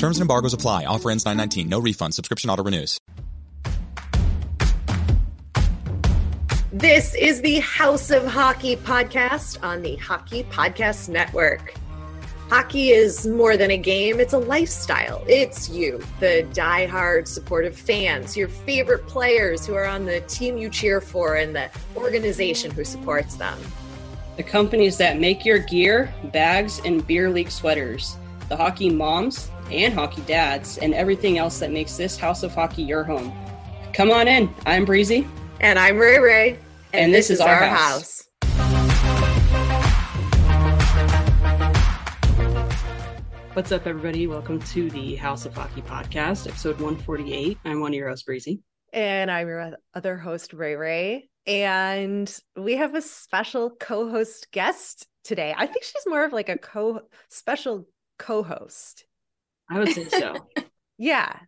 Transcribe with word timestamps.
Terms 0.00 0.16
and 0.16 0.22
embargoes 0.22 0.54
apply. 0.54 0.86
Offer 0.86 1.10
ends 1.10 1.26
919. 1.26 1.68
No 1.68 1.78
refund. 1.78 2.14
Subscription 2.14 2.48
auto 2.48 2.64
renews. 2.64 2.98
This 6.72 7.14
is 7.14 7.42
the 7.42 7.58
House 7.58 8.10
of 8.10 8.24
Hockey 8.26 8.76
podcast 8.76 9.62
on 9.62 9.82
the 9.82 9.96
Hockey 9.96 10.44
Podcast 10.44 11.10
Network. 11.10 11.74
Hockey 12.48 12.88
is 12.88 13.26
more 13.26 13.58
than 13.58 13.70
a 13.70 13.76
game, 13.76 14.20
it's 14.20 14.32
a 14.32 14.38
lifestyle. 14.38 15.22
It's 15.28 15.68
you, 15.68 16.02
the 16.18 16.48
die-hard 16.54 17.28
supportive 17.28 17.76
fans, 17.76 18.38
your 18.38 18.48
favorite 18.48 19.06
players 19.06 19.66
who 19.66 19.74
are 19.74 19.84
on 19.84 20.06
the 20.06 20.22
team 20.22 20.56
you 20.56 20.70
cheer 20.70 21.02
for, 21.02 21.34
and 21.34 21.54
the 21.54 21.70
organization 21.94 22.70
who 22.70 22.84
supports 22.84 23.34
them. 23.34 23.58
The 24.38 24.44
companies 24.44 24.96
that 24.96 25.20
make 25.20 25.44
your 25.44 25.58
gear, 25.58 26.12
bags, 26.32 26.80
and 26.86 27.06
beer 27.06 27.28
league 27.28 27.50
sweaters. 27.50 28.16
The 28.48 28.56
hockey 28.56 28.88
moms 28.88 29.50
and 29.70 29.94
hockey 29.94 30.22
dads, 30.22 30.78
and 30.78 30.94
everything 30.94 31.38
else 31.38 31.58
that 31.60 31.72
makes 31.72 31.96
this 31.96 32.16
House 32.16 32.42
of 32.42 32.54
Hockey 32.54 32.82
your 32.82 33.04
home. 33.04 33.32
Come 33.92 34.10
on 34.10 34.28
in. 34.28 34.52
I'm 34.66 34.84
Breezy. 34.84 35.26
And 35.60 35.78
I'm 35.78 35.98
Rae 35.98 36.18
Rae. 36.18 36.50
And, 36.92 37.06
and 37.06 37.14
this, 37.14 37.28
this, 37.28 37.38
is, 37.38 37.40
our, 37.40 37.54
our 37.54 37.68
house. 37.68 37.78
house. 37.78 38.26
What's 43.54 43.72
up, 43.72 43.86
everybody? 43.86 44.26
Welcome 44.26 44.60
to 44.60 44.88
the 44.90 45.16
House 45.16 45.44
of 45.44 45.54
Hockey 45.54 45.82
podcast, 45.82 46.48
episode 46.48 46.80
148. 46.80 47.58
I'm 47.64 47.80
one 47.80 47.90
of 47.90 47.94
your 47.96 48.08
hosts, 48.08 48.24
Breezy. 48.24 48.60
And 48.92 49.30
I'm 49.30 49.48
your 49.48 49.76
other 49.92 50.16
host, 50.16 50.52
Rae 50.52 50.76
Rae. 50.76 51.28
And 51.46 52.32
we 52.56 52.76
have 52.76 52.94
a 52.94 53.02
special 53.02 53.70
co 53.70 54.08
host 54.08 54.52
guest 54.52 55.06
today. 55.24 55.54
I 55.56 55.66
think 55.66 55.84
she's 55.84 56.06
more 56.06 56.24
of 56.24 56.32
like 56.32 56.48
a 56.48 56.58
co 56.58 57.00
special 57.28 57.86
co 58.18 58.42
host. 58.42 59.04
I 59.70 59.78
would 59.78 59.88
say 59.90 60.08
so. 60.08 60.34
yeah. 60.98 61.38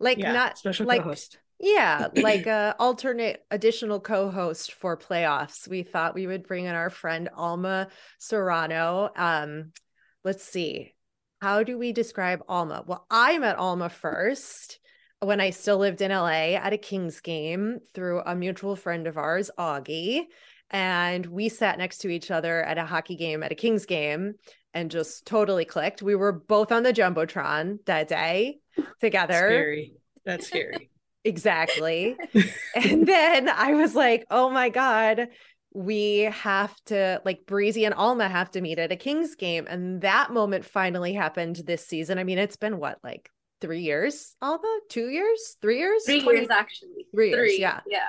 Like 0.00 0.18
yeah, 0.18 0.32
not 0.32 0.58
special 0.58 0.86
like, 0.86 1.02
co-host. 1.02 1.38
Yeah, 1.60 2.08
like 2.16 2.46
a 2.46 2.76
alternate 2.78 3.44
additional 3.50 4.00
co-host 4.00 4.72
for 4.72 4.96
playoffs. 4.96 5.68
We 5.68 5.82
thought 5.82 6.14
we 6.14 6.26
would 6.26 6.46
bring 6.46 6.64
in 6.66 6.74
our 6.74 6.90
friend 6.90 7.28
Alma 7.34 7.88
Serrano. 8.18 9.10
Um, 9.16 9.72
let's 10.24 10.44
see 10.44 10.94
how 11.44 11.62
do 11.62 11.76
we 11.76 11.92
describe 11.92 12.42
Alma? 12.48 12.84
Well, 12.86 13.06
I 13.10 13.36
met 13.36 13.58
Alma 13.58 13.90
first 13.90 14.78
when 15.20 15.42
I 15.42 15.50
still 15.50 15.76
lived 15.76 16.00
in 16.00 16.10
LA 16.10 16.54
at 16.56 16.72
a 16.72 16.78
Kings 16.78 17.20
game 17.20 17.80
through 17.92 18.22
a 18.24 18.34
mutual 18.34 18.76
friend 18.76 19.06
of 19.06 19.18
ours, 19.18 19.50
Augie. 19.58 20.22
And 20.70 21.26
we 21.26 21.50
sat 21.50 21.76
next 21.76 21.98
to 21.98 22.08
each 22.08 22.30
other 22.30 22.62
at 22.62 22.78
a 22.78 22.86
hockey 22.86 23.16
game 23.16 23.42
at 23.42 23.52
a 23.52 23.56
Kings 23.56 23.84
game 23.84 24.36
and 24.74 24.90
just 24.90 25.24
totally 25.26 25.64
clicked. 25.64 26.02
We 26.02 26.16
were 26.16 26.32
both 26.32 26.72
on 26.72 26.82
the 26.82 26.92
Jumbotron 26.92 27.78
that 27.86 28.08
day 28.08 28.58
together. 29.00 29.34
Scary. 29.34 29.94
That's 30.26 30.48
scary. 30.48 30.90
exactly. 31.24 32.16
and 32.74 33.06
then 33.06 33.48
I 33.48 33.74
was 33.74 33.94
like, 33.94 34.26
oh 34.30 34.50
my 34.50 34.68
God, 34.68 35.28
we 35.72 36.20
have 36.20 36.74
to 36.86 37.22
like 37.24 37.46
Breezy 37.46 37.84
and 37.84 37.94
Alma 37.94 38.28
have 38.28 38.50
to 38.52 38.60
meet 38.60 38.78
at 38.78 38.92
a 38.92 38.96
Kings 38.96 39.36
game. 39.36 39.66
And 39.68 40.00
that 40.02 40.32
moment 40.32 40.64
finally 40.64 41.14
happened 41.14 41.56
this 41.56 41.86
season. 41.86 42.18
I 42.18 42.24
mean, 42.24 42.38
it's 42.38 42.56
been 42.56 42.78
what, 42.78 42.98
like 43.04 43.30
three 43.60 43.82
years, 43.82 44.34
Alma? 44.42 44.78
Two 44.88 45.08
years? 45.08 45.56
Three 45.62 45.78
years? 45.78 46.04
Three 46.04 46.22
20... 46.22 46.38
years 46.38 46.50
actually. 46.50 47.06
Three, 47.14 47.32
three 47.32 47.50
years, 47.50 47.58
yeah. 47.58 47.80
Yeah. 47.86 48.08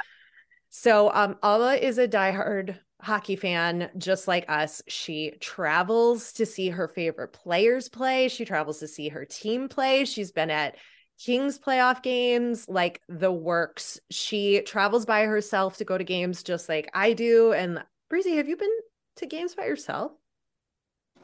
So 0.69 1.11
um 1.13 1.37
Alma 1.43 1.75
is 1.75 1.97
a 1.97 2.07
diehard 2.07 2.77
hockey 3.05 3.35
fan 3.35 3.89
just 3.97 4.27
like 4.27 4.49
us. 4.49 4.81
She 4.87 5.33
travels 5.39 6.33
to 6.33 6.45
see 6.45 6.69
her 6.69 6.87
favorite 6.87 7.33
players 7.33 7.87
play. 7.87 8.27
She 8.27 8.45
travels 8.45 8.79
to 8.79 8.87
see 8.87 9.09
her 9.09 9.25
team 9.25 9.69
play. 9.69 10.05
She's 10.05 10.31
been 10.31 10.49
at 10.49 10.75
Kings 11.17 11.57
playoff 11.57 12.03
games, 12.03 12.67
like 12.67 13.01
the 13.07 13.31
works. 13.31 13.99
She 14.11 14.61
travels 14.61 15.05
by 15.05 15.23
herself 15.23 15.77
to 15.77 15.85
go 15.85 15.97
to 15.97 16.03
games 16.03 16.43
just 16.43 16.67
like 16.67 16.89
I 16.93 17.13
do. 17.13 17.53
And 17.53 17.83
Breezy, 18.09 18.35
have 18.35 18.49
you 18.49 18.57
been 18.57 18.75
to 19.17 19.25
games 19.25 19.55
by 19.55 19.65
yourself? 19.65 20.11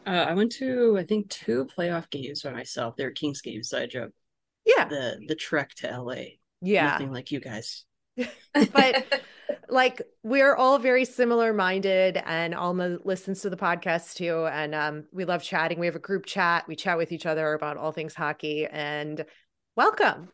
Uh, 0.06 0.26
I 0.30 0.34
went 0.34 0.52
to 0.54 0.98
I 0.98 1.04
think 1.04 1.30
two 1.30 1.66
playoff 1.66 2.10
games 2.10 2.44
by 2.44 2.52
myself. 2.52 2.96
They're 2.96 3.12
Kings 3.12 3.42
games, 3.42 3.70
so 3.70 3.80
I 3.80 3.86
drove 3.88 4.12
yeah 4.66 4.86
the 4.86 5.20
the 5.28 5.36
trek 5.36 5.74
to 5.78 5.88
LA. 5.88 6.24
Yeah, 6.62 6.92
nothing 6.92 7.12
like 7.12 7.32
you 7.32 7.40
guys. 7.40 7.86
But 8.74 9.24
like 9.70 10.02
we're 10.24 10.56
all 10.56 10.80
very 10.80 11.06
similar 11.06 11.54
minded 11.54 12.22
and 12.26 12.54
alma 12.54 12.98
listens 13.04 13.42
to 13.42 13.50
the 13.50 13.58
podcast 13.58 14.16
too 14.16 14.46
and 14.48 14.76
um, 14.76 15.06
we 15.12 15.26
love 15.26 15.42
chatting 15.42 15.80
we 15.80 15.86
have 15.86 15.96
a 15.96 16.00
group 16.00 16.26
chat 16.26 16.68
we 16.68 16.76
chat 16.76 16.98
with 16.98 17.12
each 17.12 17.26
other 17.26 17.54
about 17.54 17.78
all 17.78 17.92
things 17.92 18.14
hockey 18.14 18.68
and 18.72 19.26
Welcome. 19.78 20.30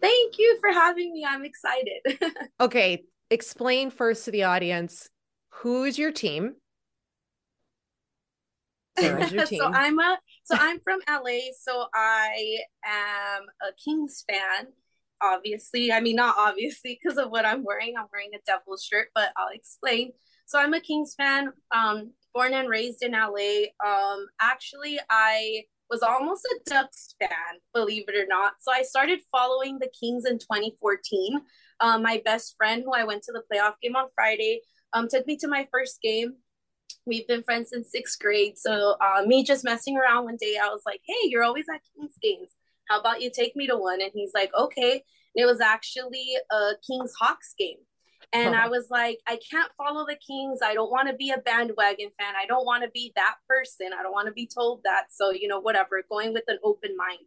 Thank 0.00 0.38
you 0.38 0.58
for 0.60 0.72
having 0.72 1.12
me. 1.12 1.26
I'm 1.28 1.44
excited. 1.44 2.32
okay, 2.60 3.04
explain 3.28 3.90
first 3.90 4.24
to 4.24 4.30
the 4.30 4.44
audience 4.44 5.08
who's 5.50 5.98
your 5.98 6.10
team? 6.10 6.54
Your 8.98 9.18
team? 9.46 9.60
so 9.60 9.66
I'm 9.66 9.98
a 9.98 10.18
so 10.44 10.56
I'm 10.58 10.80
from 10.80 11.00
LA, 11.06 11.52
so 11.60 11.84
I 11.94 12.56
am 12.84 13.42
a 13.62 13.72
Kings 13.84 14.24
fan. 14.28 14.68
Obviously, 15.22 15.92
I 15.92 16.00
mean 16.00 16.16
not 16.16 16.36
obviously 16.38 16.98
because 17.02 17.18
of 17.18 17.30
what 17.30 17.46
I'm 17.46 17.64
wearing. 17.64 17.94
I'm 17.98 18.06
wearing 18.12 18.30
a 18.34 18.38
Devils 18.46 18.84
shirt, 18.84 19.08
but 19.14 19.30
I'll 19.36 19.54
explain. 19.54 20.12
So 20.46 20.58
I'm 20.58 20.74
a 20.74 20.80
Kings 20.80 21.14
fan. 21.16 21.52
Um, 21.74 22.12
born 22.34 22.54
and 22.54 22.68
raised 22.68 23.02
in 23.02 23.12
LA. 23.12 23.66
Um, 23.84 24.26
actually, 24.40 24.98
I 25.08 25.64
was 25.90 26.02
almost 26.02 26.44
a 26.44 26.70
Ducks 26.70 27.14
fan, 27.20 27.58
believe 27.74 28.04
it 28.08 28.16
or 28.16 28.26
not. 28.26 28.54
So 28.60 28.72
I 28.72 28.82
started 28.82 29.20
following 29.32 29.78
the 29.78 29.90
Kings 29.98 30.24
in 30.24 30.38
2014. 30.38 31.40
Um, 31.80 32.02
my 32.02 32.22
best 32.24 32.54
friend, 32.56 32.82
who 32.84 32.92
I 32.92 33.04
went 33.04 33.22
to 33.24 33.32
the 33.32 33.42
playoff 33.52 33.74
game 33.82 33.96
on 33.96 34.08
Friday, 34.14 34.62
um, 34.92 35.08
took 35.08 35.26
me 35.26 35.36
to 35.38 35.48
my 35.48 35.66
first 35.72 36.00
game. 36.02 36.34
We've 37.06 37.26
been 37.26 37.42
friends 37.42 37.70
since 37.70 37.90
sixth 37.90 38.18
grade. 38.20 38.58
So 38.58 38.96
uh, 39.00 39.22
me 39.26 39.42
just 39.42 39.64
messing 39.64 39.96
around 39.96 40.24
one 40.24 40.36
day, 40.40 40.56
I 40.62 40.68
was 40.68 40.82
like, 40.86 41.00
"Hey, 41.04 41.28
you're 41.28 41.42
always 41.42 41.66
at 41.72 41.80
Kings 41.96 42.14
games. 42.22 42.54
How 42.90 43.00
about 43.00 43.22
you 43.22 43.30
take 43.34 43.56
me 43.56 43.66
to 43.68 43.76
one?" 43.76 44.02
And 44.02 44.10
he's 44.12 44.32
like, 44.34 44.50
"Okay." 44.54 44.92
And 44.92 45.42
it 45.42 45.46
was 45.46 45.60
actually 45.60 46.36
a 46.50 46.72
Kings 46.86 47.14
Hawks 47.18 47.54
game. 47.58 47.78
And 48.32 48.54
I 48.54 48.60
uh-huh. 48.60 48.70
was 48.70 48.86
like, 48.90 49.18
I 49.26 49.38
can't 49.50 49.72
follow 49.76 50.06
the 50.06 50.16
Kings. 50.16 50.60
I 50.62 50.74
don't 50.74 50.90
want 50.90 51.08
to 51.08 51.14
be 51.14 51.30
a 51.30 51.38
bandwagon 51.38 52.10
fan. 52.18 52.34
I 52.40 52.46
don't 52.46 52.64
want 52.64 52.84
to 52.84 52.90
be 52.90 53.12
that 53.16 53.36
person. 53.48 53.88
I 53.98 54.02
don't 54.02 54.12
want 54.12 54.28
to 54.28 54.32
be 54.32 54.46
told 54.46 54.82
that. 54.84 55.06
So, 55.10 55.32
you 55.32 55.48
know, 55.48 55.58
whatever, 55.58 56.02
going 56.08 56.32
with 56.32 56.44
an 56.46 56.58
open 56.62 56.96
mind. 56.96 57.18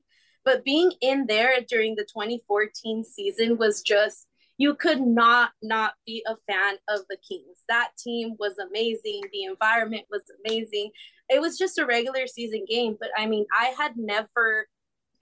But 0.46 0.64
being 0.64 0.94
in 1.02 1.26
there 1.28 1.60
during 1.68 1.96
the 1.96 2.04
2014 2.04 3.04
season 3.04 3.58
was 3.58 3.82
just, 3.82 4.28
you 4.58 4.76
could 4.76 5.02
not 5.02 5.52
not 5.62 5.94
be 6.06 6.24
a 6.28 6.36
fan 6.48 6.76
of 6.88 7.02
the 7.10 7.18
Kings. 7.28 7.64
That 7.68 7.90
team 7.98 8.36
was 8.40 8.58
amazing. 8.60 9.22
The 9.32 9.44
environment 9.44 10.04
was 10.12 10.24
amazing. 10.46 10.92
It 11.30 11.42
was 11.42 11.58
just 11.58 11.80
a 11.80 11.86
regular 11.86 12.28
season 12.28 12.66
game. 12.70 12.96
But 13.00 13.10
I 13.18 13.26
mean, 13.26 13.46
I 13.58 13.74
had 13.78 13.98
never 13.98 14.68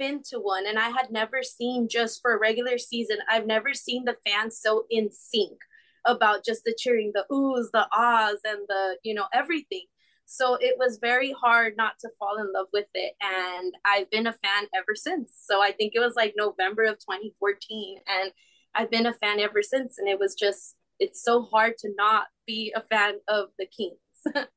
been 0.02 0.24
to 0.24 0.40
one 0.40 0.66
and 0.66 0.80
I 0.80 0.90
had 0.90 1.12
never 1.12 1.44
seen 1.44 1.88
just 1.88 2.24
for 2.24 2.34
a 2.34 2.40
regular 2.40 2.80
season, 2.80 3.18
I've 3.30 3.46
never 3.46 3.76
seen 3.76 4.04
the 4.04 4.18
fans 4.26 4.60
so 4.60 4.86
in 4.90 5.10
sync 5.12 5.60
about 6.08 6.44
just 6.44 6.64
the 6.66 6.76
cheering, 6.76 7.12
the 7.14 7.26
oohs, 7.32 7.68
the 7.72 7.88
ahs, 7.96 8.40
and 8.44 8.62
the, 8.68 8.98
you 9.04 9.14
know, 9.14 9.26
everything. 9.32 9.86
So 10.26 10.56
it 10.56 10.76
was 10.80 10.98
very 11.00 11.34
hard 11.34 11.78
not 11.78 12.00
to 12.00 12.10
fall 12.18 12.40
in 12.40 12.52
love 12.52 12.66
with 12.74 12.88
it. 12.96 13.14
And 13.22 13.76
I've 13.86 14.10
been 14.10 14.26
a 14.26 14.34
fan 14.34 14.66
ever 14.74 14.96
since. 14.96 15.34
So 15.40 15.62
I 15.62 15.72
think 15.72 15.92
it 15.94 16.00
was 16.00 16.16
like 16.16 16.34
November 16.36 16.86
of 16.86 16.98
2014. 16.98 18.00
And 18.08 18.32
I've 18.74 18.90
been 18.90 19.06
a 19.06 19.14
fan 19.14 19.40
ever 19.40 19.62
since. 19.62 20.00
And 20.00 20.08
it 20.08 20.18
was 20.18 20.34
just, 20.34 20.78
it's 21.00 21.24
so 21.24 21.44
hard 21.44 21.78
to 21.80 21.90
not 21.96 22.26
be 22.48 22.74
a 22.76 22.82
fan 22.82 23.16
of 23.28 23.50
the 23.60 23.68
Kings. 23.68 24.00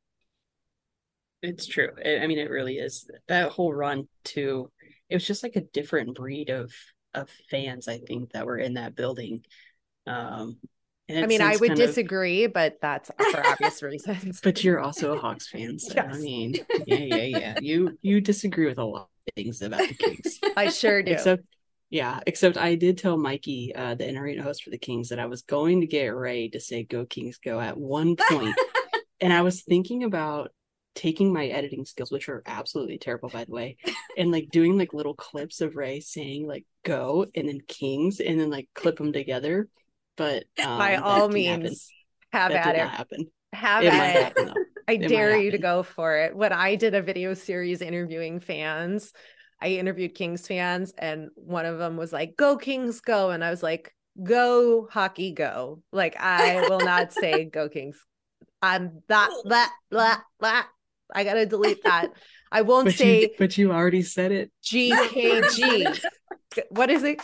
it's 1.42 1.66
true. 1.66 1.90
I 1.98 2.26
mean, 2.28 2.38
it 2.38 2.50
really 2.50 2.76
is. 2.76 3.10
That 3.28 3.50
whole 3.50 3.74
run, 3.74 4.08
too, 4.24 4.70
it 5.14 5.18
was 5.18 5.26
just 5.28 5.44
like 5.44 5.54
a 5.54 5.60
different 5.60 6.16
breed 6.16 6.50
of 6.50 6.72
of 7.14 7.30
fans, 7.48 7.86
I 7.86 7.98
think, 7.98 8.32
that 8.32 8.46
were 8.46 8.58
in 8.58 8.74
that 8.74 8.96
building. 8.96 9.44
Um, 10.08 10.56
I 11.08 11.26
mean, 11.26 11.40
I 11.40 11.54
would 11.54 11.76
disagree, 11.76 12.44
of... 12.44 12.52
but 12.52 12.78
that's 12.82 13.12
for 13.30 13.46
obvious 13.46 13.80
reasons. 13.80 14.40
But 14.42 14.64
you're 14.64 14.80
also 14.80 15.14
a 15.14 15.20
Hawks 15.20 15.48
fan, 15.48 15.78
so 15.78 15.92
yes. 15.94 16.16
I 16.16 16.18
mean, 16.18 16.54
yeah, 16.88 16.96
yeah, 16.96 17.38
yeah. 17.38 17.58
You 17.60 17.96
you 18.02 18.20
disagree 18.20 18.66
with 18.66 18.78
a 18.78 18.84
lot 18.84 19.02
of 19.28 19.34
things 19.36 19.62
about 19.62 19.86
the 19.86 19.94
Kings. 19.94 20.40
I 20.56 20.70
sure 20.70 21.00
do. 21.00 21.12
Except 21.12 21.44
Yeah, 21.90 22.18
except 22.26 22.56
I 22.56 22.74
did 22.74 22.98
tell 22.98 23.16
Mikey, 23.16 23.72
uh, 23.72 23.94
the 23.94 24.08
in 24.08 24.38
host 24.40 24.64
for 24.64 24.70
the 24.70 24.78
Kings, 24.78 25.10
that 25.10 25.20
I 25.20 25.26
was 25.26 25.42
going 25.42 25.82
to 25.82 25.86
get 25.86 26.08
Rae 26.08 26.48
to 26.48 26.58
say 26.58 26.82
"Go 26.82 27.06
Kings, 27.06 27.38
go" 27.38 27.60
at 27.60 27.78
one 27.78 28.16
point, 28.16 28.58
and 29.20 29.32
I 29.32 29.42
was 29.42 29.62
thinking 29.62 30.02
about 30.02 30.50
taking 30.94 31.32
my 31.32 31.46
editing 31.46 31.84
skills, 31.84 32.10
which 32.12 32.28
are 32.28 32.42
absolutely 32.46 32.98
terrible, 32.98 33.28
by 33.28 33.44
the 33.44 33.52
way, 33.52 33.76
and 34.16 34.30
like 34.30 34.48
doing 34.50 34.78
like 34.78 34.92
little 34.94 35.14
clips 35.14 35.60
of 35.60 35.76
Rae 35.76 36.00
saying 36.00 36.46
like 36.46 36.64
"Go" 36.84 37.26
and 37.34 37.48
then 37.48 37.60
Kings, 37.66 38.20
and 38.20 38.38
then 38.40 38.50
like 38.50 38.68
clip 38.74 38.96
them 38.98 39.12
together. 39.12 39.68
But 40.16 40.44
um, 40.58 40.78
by 40.78 40.96
all 40.96 41.28
means, 41.28 41.92
happen. 42.32 42.52
have 42.52 42.52
that 42.52 42.76
at 42.76 42.76
it. 42.76 42.88
happen. 42.88 43.26
Have 43.52 43.84
It 43.84 43.92
at 43.92 44.16
it. 44.16 44.34
happen. 44.36 44.54
I 44.88 44.98
It 44.98 45.08
dare 45.08 45.36
you 45.36 45.50
to 45.52 45.58
go 45.58 45.82
for 45.82 46.16
it. 46.18 46.36
When 46.36 46.52
I 46.52 46.74
did 46.76 46.94
a 46.94 47.02
video 47.02 47.34
series 47.34 47.80
interviewing 47.80 48.40
fans, 48.40 49.12
I 49.60 49.68
interviewed 49.68 50.14
Kings 50.14 50.46
fans, 50.46 50.92
and 50.98 51.30
one 51.36 51.64
of 51.66 51.78
them 51.78 51.96
was 51.96 52.12
like, 52.12 52.36
Go 52.36 52.56
Kings, 52.56 53.00
go. 53.00 53.30
And 53.30 53.42
I 53.44 53.50
was 53.50 53.62
like, 53.62 53.94
Go 54.22 54.86
hockey, 54.90 55.32
go. 55.32 55.82
Like, 55.92 56.16
I 56.20 56.68
will 56.68 56.80
not 56.80 57.12
say 57.12 57.44
Go 57.46 57.68
Kings. 57.68 57.98
I'm 58.62 59.02
that, 59.08 59.30
that, 59.46 59.72
that, 59.90 60.22
that. 60.40 60.68
I 61.14 61.24
got 61.24 61.34
to 61.34 61.46
delete 61.46 61.82
that. 61.84 62.08
I 62.52 62.62
won't 62.62 62.86
But 62.86 62.94
say 62.94 63.22
you, 63.22 63.28
but 63.38 63.58
you 63.58 63.72
already 63.72 64.02
said 64.02 64.30
it. 64.30 64.52
GKG. 64.62 66.04
what 66.70 66.90
is 66.90 67.02
it? 67.02 67.20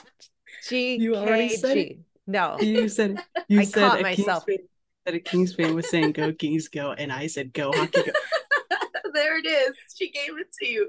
You 0.71 1.15
already 1.15 1.51
said 1.51 1.77
it. 1.77 1.99
GKG. 1.99 2.01
No. 2.27 2.59
You 2.61 2.89
said 2.89 3.23
you 3.49 3.61
I 3.61 3.65
said 3.65 3.89
caught 3.91 4.03
myself. 4.03 4.47
Kings 4.47 4.59
fan, 4.59 4.69
that 5.07 5.15
a 5.15 5.21
Kings 5.21 5.55
fan 5.55 5.75
was 5.75 5.89
saying 5.89 6.13
"Go 6.13 6.33
Kings, 6.33 6.69
go," 6.69 6.93
and 6.93 7.13
I 7.13 7.27
said 7.27 7.53
"Go 7.53 7.73
hockey, 7.73 8.03
go." 8.03 8.13
there 9.15 9.39
it 9.39 9.47
is. 9.47 9.77
She 9.97 10.11
gave 10.11 10.39
it 10.39 10.53
to 10.61 10.67
you. 10.67 10.89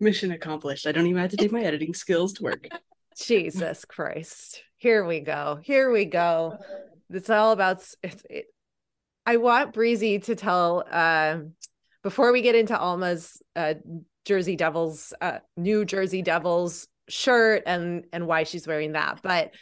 Mission 0.00 0.32
accomplished. 0.32 0.86
I 0.86 0.92
don't 0.92 1.06
even 1.06 1.20
have 1.20 1.30
to 1.30 1.36
take 1.36 1.52
my 1.52 1.62
editing 1.62 1.94
skills 1.94 2.32
to 2.34 2.44
work. 2.44 2.68
Jesus 3.16 3.84
Christ. 3.84 4.62
Here 4.76 5.04
we 5.04 5.20
go. 5.20 5.60
Here 5.62 5.90
we 5.90 6.04
go. 6.04 6.58
It's 7.10 7.30
all 7.30 7.52
about 7.52 7.84
it, 8.02 8.46
I 9.26 9.36
want 9.36 9.72
Breezy 9.72 10.18
to 10.20 10.34
tell 10.34 10.84
um 10.90 11.52
before 12.02 12.32
we 12.32 12.42
get 12.42 12.54
into 12.54 12.78
Alma's 12.78 13.42
uh 13.56 13.74
Jersey 14.24 14.56
Devils 14.56 15.12
uh 15.20 15.38
new 15.56 15.84
Jersey 15.84 16.22
Devils 16.22 16.88
shirt 17.08 17.62
and 17.66 18.04
and 18.12 18.26
why 18.26 18.44
she's 18.44 18.66
wearing 18.66 18.92
that. 18.92 19.20
But 19.22 19.52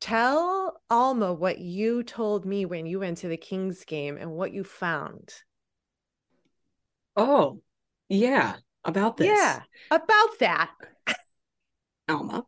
tell 0.00 0.80
Alma 0.90 1.32
what 1.32 1.58
you 1.58 2.02
told 2.02 2.44
me 2.44 2.66
when 2.66 2.86
you 2.86 3.00
went 3.00 3.18
to 3.18 3.28
the 3.28 3.36
Kings 3.36 3.84
game 3.84 4.16
and 4.16 4.32
what 4.32 4.52
you 4.52 4.64
found. 4.64 5.32
Oh, 7.16 7.60
yeah. 8.08 8.56
About 8.84 9.16
this, 9.16 9.28
Yeah, 9.28 9.62
about 9.90 10.38
that. 10.40 10.70
Alma, 12.06 12.44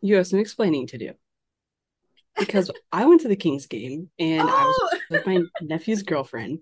you 0.00 0.14
have 0.14 0.28
some 0.28 0.38
explaining 0.38 0.86
to 0.88 0.98
do 0.98 1.12
because 2.38 2.70
I 2.92 3.04
went 3.06 3.22
to 3.22 3.28
the 3.28 3.36
Kings 3.36 3.66
game 3.66 4.10
and 4.18 4.50
I 4.50 4.66
was 4.66 4.78
oh, 4.82 4.98
with 5.10 5.26
my 5.26 5.42
nephew's 5.60 6.02
girlfriend, 6.02 6.60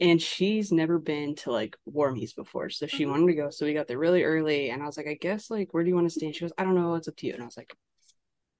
and 0.00 0.20
she's 0.20 0.72
never 0.72 0.98
been 0.98 1.34
to 1.36 1.52
like 1.52 1.76
Warmies 1.88 2.34
before, 2.34 2.70
so 2.70 2.86
she 2.86 3.04
Mhm. 3.04 3.10
wanted 3.10 3.26
to 3.28 3.34
go. 3.34 3.50
So 3.50 3.66
we 3.66 3.74
got 3.74 3.86
there 3.88 3.98
really 3.98 4.24
early, 4.24 4.70
and 4.70 4.82
I 4.82 4.86
was 4.86 4.96
like, 4.96 5.06
I 5.08 5.14
guess 5.14 5.50
like 5.50 5.72
where 5.72 5.82
do 5.84 5.88
you 5.88 5.94
want 5.94 6.06
to 6.08 6.14
stay? 6.14 6.26
And 6.26 6.34
she 6.34 6.42
goes, 6.42 6.52
I 6.58 6.64
don't 6.64 6.74
know, 6.74 6.94
it's 6.94 7.08
up 7.08 7.16
to 7.16 7.26
you. 7.26 7.32
And 7.34 7.42
I 7.42 7.46
was 7.46 7.56
like, 7.56 7.74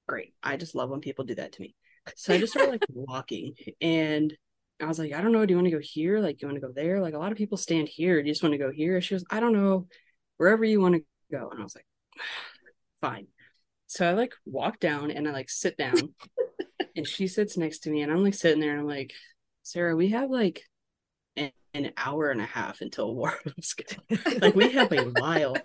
great. 0.07 0.35
I 0.43 0.57
just 0.57 0.75
love 0.75 0.91
when 0.91 1.01
people 1.01 1.25
do 1.25 1.35
that 1.37 1.53
to 1.53 1.63
me. 1.63 1.75
So 2.15 2.35
I 2.35 2.39
just 2.39 2.53
started 2.53 2.71
like 2.71 2.83
walking, 2.89 3.55
and 3.81 4.33
I 4.81 4.87
was 4.87 4.99
like, 4.99 5.13
I 5.13 5.21
don't 5.21 5.33
know. 5.33 5.47
Do 5.47 5.53
you 5.53 5.57
want 5.57 5.67
to 5.67 5.73
go 5.77 5.81
here? 5.83 6.21
Like, 6.21 6.43
you 6.43 6.49
want 6.49 6.57
to 6.61 6.67
go 6.67 6.73
there? 6.73 7.01
Like, 7.01 7.15
a 7.15 7.19
lot 7.19 7.33
of 7.33 7.39
people 7.39 7.57
stand 7.57 7.89
here. 7.89 8.21
Do 8.21 8.29
you 8.29 8.35
just 8.35 8.43
want 8.43 8.53
to 8.55 8.59
go 8.59 8.71
here? 8.71 9.01
She 9.01 9.15
goes, 9.15 9.25
I 9.31 9.41
don't 9.41 9.53
know, 9.53 9.87
wherever 10.37 10.65
you 10.65 10.81
want 10.81 10.97
to 10.97 11.05
go. 11.31 11.49
And 11.51 11.61
I 11.61 11.63
was 11.65 11.75
like, 11.77 11.87
fine. 13.01 13.27
So 13.95 14.05
I 14.05 14.13
like 14.13 14.35
walk 14.45 14.81
down 14.81 15.13
and 15.13 15.29
I 15.29 15.31
like 15.31 15.49
sit 15.49 15.77
down, 15.77 15.95
and 16.97 17.07
she 17.07 17.29
sits 17.29 17.57
next 17.57 17.85
to 17.85 17.91
me, 17.91 18.03
and 18.03 18.11
I'm 18.11 18.25
like 18.25 18.35
sitting 18.35 18.59
there, 18.61 18.73
and 18.73 18.81
I'm 18.81 18.89
like, 18.89 19.13
Sarah, 19.63 19.95
we 19.95 20.09
have 20.09 20.31
like 20.31 20.63
an, 21.37 21.53
an 21.75 21.93
hour 21.97 22.31
and 22.31 22.41
a 22.41 22.45
half 22.45 22.81
until 22.81 23.15
Warhawks. 23.15 23.97
like, 24.43 24.57
we 24.57 24.73
have 24.73 24.93
a 24.93 25.05
while. 25.05 25.57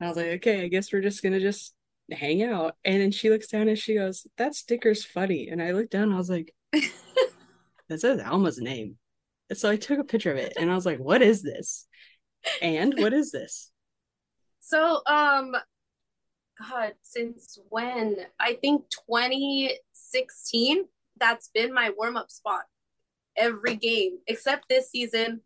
I 0.00 0.08
was 0.08 0.16
like, 0.16 0.26
okay, 0.26 0.64
I 0.64 0.68
guess 0.68 0.92
we're 0.92 1.00
just 1.00 1.22
gonna 1.22 1.38
just 1.38 1.76
hang 2.10 2.42
out. 2.42 2.74
And 2.84 3.00
then 3.00 3.12
she 3.12 3.30
looks 3.30 3.46
down 3.46 3.68
and 3.68 3.78
she 3.78 3.94
goes, 3.94 4.26
That 4.36 4.56
sticker's 4.56 5.04
funny. 5.04 5.46
And 5.48 5.62
I 5.62 5.70
looked 5.70 5.92
down, 5.92 6.12
I 6.12 6.16
was 6.16 6.30
like, 6.30 6.52
That 7.88 8.00
says 8.00 8.20
Alma's 8.20 8.58
name. 8.58 8.98
And 9.48 9.56
so 9.56 9.70
I 9.70 9.76
took 9.76 10.00
a 10.00 10.04
picture 10.04 10.32
of 10.32 10.38
it 10.38 10.54
and 10.58 10.72
I 10.72 10.74
was 10.74 10.86
like, 10.86 10.98
What 10.98 11.22
is 11.22 11.40
this? 11.40 11.86
And 12.60 12.94
what 12.98 13.12
is 13.12 13.30
this? 13.30 13.70
So, 14.58 15.02
um, 15.06 15.54
God, 16.58 16.94
since 17.02 17.58
when? 17.68 18.16
I 18.40 18.54
think 18.54 18.84
2016. 19.08 20.84
That's 21.18 21.48
been 21.54 21.72
my 21.72 21.90
warm 21.96 22.16
up 22.16 22.30
spot 22.30 22.64
every 23.36 23.76
game, 23.76 24.18
except 24.26 24.68
this 24.68 24.90
season. 24.90 25.40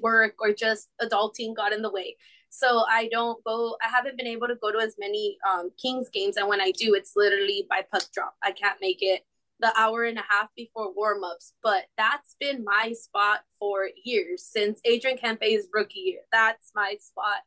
Work 0.00 0.34
or 0.40 0.52
just 0.52 0.90
adulting 1.00 1.56
got 1.56 1.72
in 1.72 1.82
the 1.82 1.90
way. 1.90 2.16
So 2.50 2.84
I 2.88 3.08
don't 3.08 3.42
go. 3.44 3.76
I 3.84 3.88
haven't 3.88 4.16
been 4.16 4.26
able 4.26 4.48
to 4.48 4.54
go 4.54 4.72
to 4.72 4.78
as 4.78 4.96
many 4.98 5.38
um, 5.48 5.70
Kings 5.80 6.08
games, 6.08 6.36
and 6.36 6.48
when 6.48 6.60
I 6.60 6.72
do, 6.72 6.94
it's 6.94 7.12
literally 7.16 7.66
by 7.68 7.82
puck 7.92 8.04
drop. 8.12 8.34
I 8.42 8.52
can't 8.52 8.80
make 8.80 8.98
it 9.00 9.24
the 9.60 9.72
hour 9.76 10.04
and 10.04 10.18
a 10.18 10.24
half 10.28 10.48
before 10.56 10.94
warm 10.94 11.24
ups, 11.24 11.52
but 11.62 11.84
that's 11.96 12.36
been 12.38 12.64
my 12.64 12.92
spot 12.92 13.40
for 13.58 13.88
years 14.04 14.44
since 14.44 14.80
Adrian 14.84 15.18
Kempe's 15.18 15.66
rookie 15.72 16.00
year. 16.00 16.20
That's 16.30 16.70
my 16.74 16.96
spot 17.00 17.40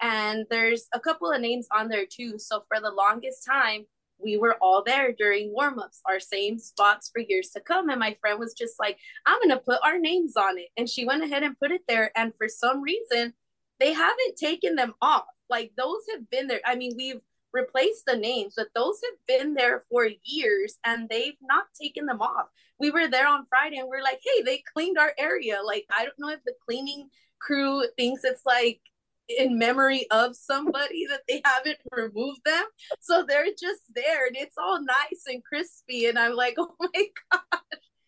and 0.00 0.46
there's 0.50 0.88
a 0.92 1.00
couple 1.00 1.30
of 1.30 1.40
names 1.40 1.66
on 1.72 1.88
there 1.88 2.06
too. 2.06 2.38
So 2.38 2.64
for 2.68 2.80
the 2.80 2.90
longest 2.90 3.44
time, 3.44 3.86
we 4.18 4.36
were 4.36 4.56
all 4.60 4.82
there 4.82 5.12
during 5.12 5.52
warm-ups, 5.52 6.00
our 6.06 6.20
same 6.20 6.58
spots 6.58 7.10
for 7.12 7.20
years 7.20 7.50
to 7.50 7.60
come. 7.60 7.90
And 7.90 8.00
my 8.00 8.16
friend 8.20 8.38
was 8.38 8.54
just 8.54 8.80
like, 8.80 8.98
I'm 9.26 9.40
gonna 9.40 9.60
put 9.60 9.80
our 9.84 9.98
names 9.98 10.36
on 10.36 10.58
it. 10.58 10.68
And 10.76 10.88
she 10.88 11.04
went 11.04 11.22
ahead 11.22 11.42
and 11.42 11.58
put 11.58 11.70
it 11.70 11.82
there. 11.86 12.10
And 12.16 12.32
for 12.36 12.48
some 12.48 12.82
reason, 12.82 13.34
they 13.78 13.92
haven't 13.92 14.36
taken 14.36 14.74
them 14.74 14.94
off. 15.02 15.26
Like 15.50 15.72
those 15.76 16.00
have 16.14 16.30
been 16.30 16.46
there. 16.46 16.60
I 16.64 16.76
mean, 16.76 16.94
we've 16.96 17.20
replaced 17.52 18.04
the 18.06 18.16
names, 18.16 18.54
but 18.56 18.68
those 18.74 19.00
have 19.04 19.18
been 19.26 19.54
there 19.54 19.84
for 19.90 20.08
years 20.24 20.78
and 20.84 21.08
they've 21.08 21.36
not 21.42 21.66
taken 21.80 22.06
them 22.06 22.20
off. 22.20 22.46
We 22.78 22.90
were 22.90 23.08
there 23.08 23.26
on 23.26 23.46
Friday 23.48 23.78
and 23.78 23.88
we're 23.88 24.02
like, 24.02 24.20
hey, 24.22 24.42
they 24.42 24.62
cleaned 24.74 24.98
our 24.98 25.12
area. 25.18 25.58
Like, 25.64 25.84
I 25.90 26.04
don't 26.04 26.18
know 26.18 26.28
if 26.28 26.40
the 26.44 26.54
cleaning 26.66 27.08
crew 27.38 27.84
thinks 27.96 28.24
it's 28.24 28.44
like 28.44 28.80
in 29.28 29.58
memory 29.58 30.06
of 30.10 30.36
somebody 30.36 31.06
that 31.06 31.22
they 31.28 31.42
haven't 31.44 31.78
removed 31.92 32.40
them. 32.44 32.64
So 33.00 33.24
they're 33.26 33.46
just 33.58 33.82
there 33.94 34.26
and 34.26 34.36
it's 34.36 34.56
all 34.58 34.80
nice 34.82 35.22
and 35.26 35.42
crispy. 35.44 36.06
And 36.06 36.18
I'm 36.18 36.34
like, 36.34 36.54
oh 36.58 36.74
my 36.80 37.04
God. 37.32 37.40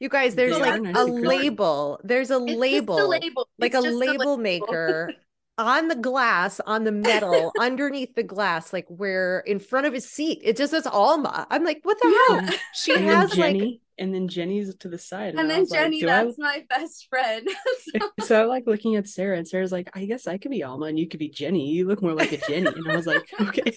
You 0.01 0.09
guys, 0.09 0.37
there's 0.37 0.57
Yeah, 0.59 0.77
like 0.79 0.97
a 0.97 1.05
label. 1.07 2.01
There's 2.05 2.31
a 2.31 2.39
It's 2.39 2.57
label. 2.59 2.97
just 2.97 3.07
a 3.07 3.09
label. 3.09 3.49
like 3.59 3.75
It's 3.75 3.85
a 3.85 3.89
just 3.89 3.99
label 3.99 4.37
maker 4.37 5.13
on 5.59 5.89
the 5.89 5.97
glass, 5.97 6.61
on 6.61 6.85
the 6.85 6.93
metal, 6.93 7.53
underneath 7.61 8.15
the 8.15 8.23
glass, 8.23 8.73
like 8.73 8.87
where 8.89 9.41
in 9.41 9.59
front 9.59 9.87
of 9.87 9.93
his 9.93 10.09
seat, 10.09 10.41
it 10.43 10.57
just 10.57 10.71
says 10.71 10.87
Alma. 10.87 11.47
I'm 11.51 11.65
like, 11.65 11.81
what 11.83 11.99
the 12.01 12.25
hell? 12.29 12.59
She 12.75 12.95
and 12.95 13.09
then 13.09 13.17
has 13.17 13.37
like 13.37 13.81
and 13.99 14.15
then 14.15 14.29
Jenny's 14.29 14.75
to 14.77 14.89
the 14.89 14.99
side. 14.99 15.31
And 15.31 15.41
I 15.41 15.47
then 15.47 15.61
was 15.61 15.71
like, 15.71 15.81
Jenny, 15.81 16.05
I- 16.05 16.07
that's 16.07 16.39
my 16.39 16.65
best 16.69 17.09
friend. 17.11 17.49
so, 18.01 18.11
so 18.21 18.43
I'm 18.43 18.49
like 18.49 18.67
looking 18.67 18.97
at 18.97 19.09
Sarah, 19.09 19.37
and 19.37 19.47
Sarah's 19.47 19.73
like, 19.73 19.91
I 19.95 20.05
guess 20.05 20.27
I 20.27 20.39
could 20.39 20.51
be 20.51 20.63
Alma, 20.63 20.87
and 20.87 20.99
you 20.99 21.09
could 21.09 21.21
be 21.21 21.29
Jenny. 21.29 21.71
You 21.71 21.87
look 21.87 22.03
more 22.03 22.15
like 22.15 22.33
a 22.33 22.39
Jenny. 22.39 22.69
And 22.69 22.91
I 22.91 22.97
was 22.97 23.07
like, 23.07 23.29
okay. 23.41 23.77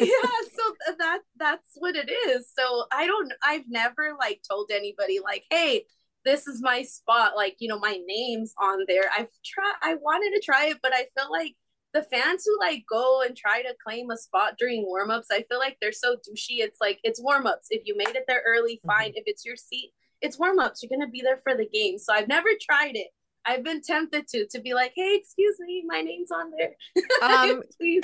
yeah, 0.00 0.06
so 0.54 0.94
that 0.98 1.20
that's 1.36 1.70
what 1.76 1.96
it 1.96 2.10
is. 2.10 2.48
So 2.56 2.84
I 2.92 3.06
don't 3.06 3.32
I've 3.42 3.68
never 3.68 4.14
like 4.18 4.42
told 4.48 4.70
anybody 4.72 5.20
like, 5.20 5.44
hey, 5.50 5.86
this 6.26 6.48
is 6.48 6.60
my 6.60 6.82
spot, 6.82 7.36
like, 7.36 7.56
you 7.60 7.68
know, 7.68 7.78
my 7.78 7.98
name's 8.06 8.52
on 8.60 8.84
there. 8.88 9.04
I've 9.16 9.28
tried 9.44 9.74
I 9.80 9.94
wanted 9.94 10.34
to 10.34 10.42
try 10.44 10.66
it, 10.66 10.78
but 10.82 10.92
I 10.92 11.06
feel 11.16 11.30
like 11.30 11.54
the 11.94 12.02
fans 12.02 12.44
who 12.44 12.58
like 12.58 12.84
go 12.90 13.22
and 13.22 13.34
try 13.34 13.62
to 13.62 13.74
claim 13.82 14.10
a 14.10 14.16
spot 14.16 14.54
during 14.58 14.84
warm-ups, 14.84 15.28
I 15.30 15.44
feel 15.48 15.58
like 15.58 15.78
they're 15.80 15.92
so 15.92 16.16
douchey. 16.16 16.58
It's 16.58 16.78
like 16.80 16.98
it's 17.04 17.22
warm-ups. 17.22 17.68
If 17.70 17.82
you 17.86 17.96
made 17.96 18.16
it 18.16 18.24
there 18.26 18.42
early, 18.44 18.80
fine. 18.84 19.12
If 19.14 19.22
it's 19.26 19.46
your 19.46 19.56
seat, 19.56 19.92
it's 20.20 20.38
warm-ups. 20.38 20.82
You're 20.82 20.90
gonna 20.90 21.10
be 21.10 21.22
there 21.22 21.40
for 21.44 21.56
the 21.56 21.68
game. 21.72 21.98
So 21.98 22.12
I've 22.12 22.28
never 22.28 22.48
tried 22.60 22.96
it. 22.96 23.08
I've 23.46 23.62
been 23.62 23.80
tempted 23.80 24.26
to 24.28 24.46
to 24.48 24.60
be 24.60 24.74
like, 24.74 24.92
hey, 24.96 25.14
excuse 25.14 25.56
me, 25.60 25.84
my 25.86 26.00
name's 26.00 26.32
on 26.32 26.50
there. 26.50 26.74
um 27.22 27.62
Please. 27.78 28.02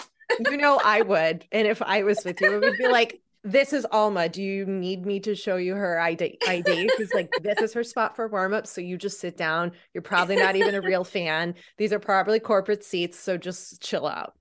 you 0.48 0.56
know 0.56 0.80
I 0.82 1.02
would. 1.02 1.44
And 1.50 1.66
if 1.66 1.82
I 1.82 2.04
was 2.04 2.24
with 2.24 2.40
you, 2.40 2.54
it 2.54 2.60
would 2.60 2.78
be 2.78 2.88
like, 2.88 3.20
this 3.44 3.72
is 3.72 3.86
Alma. 3.90 4.28
Do 4.28 4.42
you 4.42 4.64
need 4.66 5.04
me 5.04 5.20
to 5.20 5.34
show 5.34 5.56
you 5.56 5.74
her 5.74 5.98
ID? 6.00 6.38
ID? 6.46 6.84
Because 6.96 7.12
like 7.12 7.30
this 7.42 7.60
is 7.60 7.72
her 7.74 7.82
spot 7.84 8.14
for 8.16 8.28
warm 8.28 8.54
up. 8.54 8.66
So 8.66 8.80
you 8.80 8.96
just 8.96 9.20
sit 9.20 9.36
down. 9.36 9.72
You're 9.94 10.02
probably 10.02 10.36
not 10.36 10.56
even 10.56 10.74
a 10.74 10.80
real 10.82 11.04
fan. 11.04 11.54
These 11.78 11.92
are 11.92 11.98
probably 11.98 12.38
corporate 12.40 12.84
seats. 12.84 13.18
So 13.18 13.36
just 13.36 13.82
chill 13.82 14.06
out. 14.06 14.34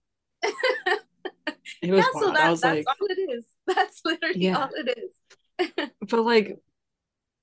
It 1.81 1.91
was 1.91 2.00
yeah, 2.13 2.20
so 2.20 2.25
wild. 2.27 2.36
that, 2.36 2.50
was 2.51 2.62
that's 2.62 2.86
like, 2.86 2.88
all 2.88 3.08
it 3.10 3.31
is. 3.31 3.46
That's 3.67 4.01
literally 4.05 4.39
Yeah. 4.39 4.58
all 4.60 4.70
it 4.75 4.98
is. 4.98 5.89
but 6.10 6.22
like, 6.24 6.60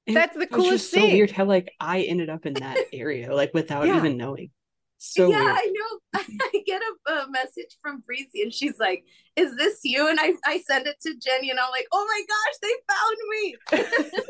it 0.06 0.14
That's 0.14 0.36
the 0.36 0.46
coolest 0.46 0.70
just 0.70 0.90
so 0.92 1.00
thing. 1.00 1.12
weird 1.14 1.30
how 1.32 1.44
like 1.44 1.72
I 1.80 2.02
ended 2.02 2.28
up 2.28 2.46
in 2.46 2.54
that 2.54 2.78
area, 2.92 3.34
like 3.34 3.52
without 3.52 3.86
Yeah. 3.86 3.96
even 3.96 4.16
knowing. 4.16 4.50
So 4.98 5.30
yeah, 5.30 5.44
weird. 5.44 5.56
I 5.56 5.72
know. 5.72 5.98
I 6.52 6.62
get 6.66 6.82
a, 6.82 7.12
a, 7.12 7.30
message 7.30 7.76
from 7.80 8.02
Breezy 8.04 8.42
and 8.42 8.52
she's 8.52 8.78
like, 8.78 9.04
Is 9.36 9.56
this 9.56 9.80
you? 9.84 10.08
And 10.08 10.18
I, 10.20 10.34
I 10.44 10.60
send 10.60 10.88
it 10.88 10.96
to 11.02 11.14
Jenny 11.16 11.50
and 11.50 11.58
I'm 11.58 11.70
like, 11.70 11.86
Oh 11.92 12.06
my 12.06 12.22
gosh, 12.28 12.58
they 12.62 13.80
found 13.80 14.10
me. 14.10 14.22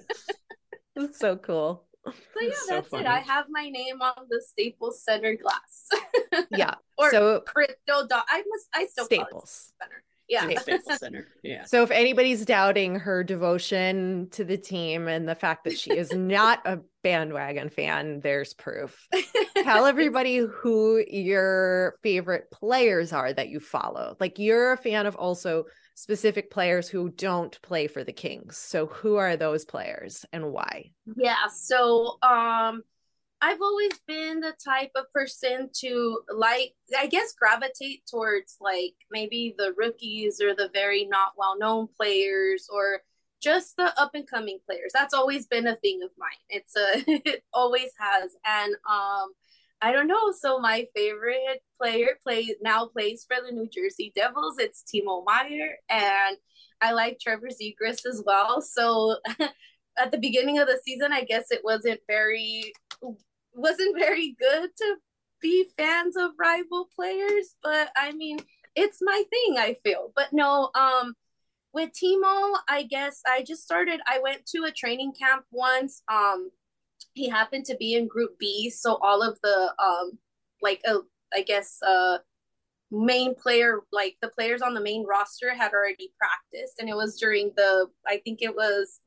That's 0.97 1.19
so 1.19 1.37
cool. 1.37 1.85
So 2.05 2.13
yeah, 2.41 2.49
that's, 2.49 2.91
that's 2.91 2.93
it. 3.03 3.07
I 3.07 3.19
have 3.19 3.47
my 3.51 3.69
name 3.69 4.01
on 4.01 4.27
the 4.31 4.43
Staples 4.47 5.03
Center 5.03 5.37
glass. 5.37 5.89
yeah. 6.51 6.75
or 6.99 7.11
so 7.11 7.41
crypto 7.41 8.07
dot 8.07 8.25
I 8.29 8.43
must 8.49 8.69
I 8.75 8.87
still 8.87 9.05
Staples 9.05 9.73
Center. 9.81 10.03
Yeah. 10.29 10.51
Yeah. 11.43 11.65
So 11.65 11.83
if 11.83 11.91
anybody's 11.91 12.45
doubting 12.45 12.97
her 12.97 13.25
devotion 13.25 14.29
to 14.33 14.45
the 14.45 14.59
team 14.59 15.09
and 15.09 15.27
the 15.27 15.35
fact 15.35 15.65
that 15.65 15.79
she 15.79 15.97
is 15.97 16.13
not 16.13 16.61
a 16.67 16.81
bandwagon 17.03 17.71
fan, 17.71 18.21
there's 18.21 18.53
proof. 18.53 19.09
Tell 19.63 19.87
everybody 19.87 20.39
who 20.39 21.03
your 21.09 21.95
favorite 22.03 22.51
players 22.51 23.13
are 23.13 23.33
that 23.33 23.49
you 23.49 23.61
follow. 23.61 24.17
Like 24.21 24.39
you're 24.39 24.73
a 24.73 24.77
fan 24.77 25.07
of 25.07 25.17
also 25.17 25.65
specific 25.95 26.51
players 26.51 26.89
who 26.89 27.09
don't 27.09 27.61
play 27.63 27.87
for 27.87 28.05
the 28.05 28.13
Kings. 28.13 28.59
So 28.59 28.87
who 28.87 29.17
are 29.17 29.37
those 29.37 29.65
players 29.65 30.27
and 30.33 30.53
why? 30.53 30.91
Yeah. 31.17 31.47
So 31.55 32.19
um 32.23 32.83
I've 33.41 33.63
always 33.63 33.93
been 34.07 34.41
the 34.41 34.55
type 34.65 34.91
of 34.97 35.13
person 35.13 35.71
to 35.81 36.21
like, 36.35 36.75
I 36.97 37.07
guess, 37.07 37.35
gravitate 37.39 38.03
towards 38.11 38.57
like 38.61 38.95
maybe 39.11 39.55
the 39.57 39.75
rookies 39.77 40.41
or 40.41 40.55
the 40.55 40.71
very 40.73 41.05
not 41.05 41.33
well 41.37 41.57
known 41.59 41.89
players 41.97 42.69
or 42.73 43.03
just 43.41 43.77
the 43.77 43.93
up 44.01 44.11
and 44.15 44.29
coming 44.29 44.59
players. 44.67 44.91
That's 44.93 45.15
always 45.15 45.47
been 45.47 45.69
a 45.69 45.77
thing 45.77 46.01
of 46.03 46.11
mine. 46.19 46.29
It's 46.49 46.75
a, 46.77 47.05
it 47.29 47.45
always 47.53 47.91
has. 47.99 48.37
And, 48.45 48.75
um, 48.91 49.33
I 49.81 49.93
don't 49.93 50.09
know. 50.09 50.33
So 50.33 50.59
my 50.59 50.87
favorite 50.95 51.63
player 51.81 52.19
plays 52.25 52.55
now 52.61 52.87
plays 52.87 53.25
for 53.29 53.37
the 53.45 53.53
New 53.53 53.69
Jersey 53.69 54.13
Devils. 54.15 54.57
It's 54.59 54.83
Timo 54.83 55.25
Meier, 55.25 55.77
and 55.89 56.37
I 56.81 56.93
like 56.93 57.21
Trevor 57.21 57.49
Zegras 57.49 58.05
as 58.05 58.23
well. 58.27 58.61
So 58.61 59.19
at 59.97 60.11
the 60.11 60.19
beginning 60.19 60.59
of 60.59 60.67
the 60.67 60.81
season, 60.85 61.13
I 61.13 61.23
guess 61.23 61.53
it 61.53 61.61
wasn't 61.63 62.01
very 62.09 62.73
wasn't 63.59 63.99
very 63.99 64.35
good 64.39 64.71
to 64.77 64.97
be 65.41 65.67
fans 65.77 66.17
of 66.17 66.33
rival 66.39 66.89
players, 66.95 67.57
but 67.63 67.91
I 67.97 68.13
mean, 68.13 68.39
it's 68.75 68.99
my 69.01 69.23
thing, 69.31 69.57
I 69.59 69.77
feel. 69.85 70.13
But 70.15 70.33
no, 70.33 70.71
um, 70.75 71.15
with 71.73 71.91
Timo, 71.91 72.57
I 72.69 72.85
guess 72.89 73.21
I 73.27 73.43
just 73.43 73.63
started, 73.63 74.01
I 74.07 74.21
went 74.21 74.47
to 74.47 74.65
a 74.65 74.73
training 74.73 75.13
camp 75.19 75.45
once. 75.51 76.03
Um, 76.09 76.51
he 77.15 77.29
happened 77.29 77.65
to 77.67 77.77
be 77.77 77.95
in 77.95 78.09
group 78.09 78.39
B, 78.39 78.71
so 78.71 78.99
all 79.03 79.23
of 79.23 79.39
the 79.43 79.73
um 79.79 80.19
like 80.63 80.81
uh, 80.89 80.99
I 81.33 81.43
guess 81.43 81.79
uh 81.87 82.19
main 82.91 83.35
player 83.35 83.81
like 83.93 84.17
the 84.23 84.29
players 84.29 84.63
on 84.63 84.75
the 84.75 84.81
main 84.81 85.05
roster 85.07 85.55
had 85.55 85.73
already 85.73 86.11
practiced 86.19 86.79
and 86.79 86.89
it 86.89 86.97
was 86.97 87.19
during 87.19 87.53
the 87.55 87.87
I 88.07 88.19
think 88.25 88.41
it 88.41 88.55
was 88.55 89.01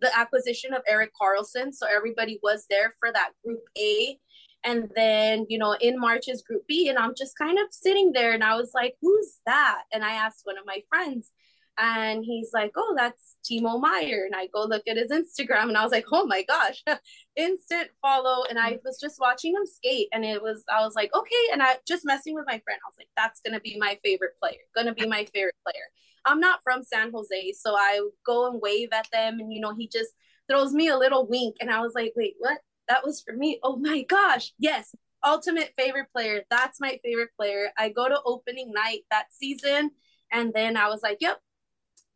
the 0.00 0.16
acquisition 0.16 0.74
of 0.74 0.82
Erik 0.88 1.12
Karlsson. 1.20 1.72
So 1.72 1.86
everybody 1.86 2.38
was 2.42 2.66
there 2.68 2.94
for 3.00 3.12
that 3.12 3.30
group 3.44 3.60
A. 3.78 4.18
And 4.64 4.90
then, 4.96 5.46
you 5.48 5.58
know, 5.58 5.76
in 5.80 5.98
March 5.98 6.28
is 6.28 6.42
group 6.42 6.66
B. 6.66 6.88
And 6.88 6.98
I'm 6.98 7.14
just 7.16 7.38
kind 7.38 7.58
of 7.58 7.66
sitting 7.70 8.12
there 8.12 8.32
and 8.32 8.42
I 8.42 8.56
was 8.56 8.72
like, 8.74 8.94
who's 9.00 9.38
that? 9.46 9.82
And 9.92 10.04
I 10.04 10.12
asked 10.12 10.40
one 10.44 10.58
of 10.58 10.66
my 10.66 10.82
friends 10.88 11.30
and 11.78 12.24
he's 12.24 12.50
like, 12.54 12.72
oh, 12.76 12.94
that's 12.96 13.36
Timo 13.44 13.80
Meier. 13.80 14.24
And 14.24 14.34
I 14.34 14.46
go 14.46 14.64
look 14.64 14.82
at 14.88 14.96
his 14.96 15.10
Instagram 15.10 15.68
and 15.68 15.76
I 15.76 15.82
was 15.82 15.92
like, 15.92 16.06
oh 16.10 16.26
my 16.26 16.42
gosh, 16.42 16.82
instant 17.36 17.90
follow. 18.00 18.44
And 18.48 18.58
I 18.58 18.78
was 18.84 18.98
just 18.98 19.20
watching 19.20 19.54
him 19.54 19.66
skate 19.66 20.08
and 20.12 20.24
it 20.24 20.42
was, 20.42 20.64
I 20.72 20.80
was 20.84 20.94
like, 20.94 21.14
okay. 21.14 21.52
And 21.52 21.62
I 21.62 21.76
just 21.86 22.06
messing 22.06 22.34
with 22.34 22.46
my 22.46 22.60
friend, 22.64 22.80
I 22.82 22.88
was 22.88 22.96
like, 22.98 23.10
that's 23.16 23.40
going 23.40 23.54
to 23.54 23.60
be 23.60 23.76
my 23.78 23.98
favorite 24.02 24.38
player, 24.40 24.60
going 24.74 24.86
to 24.86 24.94
be 24.94 25.06
my 25.06 25.26
favorite 25.32 25.56
player. 25.64 25.84
I'm 26.26 26.40
not 26.40 26.60
from 26.64 26.82
San 26.82 27.12
Jose, 27.12 27.52
so 27.52 27.74
I 27.76 28.00
go 28.24 28.50
and 28.50 28.60
wave 28.60 28.88
at 28.92 29.06
them, 29.12 29.38
and 29.40 29.52
you 29.52 29.60
know, 29.60 29.74
he 29.74 29.88
just 29.88 30.10
throws 30.50 30.72
me 30.72 30.88
a 30.88 30.98
little 30.98 31.26
wink, 31.26 31.56
and 31.60 31.70
I 31.70 31.80
was 31.80 31.92
like, 31.94 32.12
wait, 32.16 32.34
what? 32.38 32.58
That 32.88 33.04
was 33.04 33.20
for 33.20 33.34
me. 33.34 33.58
Oh 33.62 33.76
my 33.76 34.02
gosh, 34.02 34.52
yes, 34.58 34.94
ultimate 35.24 35.72
favorite 35.76 36.08
player. 36.12 36.44
That's 36.50 36.80
my 36.80 37.00
favorite 37.04 37.30
player. 37.36 37.70
I 37.78 37.88
go 37.88 38.08
to 38.08 38.20
opening 38.24 38.72
night 38.72 39.00
that 39.10 39.26
season, 39.32 39.92
and 40.32 40.52
then 40.52 40.76
I 40.76 40.88
was 40.88 41.02
like, 41.02 41.18
yep, 41.20 41.40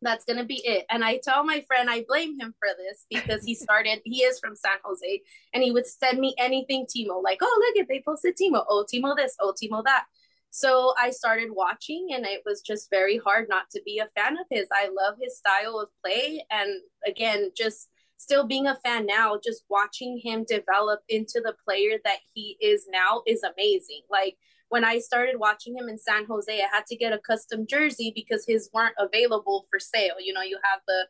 that's 0.01 0.25
gonna 0.25 0.45
be 0.45 0.61
it. 0.65 0.85
And 0.89 1.03
I 1.03 1.19
tell 1.23 1.43
my 1.43 1.63
friend 1.67 1.89
I 1.89 2.05
blame 2.07 2.39
him 2.39 2.53
for 2.59 2.69
this 2.77 3.05
because 3.09 3.43
he 3.43 3.55
started, 3.55 4.01
he 4.03 4.23
is 4.23 4.39
from 4.39 4.55
San 4.55 4.77
Jose, 4.83 5.21
and 5.53 5.63
he 5.63 5.71
would 5.71 5.87
send 5.87 6.19
me 6.19 6.33
anything 6.37 6.85
Timo, 6.85 7.21
like, 7.23 7.39
oh 7.41 7.63
look 7.67 7.81
at 7.81 7.87
they 7.87 8.01
posted 8.05 8.35
Timo, 8.35 8.65
oh 8.67 8.85
Timo 8.91 9.15
this, 9.15 9.35
oh 9.39 9.53
Timo 9.61 9.83
that. 9.83 10.05
So 10.51 10.93
I 10.99 11.11
started 11.11 11.49
watching, 11.51 12.09
and 12.13 12.25
it 12.25 12.43
was 12.45 12.61
just 12.61 12.89
very 12.89 13.17
hard 13.17 13.47
not 13.49 13.69
to 13.71 13.81
be 13.85 13.99
a 13.99 14.09
fan 14.19 14.37
of 14.37 14.45
his. 14.51 14.67
I 14.71 14.89
love 14.89 15.15
his 15.19 15.37
style 15.37 15.79
of 15.79 15.89
play. 16.03 16.45
And 16.51 16.81
again, 17.07 17.51
just 17.57 17.89
still 18.17 18.45
being 18.45 18.67
a 18.67 18.75
fan 18.75 19.05
now, 19.05 19.39
just 19.43 19.63
watching 19.69 20.19
him 20.23 20.45
develop 20.47 20.99
into 21.09 21.41
the 21.43 21.55
player 21.65 21.97
that 22.03 22.19
he 22.33 22.57
is 22.61 22.85
now 22.91 23.23
is 23.25 23.43
amazing. 23.43 24.01
Like 24.11 24.37
when 24.69 24.85
I 24.85 24.99
started 24.99 25.39
watching 25.39 25.75
him 25.75 25.89
in 25.89 25.97
San 25.97 26.25
Jose, 26.25 26.53
I 26.53 26.67
had 26.71 26.85
to 26.87 26.97
get 26.97 27.13
a 27.13 27.19
custom 27.19 27.65
jersey 27.65 28.11
because 28.13 28.45
his 28.45 28.69
weren't 28.73 28.95
available 28.99 29.65
for 29.71 29.79
sale. 29.79 30.15
You 30.19 30.33
know, 30.33 30.43
you 30.43 30.59
have 30.63 30.81
the 30.87 31.07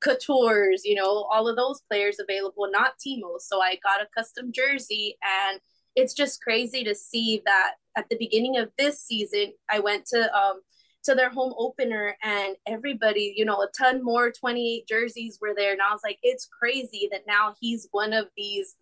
Coutures, 0.00 0.82
you 0.84 0.94
know, 0.94 1.26
all 1.30 1.48
of 1.48 1.56
those 1.56 1.82
players 1.90 2.18
available, 2.20 2.68
not 2.70 2.94
Timo. 3.04 3.38
So 3.38 3.60
I 3.60 3.78
got 3.82 4.00
a 4.00 4.08
custom 4.16 4.52
jersey 4.52 5.16
and 5.22 5.60
it's 5.94 6.14
just 6.14 6.40
crazy 6.42 6.84
to 6.84 6.94
see 6.94 7.42
that 7.44 7.74
at 7.96 8.08
the 8.08 8.16
beginning 8.18 8.56
of 8.58 8.70
this 8.78 9.02
season, 9.02 9.52
I 9.70 9.80
went 9.80 10.06
to 10.06 10.34
um 10.34 10.60
to 11.04 11.14
their 11.14 11.30
home 11.30 11.54
opener 11.56 12.16
and 12.22 12.56
everybody, 12.66 13.32
you 13.36 13.44
know, 13.44 13.62
a 13.62 13.68
ton 13.76 14.04
more 14.04 14.30
28 14.30 14.86
jerseys 14.86 15.38
were 15.40 15.54
there. 15.56 15.72
And 15.72 15.80
I 15.80 15.92
was 15.92 16.00
like, 16.04 16.18
it's 16.22 16.46
crazy 16.46 17.08
that 17.12 17.22
now 17.26 17.54
he's 17.60 17.88
one 17.92 18.12
of 18.12 18.26
these 18.36 18.74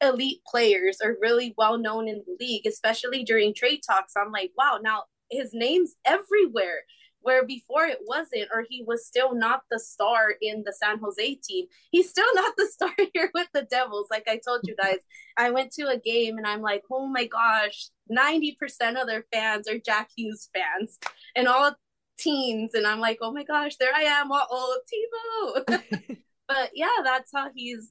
elite 0.00 0.40
players 0.46 0.98
or 1.02 1.16
really 1.20 1.54
well 1.56 1.78
known 1.78 2.08
in 2.08 2.22
the 2.26 2.36
league, 2.38 2.66
especially 2.66 3.24
during 3.24 3.54
trade 3.54 3.80
talks. 3.86 4.12
I'm 4.16 4.32
like, 4.32 4.50
wow, 4.58 4.78
now 4.82 5.04
his 5.30 5.50
name's 5.54 5.94
everywhere 6.04 6.82
where 7.24 7.44
before 7.44 7.86
it 7.86 7.98
wasn't, 8.02 8.48
or 8.52 8.64
he 8.68 8.84
was 8.86 9.06
still 9.06 9.34
not 9.34 9.62
the 9.70 9.80
star 9.80 10.34
in 10.42 10.62
the 10.64 10.72
San 10.72 10.98
Jose 10.98 11.34
team. 11.36 11.66
He's 11.90 12.10
still 12.10 12.32
not 12.34 12.54
the 12.56 12.66
star 12.70 12.92
here 13.14 13.30
with 13.34 13.48
the 13.54 13.62
Devils. 13.62 14.08
Like 14.10 14.28
I 14.28 14.38
told 14.46 14.60
you 14.64 14.76
guys, 14.76 14.98
I 15.36 15.50
went 15.50 15.72
to 15.72 15.88
a 15.88 15.98
game 15.98 16.36
and 16.36 16.46
I'm 16.46 16.60
like, 16.60 16.82
oh 16.92 17.06
my 17.06 17.26
gosh, 17.26 17.88
90% 18.12 19.00
of 19.00 19.06
their 19.06 19.24
fans 19.32 19.66
are 19.68 19.78
Jack 19.78 20.10
Hughes 20.14 20.50
fans 20.54 20.98
and 21.34 21.48
all 21.48 21.74
teens. 22.18 22.72
And 22.74 22.86
I'm 22.86 23.00
like, 23.00 23.18
oh 23.22 23.32
my 23.32 23.44
gosh, 23.44 23.76
there 23.76 23.94
I 23.94 24.02
am, 24.02 24.28
oh, 24.30 24.78
Timo. 24.92 25.64
but 26.48 26.70
yeah, 26.74 26.98
that's 27.02 27.30
how 27.34 27.48
he's 27.54 27.90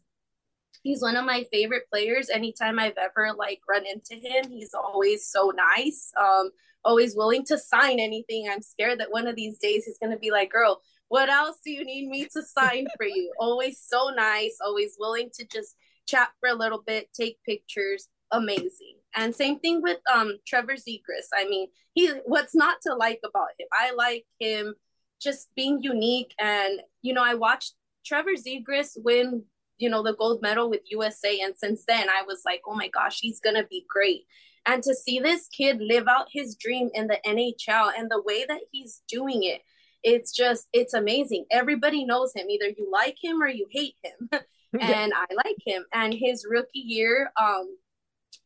he's 0.83 1.01
one 1.01 1.15
of 1.15 1.25
my 1.25 1.45
favorite 1.51 1.83
players 1.89 2.29
anytime 2.29 2.77
i've 2.77 2.97
ever 2.97 3.31
like 3.37 3.61
run 3.69 3.85
into 3.85 4.15
him 4.15 4.49
he's 4.49 4.73
always 4.73 5.25
so 5.25 5.53
nice 5.55 6.11
um 6.19 6.49
always 6.85 7.15
willing 7.15 7.45
to 7.45 7.57
sign 7.57 7.99
anything. 7.99 8.47
I'm 8.49 8.61
scared 8.61 8.99
that 8.99 9.11
one 9.11 9.27
of 9.27 9.35
these 9.35 9.57
days 9.57 9.85
he's 9.85 9.97
going 9.97 10.11
to 10.11 10.19
be 10.19 10.31
like, 10.31 10.51
girl, 10.51 10.81
what 11.07 11.29
else 11.29 11.57
do 11.63 11.71
you 11.71 11.85
need 11.85 12.07
me 12.07 12.25
to 12.33 12.43
sign 12.43 12.87
for 12.97 13.05
you? 13.05 13.31
always 13.39 13.79
so 13.79 14.09
nice, 14.15 14.57
always 14.63 14.95
willing 14.99 15.29
to 15.35 15.45
just 15.45 15.75
chat 16.07 16.29
for 16.39 16.49
a 16.49 16.55
little 16.55 16.83
bit, 16.85 17.09
take 17.13 17.37
pictures. 17.45 18.07
Amazing. 18.31 18.97
And 19.15 19.35
same 19.35 19.59
thing 19.59 19.81
with 19.81 19.99
um 20.11 20.39
Trevor 20.47 20.73
Zegras. 20.73 21.29
I 21.35 21.47
mean, 21.47 21.67
he 21.93 22.09
what's 22.25 22.55
not 22.55 22.77
to 22.81 22.95
like 22.95 23.19
about 23.23 23.49
him? 23.59 23.67
I 23.71 23.93
like 23.93 24.25
him 24.39 24.73
just 25.21 25.49
being 25.55 25.83
unique 25.83 26.33
and 26.39 26.81
you 27.03 27.13
know, 27.13 27.23
I 27.23 27.35
watched 27.35 27.75
Trevor 28.05 28.31
Zegras 28.31 28.97
win 28.97 29.43
you 29.77 29.89
know 29.89 30.03
the 30.03 30.15
gold 30.15 30.41
medal 30.41 30.69
with 30.69 30.81
USA 30.89 31.39
and 31.39 31.55
since 31.57 31.83
then 31.87 32.07
I 32.09 32.23
was 32.25 32.43
like 32.45 32.61
oh 32.67 32.75
my 32.75 32.87
gosh 32.87 33.19
he's 33.21 33.39
going 33.39 33.55
to 33.55 33.67
be 33.69 33.85
great 33.89 34.25
and 34.65 34.81
to 34.83 34.95
see 34.95 35.19
this 35.19 35.47
kid 35.47 35.79
live 35.81 36.07
out 36.07 36.27
his 36.31 36.55
dream 36.55 36.89
in 36.93 37.07
the 37.07 37.19
NHL 37.25 37.91
and 37.97 38.09
the 38.09 38.21
way 38.21 38.45
that 38.47 38.61
he's 38.71 39.01
doing 39.07 39.43
it, 39.43 39.61
it's 40.03 40.31
just, 40.31 40.67
it's 40.73 40.93
amazing. 40.93 41.45
Everybody 41.51 42.05
knows 42.05 42.33
him. 42.35 42.49
Either 42.49 42.67
you 42.67 42.89
like 42.91 43.17
him 43.21 43.41
or 43.41 43.47
you 43.47 43.67
hate 43.71 43.95
him. 44.03 44.29
and 44.81 45.13
I 45.13 45.25
like 45.35 45.57
him. 45.65 45.85
And 45.93 46.13
his 46.13 46.47
rookie 46.49 46.79
year, 46.79 47.31
um, 47.39 47.77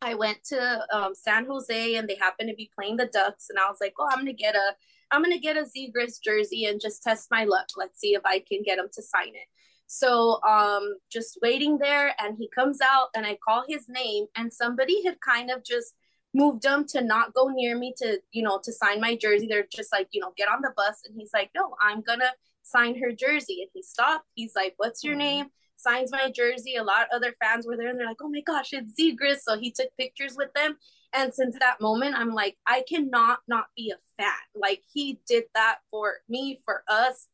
I 0.01 0.15
went 0.15 0.43
to 0.49 0.85
um, 0.93 1.15
San 1.15 1.45
Jose 1.45 1.95
and 1.95 2.07
they 2.07 2.15
happened 2.15 2.49
to 2.49 2.55
be 2.55 2.69
playing 2.77 2.97
the 2.97 3.05
Ducks. 3.05 3.47
And 3.49 3.57
I 3.57 3.69
was 3.69 3.77
like, 3.79 3.93
oh, 3.97 4.07
I'm 4.11 4.17
going 4.17 4.27
to 4.27 4.33
get 4.33 4.55
a, 4.55 4.75
I'm 5.09 5.23
to 5.23 5.39
get 5.39 5.55
a 5.55 5.61
Zegras 5.61 6.21
jersey 6.21 6.65
and 6.65 6.81
just 6.81 7.01
test 7.01 7.29
my 7.31 7.45
luck. 7.45 7.67
Let's 7.77 7.99
see 7.99 8.13
if 8.13 8.23
I 8.25 8.39
can 8.39 8.61
get 8.63 8.77
him 8.77 8.89
to 8.93 9.01
sign 9.01 9.29
it. 9.29 9.47
So 9.87 10.41
um 10.43 10.95
just 11.09 11.39
waiting 11.41 11.77
there 11.77 12.13
and 12.19 12.35
he 12.37 12.49
comes 12.53 12.79
out 12.81 13.07
and 13.15 13.25
I 13.25 13.37
call 13.43 13.63
his 13.67 13.87
name 13.87 14.25
and 14.35 14.51
somebody 14.53 15.03
had 15.03 15.19
kind 15.21 15.49
of 15.49 15.63
just 15.63 15.95
moved 16.37 16.63
him 16.63 16.85
to 16.85 17.01
not 17.01 17.33
go 17.33 17.47
near 17.47 17.77
me 17.77 17.93
to, 17.97 18.19
you 18.31 18.43
know, 18.43 18.59
to 18.63 18.71
sign 18.71 19.01
my 19.01 19.15
jersey. 19.15 19.47
They're 19.47 19.67
just 19.73 19.91
like, 19.91 20.07
you 20.11 20.21
know, 20.21 20.33
get 20.37 20.47
on 20.47 20.61
the 20.61 20.73
bus. 20.77 21.01
And 21.05 21.15
he's 21.17 21.31
like, 21.33 21.49
no, 21.55 21.75
I'm 21.81 22.01
going 22.01 22.19
to 22.19 22.31
sign 22.61 22.97
her 22.99 23.11
jersey. 23.11 23.59
And 23.61 23.69
he 23.73 23.81
stopped. 23.81 24.25
He's 24.35 24.55
like, 24.55 24.73
what's 24.77 25.03
your 25.03 25.13
mm-hmm. 25.13 25.19
name? 25.19 25.47
signs 25.77 26.11
my 26.11 26.29
jersey. 26.29 26.75
A 26.75 26.83
lot 26.83 27.03
of 27.03 27.07
other 27.15 27.33
fans 27.41 27.65
were 27.65 27.77
there 27.77 27.89
and 27.89 27.99
they're 27.99 28.07
like, 28.07 28.21
oh 28.21 28.29
my 28.29 28.41
gosh, 28.41 28.73
it's 28.73 28.99
Zegras. 28.99 29.39
So 29.41 29.57
he 29.57 29.71
took 29.71 29.89
pictures 29.97 30.35
with 30.35 30.51
them. 30.53 30.77
And 31.13 31.33
since 31.33 31.57
that 31.59 31.79
moment, 31.79 32.15
I'm 32.15 32.33
like, 32.33 32.57
I 32.65 32.83
cannot 32.87 33.39
not 33.47 33.67
be 33.75 33.91
a 33.91 34.21
fan. 34.21 34.33
Like 34.55 34.81
he 34.91 35.19
did 35.27 35.45
that 35.55 35.77
for 35.89 36.17
me, 36.27 36.61
for 36.65 36.83
us. 36.87 37.27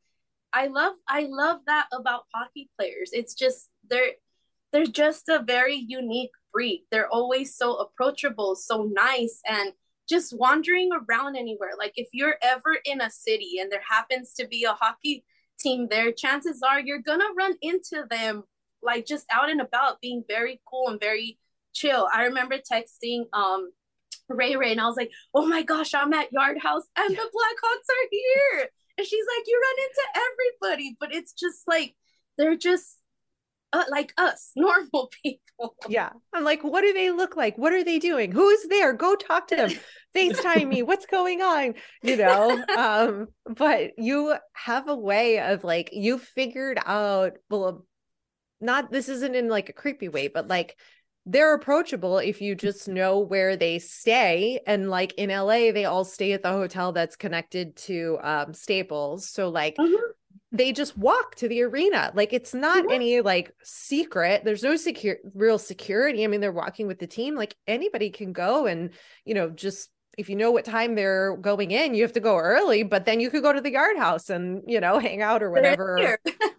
I 0.52 0.68
love 0.68 0.94
I 1.08 1.28
love 1.30 1.62
that 1.66 1.88
about 1.92 2.26
hockey 2.34 2.70
players. 2.78 3.10
It's 3.14 3.34
just 3.34 3.70
they're 3.90 4.12
they're 4.74 4.86
just 4.88 5.30
a 5.30 5.44
very 5.46 5.76
unique 5.76 6.32
breed. 6.52 6.86
They're 6.92 7.10
always 7.10 7.56
so 7.56 7.76
approachable, 7.76 8.56
so 8.56 8.84
nice, 8.92 9.40
and 9.48 9.72
just 10.10 10.38
wandering 10.38 10.90
around 10.92 11.36
anywhere. 11.38 11.72
Like 11.78 11.94
if 11.96 12.10
you're 12.12 12.36
ever 12.42 12.78
in 12.84 13.00
a 13.00 13.10
city 13.10 13.60
and 13.62 13.72
there 13.72 13.84
happens 13.88 14.34
to 14.34 14.48
be 14.48 14.66
a 14.66 14.74
hockey 14.74 15.24
team 15.60 15.88
there, 15.90 16.12
chances 16.12 16.62
are 16.68 16.82
you're 16.82 17.00
gonna 17.00 17.32
run 17.38 17.54
into 17.62 18.04
them 18.10 18.44
like 18.82 19.06
just 19.06 19.26
out 19.32 19.50
and 19.50 19.62
about, 19.62 20.02
being 20.02 20.24
very 20.28 20.60
cool 20.66 20.90
and 20.90 21.00
very 21.00 21.40
chill. 21.74 22.10
I 22.14 22.24
remember 22.24 22.58
texting 22.58 23.26
um 23.32 23.72
Rae 24.28 24.56
Rae 24.56 24.72
and 24.72 24.82
I 24.82 24.88
was 24.88 24.98
like, 24.98 25.12
oh 25.34 25.46
my 25.46 25.62
gosh, 25.64 25.94
I'm 25.94 26.14
at 26.14 26.34
Yard 26.34 26.58
House 26.62 26.84
and 26.98 27.12
the 27.12 27.22
Blackhawks 27.22 27.90
are 27.90 28.08
here. 28.12 28.70
And 28.98 29.08
she's 29.08 29.26
like, 29.38 29.48
you 29.48 29.62
run 29.62 29.86
into 29.86 30.72
everybody, 30.72 30.98
but 31.00 31.14
it's 31.14 31.34
just 31.34 31.68
like 31.68 31.96
they're 32.38 32.58
just 32.58 32.98
uh, 33.74 33.84
like 33.90 34.14
us, 34.18 34.52
normal 34.56 35.12
people. 35.24 35.76
Yeah. 35.90 36.12
I'm 36.34 36.44
like, 36.44 36.64
what 36.64 36.82
do 36.82 36.94
they 36.94 37.12
look 37.12 37.36
like? 37.36 37.58
What 37.58 37.74
are 37.74 37.84
they 37.84 38.00
doing? 38.00 38.32
Who 38.32 38.48
is 38.50 38.68
there? 38.68 38.94
Go 38.94 39.16
talk 39.16 39.48
to 39.48 39.56
them. 39.56 39.72
FaceTime 40.16 40.68
me. 40.68 40.84
What's 40.84 41.08
going 41.08 41.42
on? 41.42 41.74
You 42.02 42.18
know? 42.18 42.64
Um, 42.78 43.28
but 43.46 43.92
you 43.98 44.36
have 44.54 44.88
a 44.88 44.96
way 44.96 45.40
of 45.40 45.64
like, 45.64 45.90
you 45.92 46.18
figured 46.18 46.80
out, 46.86 47.34
well, 47.50 47.86
not 48.62 48.92
this 48.92 49.10
isn't 49.10 49.36
in 49.36 49.48
like 49.48 49.70
a 49.70 49.74
creepy 49.74 50.10
way, 50.10 50.28
but 50.28 50.48
like 50.48 50.78
they're 51.26 51.54
approachable 51.54 52.18
if 52.18 52.42
you 52.42 52.56
just 52.56 52.88
know 52.88 53.20
where 53.20 53.56
they 53.56 53.80
stay. 53.80 54.60
And 54.68 54.90
like 54.90 55.14
in 55.14 55.30
LA, 55.30 55.72
they 55.72 55.86
all 55.86 56.04
stay 56.04 56.34
at 56.34 56.44
the 56.44 56.52
hotel 56.52 56.92
that's 56.92 57.16
connected 57.16 57.76
to 57.78 58.20
um, 58.22 58.54
Staples. 58.54 59.30
So 59.30 59.50
like 59.50 59.76
mm-hmm 59.78 60.12
they 60.52 60.72
just 60.72 60.98
walk 60.98 61.36
to 61.36 61.48
the 61.48 61.64
arena. 61.64 62.12
Like 62.14 62.32
it's 62.32 62.54
not 62.54 62.92
any 62.92 63.22
like 63.22 63.54
secret. 63.64 64.44
There's 64.46 64.64
no 64.64 64.76
secure 64.76 65.18
real 65.34 65.58
security. 65.58 66.24
I 66.24 66.28
mean, 66.28 66.42
they're 66.42 66.52
walking 66.52 66.88
with 66.88 67.00
the 67.00 67.08
team. 67.08 67.36
Like 67.36 67.56
anybody 67.68 68.10
can 68.10 68.34
go 68.34 68.68
and, 68.68 68.92
you 69.26 69.34
know, 69.34 69.50
just 69.50 69.90
if 70.18 70.30
you 70.30 70.36
know 70.36 70.52
what 70.52 70.64
time 70.64 70.94
they're 70.94 71.36
going 71.38 71.72
in, 71.72 71.96
you 71.96 72.04
have 72.04 72.14
to 72.14 72.20
go 72.20 72.38
early, 72.38 72.84
but 72.84 73.06
then 73.06 73.20
you 73.20 73.32
could 73.32 73.42
go 73.42 73.52
to 73.52 73.62
the 73.62 73.72
yard 73.72 73.98
house 73.98 74.30
and, 74.30 74.62
you 74.68 74.80
know, 74.80 75.00
hang 75.00 75.22
out 75.22 75.42
or 75.42 75.50
whatever. 75.50 76.18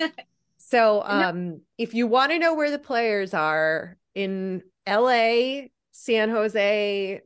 so 0.57 1.03
um 1.05 1.61
if 1.79 1.95
you 1.95 2.07
want 2.07 2.33
to 2.33 2.39
know 2.39 2.55
where 2.55 2.71
the 2.71 2.79
players 2.79 3.33
are 3.33 3.97
in 4.15 4.63
LA, 4.89 5.69
San 5.93 6.31
Jose, 6.31 7.21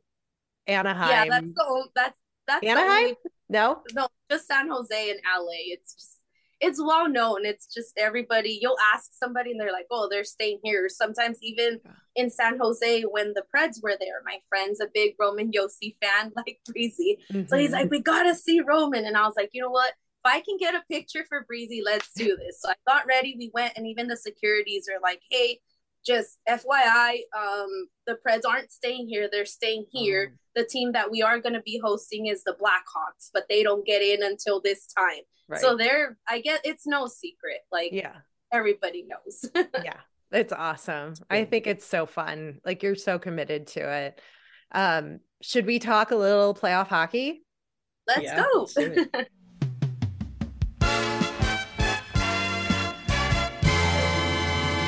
Anaheim. 0.67 1.09
Yeah, 1.09 1.25
that's 1.29 1.53
the 1.53 1.87
that's 1.95 2.19
that's 2.47 2.65
Anaheim? 2.65 3.15
No. 3.49 3.81
No, 3.93 4.07
just 4.29 4.47
San 4.47 4.69
Jose 4.69 5.09
and 5.09 5.19
LA. 5.25 5.71
It's 5.71 5.93
just 5.93 6.18
it's 6.61 6.81
well 6.81 7.07
known. 7.07 7.45
It's 7.45 7.73
just 7.73 7.97
everybody. 7.97 8.57
You'll 8.61 8.77
ask 8.93 9.11
somebody, 9.13 9.51
and 9.51 9.59
they're 9.59 9.71
like, 9.71 9.87
"Oh, 9.91 10.07
they're 10.09 10.23
staying 10.23 10.59
here." 10.63 10.89
Sometimes 10.89 11.37
even 11.41 11.79
in 12.15 12.29
San 12.29 12.57
Jose, 12.59 13.03
when 13.03 13.33
the 13.33 13.43
Preds 13.53 13.81
were 13.81 13.95
there, 13.99 14.21
my 14.25 14.39
friend's 14.49 14.81
a 14.81 14.87
big 14.93 15.15
Roman 15.19 15.51
Josi 15.55 15.95
fan, 16.01 16.31
like 16.35 16.59
Breezy. 16.65 17.19
Mm-hmm. 17.31 17.47
So 17.47 17.57
he's 17.57 17.71
like, 17.71 17.85
mm-hmm. 17.85 17.95
"We 17.95 18.01
gotta 18.01 18.35
see 18.35 18.61
Roman," 18.61 19.05
and 19.05 19.15
I 19.15 19.23
was 19.23 19.35
like, 19.37 19.49
"You 19.53 19.61
know 19.61 19.69
what? 19.69 19.93
If 20.23 20.31
I 20.31 20.41
can 20.41 20.57
get 20.57 20.75
a 20.75 20.83
picture 20.89 21.25
for 21.29 21.45
Breezy, 21.45 21.81
let's 21.85 22.11
do 22.13 22.35
this." 22.37 22.61
So 22.61 22.69
I 22.69 22.75
got 22.87 23.07
ready. 23.07 23.35
We 23.37 23.51
went, 23.53 23.73
and 23.75 23.87
even 23.87 24.07
the 24.07 24.17
securities 24.17 24.87
are 24.89 25.01
like, 25.01 25.21
"Hey." 25.29 25.59
Just 26.05 26.39
FYI, 26.47 27.19
um, 27.37 27.87
the 28.07 28.17
Preds 28.25 28.47
aren't 28.47 28.71
staying 28.71 29.07
here. 29.07 29.29
They're 29.31 29.45
staying 29.45 29.85
here. 29.91 30.27
Mm-hmm. 30.27 30.35
The 30.55 30.65
team 30.65 30.91
that 30.93 31.11
we 31.11 31.21
are 31.21 31.39
going 31.39 31.53
to 31.53 31.61
be 31.61 31.79
hosting 31.83 32.27
is 32.27 32.43
the 32.43 32.55
Blackhawks, 32.59 33.29
but 33.33 33.45
they 33.49 33.63
don't 33.63 33.85
get 33.85 34.01
in 34.01 34.23
until 34.23 34.61
this 34.61 34.87
time. 34.87 35.21
Right. 35.47 35.61
So 35.61 35.75
there, 35.75 36.17
I 36.27 36.41
get 36.41 36.61
it's 36.63 36.85
no 36.85 37.07
secret. 37.07 37.59
Like, 37.71 37.91
yeah, 37.91 38.15
everybody 38.51 39.07
knows. 39.07 39.49
yeah, 39.83 39.99
it's 40.31 40.53
awesome. 40.53 41.15
I 41.29 41.45
think 41.45 41.67
it's 41.67 41.85
so 41.85 42.05
fun. 42.05 42.59
Like, 42.65 42.83
you're 42.83 42.95
so 42.95 43.19
committed 43.19 43.67
to 43.67 43.79
it. 43.79 44.21
Um, 44.71 45.19
should 45.41 45.65
we 45.65 45.79
talk 45.79 46.11
a 46.11 46.15
little 46.15 46.53
playoff 46.53 46.87
hockey? 46.87 47.43
Let's 48.07 48.23
yeah, 48.23 48.43
go. 48.53 48.67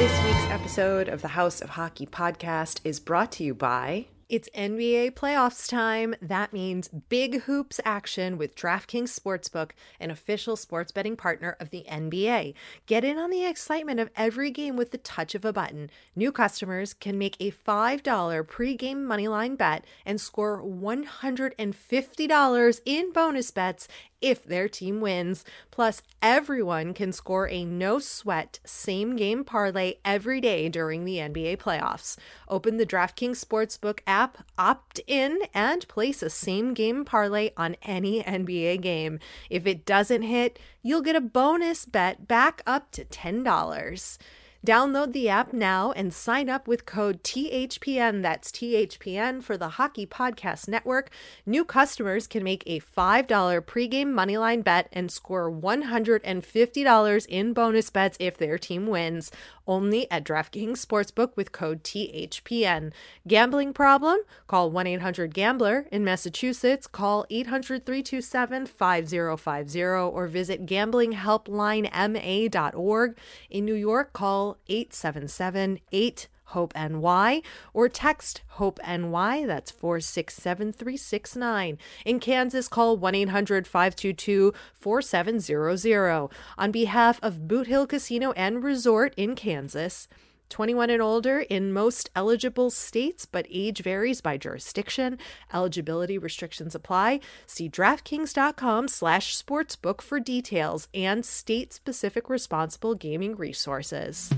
this 0.02 0.24
week's 0.24 0.50
episode 0.50 1.08
of 1.08 1.22
the 1.22 1.28
House 1.28 1.62
of 1.62 1.70
Hockey 1.70 2.08
podcast 2.08 2.80
is 2.84 3.00
brought 3.00 3.32
to 3.34 3.44
you 3.44 3.54
by 3.54 4.08
it's 4.32 4.50
NBA 4.56 5.12
playoffs 5.12 5.68
time. 5.68 6.16
That 6.22 6.54
means 6.54 6.88
big 6.88 7.42
hoops 7.42 7.82
action 7.84 8.38
with 8.38 8.56
DraftKings 8.56 9.10
Sportsbook, 9.10 9.72
an 10.00 10.10
official 10.10 10.56
sports 10.56 10.94
betting 10.94 11.18
partner 11.18 11.58
of 11.60 11.70
the 11.70 11.84
NBA. 11.88 12.54
Get 12.86 13.04
in 13.04 13.18
on 13.18 13.30
the 13.30 13.46
excitement 13.46 14.00
of 14.00 14.10
every 14.16 14.50
game 14.50 14.78
with 14.78 14.92
the 14.92 15.00
touch 15.00 15.36
of 15.36 15.44
a 15.44 15.52
button. 15.52 15.90
New 16.16 16.32
customers 16.32 16.94
can 16.94 17.18
make 17.18 17.36
a 17.42 17.52
$5 17.52 18.02
pregame 18.48 19.06
moneyline 19.06 19.58
bet 19.58 19.84
and 20.06 20.22
score 20.22 20.64
$150 20.64 22.82
in 22.86 23.12
bonus 23.12 23.52
bets 23.52 23.90
if 24.22 24.44
their 24.44 24.70
team 24.70 25.02
wins. 25.02 25.44
Plus, 25.72 26.02
everyone 26.22 26.94
can 26.94 27.12
score 27.12 27.50
a 27.50 27.66
no 27.66 28.00
sweat 28.00 28.60
same 28.66 29.16
game 29.16 29.44
parlay 29.44 29.96
every 30.06 30.40
day 30.40 30.70
during 30.70 31.06
the 31.06 31.18
NBA 31.18 31.58
playoffs. 31.58 32.18
Open 32.48 32.78
the 32.78 32.86
DraftKings 32.86 33.44
Sportsbook 33.44 34.00
app, 34.06 34.46
opt 34.58 35.00
in, 35.08 35.40
and 35.54 35.88
place 35.88 36.22
a 36.22 36.30
same 36.30 36.74
game 36.74 37.04
parlay 37.04 37.52
on 37.58 37.76
any 37.82 38.24
NBA 38.24 38.82
game. 38.82 39.20
If 39.50 39.66
it 39.66 39.86
doesn't 39.86 40.24
hit, 40.24 40.60
you'll 40.82 41.02
get 41.02 41.16
a 41.16 41.22
bonus 41.22 41.86
bet 41.86 42.28
back 42.28 42.62
up 42.66 42.92
to 42.92 43.06
$10. 43.06 44.18
Download 44.66 45.12
the 45.12 45.28
app 45.28 45.52
now 45.54 45.92
and 45.94 46.14
sign 46.14 46.48
up 46.48 46.68
with 46.68 46.86
code 46.86 47.24
THPN. 47.24 48.22
That's 48.22 48.52
THPN 48.52 49.42
for 49.42 49.58
the 49.58 49.70
Hockey 49.70 50.06
Podcast 50.06 50.68
Network. 50.68 51.10
New 51.48 51.66
customers 51.66 52.28
can 52.28 52.44
make 52.44 52.62
a 52.68 52.80
$5 52.80 53.26
pregame 53.28 54.14
moneyline 54.14 54.64
bet 54.64 54.88
and 54.94 55.12
score 55.12 55.52
$150 55.52 57.26
in 57.26 57.54
bonus 57.54 57.90
bets 57.90 58.18
if 58.20 58.38
their 58.38 58.60
team 58.60 58.86
wins 58.86 59.32
only 59.66 60.10
at 60.12 60.24
DraftKings 60.24 60.86
Sportsbook 60.86 61.36
with 61.36 61.52
code 61.52 61.84
THPN. 61.84 62.94
Gambling 63.28 63.74
problem? 63.74 64.20
Call 64.48 64.70
1 64.70 64.86
800 64.86 65.34
Gambler. 65.34 65.88
In 65.92 66.04
Massachusetts, 66.04 66.86
call 66.88 67.26
800 67.30 67.86
327 67.86 68.66
5050 68.68 69.82
or 69.82 70.28
visit 70.28 70.66
gamblinghelplinema.org. 70.66 73.18
In 73.50 73.66
New 73.66 73.76
York, 73.76 74.14
call 74.14 74.51
877 74.68 75.80
8 75.92 76.28
Hope 76.52 76.74
NY 76.76 77.42
or 77.74 77.90
text 77.90 78.44
Hope 78.50 78.80
NY. 78.86 79.46
That's 79.46 79.72
467369. 79.72 81.78
In 82.06 82.20
Kansas, 82.20 82.68
call 82.68 82.98
1 82.98 83.16
800 83.16 83.66
522 83.68 84.54
4700. 84.74 86.30
On 86.58 86.72
behalf 86.72 87.20
of 87.24 87.48
Boot 87.48 87.68
Hill 87.68 87.88
Casino 87.88 88.34
and 88.34 88.62
Resort 88.64 89.14
in 89.16 89.36
Kansas, 89.36 90.10
21 90.52 90.92
and 90.92 91.02
older 91.02 91.40
in 91.40 91.74
most 91.74 92.12
eligible 92.16 92.70
states, 92.70 93.26
but 93.26 93.48
age 93.50 93.82
varies 93.82 94.22
by 94.22 94.38
jurisdiction. 94.38 95.18
Eligibility 95.52 96.20
restrictions 96.20 96.76
apply. 96.76 97.22
See 97.48 97.70
DraftKings.com 97.70 98.88
slash 98.88 99.36
sportsbook 99.36 100.02
for 100.02 100.20
details 100.20 100.88
and 100.94 101.26
state-specific 101.26 102.30
responsible 102.30 102.94
gaming 102.94 103.36
resources. 103.36 104.32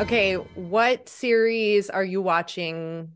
Okay, 0.00 0.36
what 0.54 1.10
series 1.10 1.90
are 1.90 2.02
you 2.02 2.22
watching? 2.22 3.12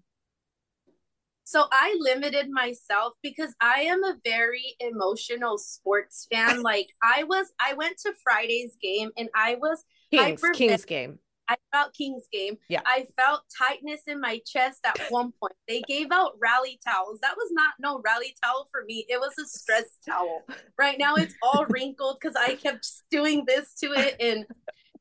So 1.44 1.66
I 1.70 1.94
limited 2.00 2.50
myself 2.50 3.12
because 3.22 3.54
I 3.60 3.82
am 3.82 4.02
a 4.02 4.16
very 4.24 4.76
emotional 4.80 5.58
sports 5.58 6.26
fan. 6.32 6.62
like 6.62 6.88
I 7.02 7.24
was 7.24 7.52
I 7.60 7.74
went 7.74 7.98
to 7.98 8.12
Friday's 8.22 8.76
game 8.82 9.10
and 9.16 9.28
I 9.34 9.56
was 9.56 9.84
Kings, 10.10 10.42
Kings 10.54 10.84
game. 10.84 11.18
I 11.48 11.56
felt 11.72 11.92
King's 11.92 12.26
game. 12.32 12.56
Yeah. 12.68 12.80
I 12.86 13.06
felt 13.16 13.42
tightness 13.58 14.02
in 14.06 14.20
my 14.20 14.40
chest 14.46 14.80
at 14.84 14.98
one 15.10 15.32
point. 15.38 15.52
They 15.68 15.82
gave 15.82 16.10
out 16.10 16.32
rally 16.40 16.80
towels. 16.86 17.20
That 17.20 17.36
was 17.36 17.50
not 17.52 17.74
no 17.78 18.00
rally 18.04 18.34
towel 18.42 18.68
for 18.72 18.84
me. 18.86 19.04
It 19.08 19.20
was 19.20 19.34
a 19.38 19.46
stress 19.46 19.98
towel. 20.08 20.42
Right 20.78 20.98
now 20.98 21.16
it's 21.16 21.34
all 21.42 21.66
wrinkled 21.68 22.18
because 22.20 22.36
I 22.36 22.54
kept 22.54 22.88
doing 23.10 23.44
this 23.46 23.74
to 23.80 23.92
it 23.92 24.16
and 24.20 24.46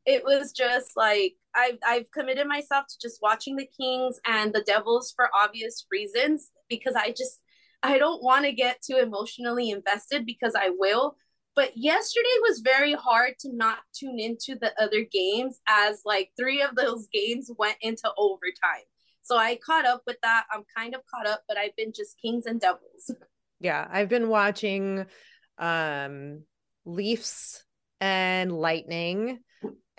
it 0.06 0.24
was 0.24 0.52
just 0.52 0.92
like 0.96 1.36
I've 1.56 1.78
I've 1.86 2.12
committed 2.12 2.48
myself 2.48 2.86
to 2.88 2.96
just 3.02 3.22
watching 3.22 3.56
the 3.56 3.68
Kings 3.80 4.20
and 4.26 4.54
the 4.54 4.64
Devils 4.66 5.14
for 5.16 5.30
obvious 5.36 5.86
reasons 5.92 6.52
because 6.70 6.96
I 6.96 7.10
just 7.10 7.40
I 7.84 7.98
don't 7.98 8.24
want 8.24 8.46
to 8.46 8.52
get 8.52 8.82
too 8.82 8.98
emotionally 8.98 9.70
invested 9.70 10.26
because 10.26 10.56
I 10.56 10.72
will. 10.78 11.16
But 11.56 11.72
yesterday 11.76 12.36
was 12.42 12.62
very 12.64 12.94
hard 12.94 13.34
to 13.42 13.56
not 13.56 13.78
tune 13.94 14.20
into 14.20 14.56
the 14.60 14.72
other 14.82 15.06
games 15.12 15.60
as 15.68 16.02
like 16.04 16.32
three 16.40 16.62
of 16.64 16.76
those 16.76 17.08
games 17.14 17.52
went 17.60 17.78
into 17.82 18.12
overtime. 18.18 18.88
So 19.22 19.38
I 19.38 19.60
caught 19.64 19.86
up 19.86 20.02
with 20.08 20.18
that. 20.24 20.46
I'm 20.52 20.64
kind 20.76 20.96
of 20.96 21.02
caught 21.14 21.28
up, 21.28 21.44
but 21.48 21.58
I've 21.58 21.76
been 21.76 21.94
just 21.96 22.20
Kings 22.22 22.46
and 22.46 22.60
Devils. 22.60 23.12
Yeah, 23.60 23.88
I've 23.90 24.10
been 24.10 24.28
watching 24.28 25.06
um 25.58 26.44
Leafs 26.84 27.64
and 28.02 28.52
Lightning 28.52 29.40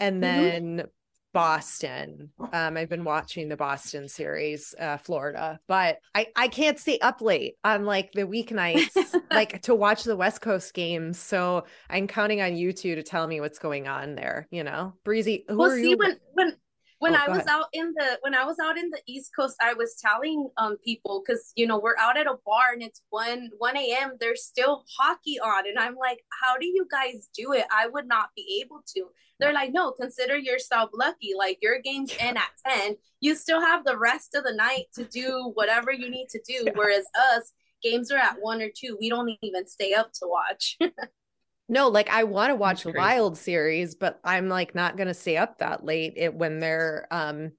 and 0.05 0.23
mm-hmm. 0.23 0.43
then 0.43 0.77
mm-hmm. 0.77 0.87
Boston. 1.33 2.31
Um, 2.53 2.77
I've 2.77 2.89
been 2.89 3.03
watching 3.03 3.49
the 3.49 3.57
Boston 3.57 4.09
series, 4.09 4.73
uh, 4.79 4.99
Florida, 4.99 5.59
but 5.67 5.99
I 6.15 6.29
I 6.37 6.49
can't 6.49 6.79
stay 6.79 6.99
up 7.01 7.21
late 7.21 7.57
on 7.65 7.85
like 7.85 8.13
the 8.13 8.23
weeknights, 8.23 9.21
like 9.33 9.63
to 9.63 9.75
watch 9.75 10.05
the 10.05 10.17
West 10.17 10.41
Coast 10.41 10.73
games. 10.75 11.19
So 11.19 11.65
I'm 11.91 12.07
counting 12.07 12.41
on 12.41 12.57
you 12.57 12.73
two 12.73 12.95
to 12.95 13.03
tell 13.03 13.27
me 13.27 13.41
what's 13.41 13.59
going 13.59 13.89
on 13.89 14.15
there. 14.15 14.47
You 14.51 14.63
know, 14.63 14.95
Breezy. 15.05 15.45
Who 15.49 15.59
well, 15.59 15.71
see 15.71 15.91
you? 15.91 15.97
when 15.97 16.17
when 16.35 16.57
when 17.05 17.15
oh, 17.15 17.21
I 17.23 17.29
was 17.29 17.41
ahead. 17.41 17.51
out 17.51 17.67
in 17.75 17.93
the 17.95 18.19
when 18.23 18.35
I 18.35 18.47
was 18.47 18.57
out 18.59 18.79
in 18.79 18.89
the 18.89 19.01
East 19.07 19.33
Coast, 19.37 19.57
I 19.61 19.75
was 19.75 19.95
telling 20.01 20.49
um 20.57 20.79
people 20.83 21.23
because 21.23 21.53
you 21.55 21.67
know 21.67 21.79
we're 21.79 21.99
out 21.99 22.17
at 22.17 22.27
a 22.27 22.37
bar 22.47 22.73
and 22.73 22.83
it's 22.83 23.03
one 23.11 23.51
one 23.59 23.77
a.m. 23.77 24.13
There's 24.19 24.43
still 24.43 24.85
hockey 24.99 25.39
on, 25.39 25.69
and 25.69 25.79
I'm 25.79 25.97
like, 25.97 26.21
how 26.43 26.57
do 26.57 26.65
you 26.67 26.87
guys 26.91 27.29
do 27.37 27.53
it? 27.53 27.67
I 27.71 27.89
would 27.89 28.09
not 28.09 28.31
be 28.35 28.63
able 28.65 28.81
to. 28.95 29.05
They're 29.39 29.53
like, 29.53 29.75
no, 29.75 29.93
consider 29.93 30.39
yourself 30.39 30.89
lucky. 30.95 31.33
Like 31.37 31.59
your 31.61 31.79
game's 31.83 32.15
in 32.17 32.39
at 32.39 32.53
ten, 32.67 32.97
you 33.21 33.35
still 33.35 33.61
have 33.61 33.85
the 33.85 33.99
rest 33.99 34.35
of 34.35 34.45
the 34.45 34.55
night 34.55 34.87
to 34.95 35.05
do 35.05 35.51
whatever 35.53 35.93
you 35.93 36.09
need 36.09 36.29
to 36.31 36.41
do. 36.49 36.63
Yeah. 36.65 36.73
Whereas 36.75 37.05
us, 37.35 37.53
games 37.83 38.11
are 38.13 38.19
at 38.19 38.39
one 38.41 38.63
or 38.63 38.71
two. 38.75 38.97
We 38.99 39.11
don't 39.11 39.37
even 39.43 39.67
stay 39.67 39.93
up 39.93 40.13
to 40.15 40.27
watch. 40.27 40.79
No, 41.69 41.89
like 41.89 42.11
I 42.11 42.25
want 42.25 42.51
to 42.51 42.57
watch 42.57 42.85
Wild 42.85 43.39
series, 43.39 43.95
but 43.95 44.21
I'm 44.23 44.49
like 44.49 44.75
not 44.75 44.97
going 44.97 45.09
to 45.09 45.15
stay 45.15 45.37
up 45.37 45.59
that 45.59 45.85
late 45.85 46.15
it, 46.17 46.35
when 46.35 46.59
they're 46.59 47.07
um 47.11 47.53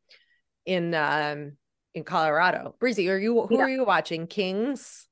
in 0.65 0.93
um 0.93 1.53
in 1.93 2.03
Colorado. 2.03 2.75
Breezy, 2.79 3.09
are 3.09 3.17
you 3.17 3.41
who 3.47 3.57
yeah. 3.57 3.63
are 3.63 3.69
you 3.69 3.83
watching? 3.83 4.27
Kings? 4.27 5.07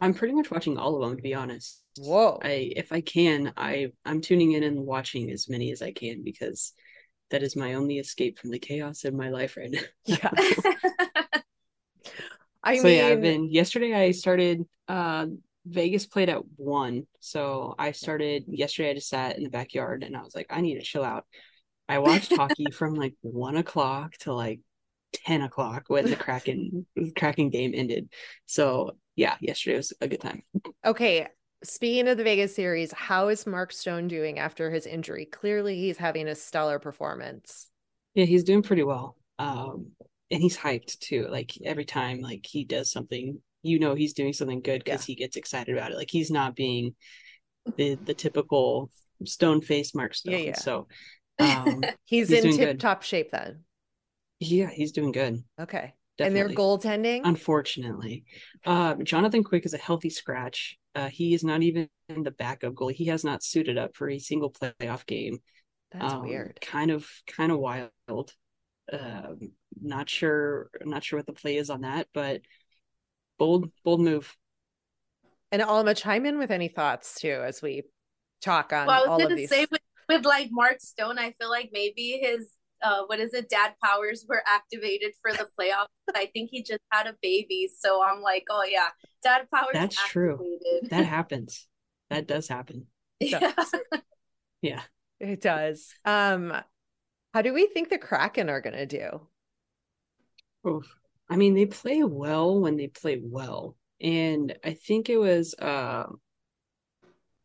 I'm 0.00 0.14
pretty 0.14 0.34
much 0.34 0.50
watching 0.50 0.76
all 0.76 0.96
of 0.96 1.08
them 1.08 1.16
to 1.16 1.22
be 1.22 1.34
honest. 1.34 1.80
Whoa. 1.98 2.38
I 2.42 2.72
if 2.76 2.92
I 2.92 3.00
can, 3.00 3.52
I 3.56 3.92
I'm 4.04 4.20
tuning 4.20 4.52
in 4.52 4.62
and 4.62 4.84
watching 4.84 5.30
as 5.30 5.48
many 5.48 5.70
as 5.70 5.80
I 5.80 5.92
can 5.92 6.22
because 6.22 6.72
that 7.30 7.42
is 7.42 7.56
my 7.56 7.74
only 7.74 7.98
escape 7.98 8.38
from 8.38 8.50
the 8.50 8.58
chaos 8.58 9.04
in 9.04 9.16
my 9.16 9.30
life 9.30 9.56
right 9.56 9.70
now. 9.72 9.80
Yeah. 10.04 10.30
I 12.62 12.76
so 12.76 12.84
mean, 12.84 12.98
yeah, 12.98 13.06
I've 13.06 13.22
been 13.22 13.50
yesterday 13.50 13.94
I 13.94 14.10
started 14.10 14.66
uh 14.88 15.26
Vegas 15.66 16.06
played 16.06 16.28
at 16.28 16.42
one. 16.56 17.06
So 17.20 17.74
I 17.78 17.92
started 17.92 18.44
yesterday. 18.48 18.90
I 18.90 18.94
just 18.94 19.08
sat 19.08 19.36
in 19.36 19.44
the 19.44 19.50
backyard 19.50 20.02
and 20.02 20.16
I 20.16 20.22
was 20.22 20.34
like, 20.34 20.46
I 20.50 20.60
need 20.60 20.74
to 20.74 20.82
chill 20.82 21.04
out. 21.04 21.24
I 21.88 21.98
watched 22.00 22.34
hockey 22.34 22.66
from 22.72 22.94
like 22.94 23.14
one 23.20 23.56
o'clock 23.56 24.12
to 24.20 24.32
like 24.32 24.60
10 25.26 25.42
o'clock 25.42 25.84
when 25.88 26.08
the 26.08 26.16
Kraken 26.16 26.86
Kraken 27.16 27.50
game 27.50 27.72
ended. 27.74 28.08
So 28.46 28.96
yeah, 29.14 29.36
yesterday 29.40 29.76
was 29.76 29.92
a 30.00 30.08
good 30.08 30.20
time. 30.20 30.42
Okay. 30.84 31.28
Speaking 31.64 32.08
of 32.08 32.16
the 32.16 32.24
Vegas 32.24 32.54
series, 32.54 32.92
how 32.92 33.28
is 33.28 33.46
Mark 33.46 33.72
Stone 33.72 34.08
doing 34.08 34.40
after 34.40 34.70
his 34.70 34.84
injury? 34.84 35.26
Clearly 35.26 35.76
he's 35.76 35.98
having 35.98 36.26
a 36.26 36.34
stellar 36.34 36.80
performance. 36.80 37.68
Yeah, 38.14 38.24
he's 38.24 38.44
doing 38.44 38.62
pretty 38.62 38.82
well. 38.82 39.16
Um 39.38 39.92
and 40.30 40.40
he's 40.40 40.56
hyped 40.56 40.98
too. 40.98 41.28
Like 41.30 41.52
every 41.64 41.84
time 41.84 42.20
like 42.20 42.46
he 42.46 42.64
does 42.64 42.90
something 42.90 43.38
you 43.62 43.78
know 43.78 43.94
he's 43.94 44.12
doing 44.12 44.32
something 44.32 44.60
good 44.60 44.84
because 44.84 45.08
yeah. 45.08 45.12
he 45.12 45.14
gets 45.14 45.36
excited 45.36 45.76
about 45.76 45.92
it. 45.92 45.96
Like 45.96 46.10
he's 46.10 46.30
not 46.30 46.56
being 46.56 46.94
the 47.76 47.94
the 47.94 48.14
typical 48.14 48.90
stone 49.24 49.60
face 49.60 49.94
Mark 49.94 50.14
Stone. 50.14 50.34
Yeah, 50.34 50.40
yeah. 50.40 50.56
So 50.56 50.88
um, 51.38 51.82
he's, 52.04 52.28
he's, 52.28 52.44
in 52.44 52.56
tip 52.56 52.78
top 52.78 53.02
shape 53.02 53.30
then. 53.30 53.60
Yeah, 54.40 54.70
he's 54.70 54.92
doing 54.92 55.12
good. 55.12 55.42
Okay. 55.60 55.94
Definitely. 56.18 56.40
And 56.40 56.50
they're 56.50 56.56
goaltending? 56.56 57.20
Unfortunately. 57.24 58.24
Uh, 58.66 58.96
Jonathan 58.96 59.44
Quick 59.44 59.64
is 59.64 59.74
a 59.74 59.78
healthy 59.78 60.10
scratch. 60.10 60.76
Uh, 60.94 61.08
he 61.08 61.32
is 61.32 61.42
not 61.42 61.62
even 61.62 61.88
the 62.08 62.30
backup 62.30 62.74
goalie. 62.74 62.92
He 62.92 63.06
has 63.06 63.24
not 63.24 63.42
suited 63.42 63.78
up 63.78 63.96
for 63.96 64.10
a 64.10 64.18
single 64.18 64.52
playoff 64.52 65.06
game. 65.06 65.38
That's 65.90 66.12
um, 66.12 66.22
weird. 66.22 66.58
Kind 66.60 66.90
of 66.90 67.08
kind 67.26 67.50
of 67.50 67.58
wild. 67.58 67.90
Uh, 68.92 69.34
not 69.80 70.10
sure 70.10 70.68
not 70.84 71.02
sure 71.02 71.18
what 71.18 71.26
the 71.26 71.32
play 71.32 71.56
is 71.56 71.70
on 71.70 71.82
that, 71.82 72.08
but 72.12 72.42
bold 73.42 73.68
bold 73.82 74.00
move 74.00 74.36
and 75.50 75.62
Alma 75.62 75.94
chime 75.94 76.26
in 76.26 76.38
with 76.38 76.52
any 76.52 76.68
thoughts 76.68 77.20
too 77.20 77.42
as 77.44 77.60
we 77.60 77.82
talk 78.40 78.72
on 78.72 78.86
well, 78.86 78.96
I 78.96 79.00
was 79.00 79.08
all 79.08 79.18
gonna 79.18 79.30
of 79.30 79.36
these. 79.36 79.50
say 79.50 79.66
with, 79.68 79.80
with 80.08 80.24
like 80.24 80.50
Mark 80.52 80.80
Stone, 80.80 81.18
I 81.18 81.32
feel 81.40 81.50
like 81.50 81.70
maybe 81.72 82.20
his 82.22 82.52
uh 82.84 83.02
what 83.06 83.18
is 83.18 83.34
it, 83.34 83.48
dad 83.48 83.72
powers 83.82 84.24
were 84.28 84.44
activated 84.46 85.14
for 85.20 85.32
the 85.32 85.48
playoffs. 85.58 85.88
I 86.14 86.26
think 86.26 86.50
he 86.52 86.62
just 86.62 86.82
had 86.92 87.08
a 87.08 87.16
baby. 87.20 87.68
So 87.80 88.00
I'm 88.04 88.22
like, 88.22 88.44
oh 88.48 88.64
yeah, 88.64 88.90
dad 89.24 89.48
powers. 89.52 89.70
That's 89.72 89.98
activated. 89.98 90.12
true. 90.12 90.88
That 90.90 91.04
happens. 91.16 91.66
That 92.10 92.28
does 92.28 92.46
happen. 92.46 92.86
Yeah. 93.18 93.52
yeah. 94.62 94.82
It 95.18 95.40
does. 95.40 95.92
Um 96.04 96.52
how 97.34 97.42
do 97.42 97.52
we 97.52 97.66
think 97.66 97.88
the 97.88 97.98
Kraken 97.98 98.48
are 98.48 98.60
gonna 98.60 98.86
do? 98.86 99.26
Oof. 100.64 101.01
I 101.32 101.36
mean, 101.36 101.54
they 101.54 101.66
play 101.66 102.02
well 102.04 102.60
when 102.60 102.76
they 102.76 102.88
play 102.88 103.20
well. 103.22 103.76
And 104.00 104.54
I 104.64 104.74
think 104.74 105.08
it 105.08 105.16
was 105.16 105.54
uh 105.54 106.04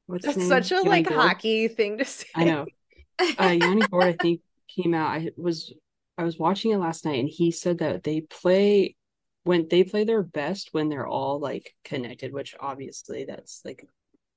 what's 0.07 0.25
That's 0.25 0.47
such 0.47 0.71
a 0.71 0.75
Yanni 0.75 0.89
like 0.89 1.07
Gourde? 1.07 1.21
hockey 1.21 1.67
thing 1.69 1.97
to 1.99 2.05
say. 2.05 2.27
I 2.35 2.43
know. 2.43 2.65
Uh 3.39 3.45
Yanni 3.45 3.81
Gourde, 3.87 4.07
I 4.07 4.11
think, 4.13 4.41
came 4.67 4.93
out. 4.93 5.11
I 5.11 5.31
was 5.37 5.73
I 6.17 6.23
was 6.23 6.37
watching 6.37 6.71
it 6.71 6.77
last 6.77 7.05
night 7.05 7.19
and 7.19 7.29
he 7.29 7.51
said 7.51 7.79
that 7.79 8.03
they 8.03 8.21
play 8.21 8.95
when 9.43 9.67
they 9.69 9.83
play 9.83 10.03
their 10.03 10.23
best 10.23 10.69
when 10.73 10.89
they're 10.89 11.07
all 11.07 11.39
like 11.39 11.73
connected, 11.83 12.33
which 12.33 12.55
obviously 12.59 13.25
that's 13.25 13.61
like 13.63 13.87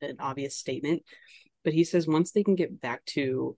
an 0.00 0.16
obvious 0.20 0.56
statement. 0.56 1.02
But 1.64 1.72
he 1.72 1.84
says 1.84 2.06
once 2.06 2.30
they 2.32 2.44
can 2.44 2.54
get 2.54 2.80
back 2.80 3.04
to 3.06 3.56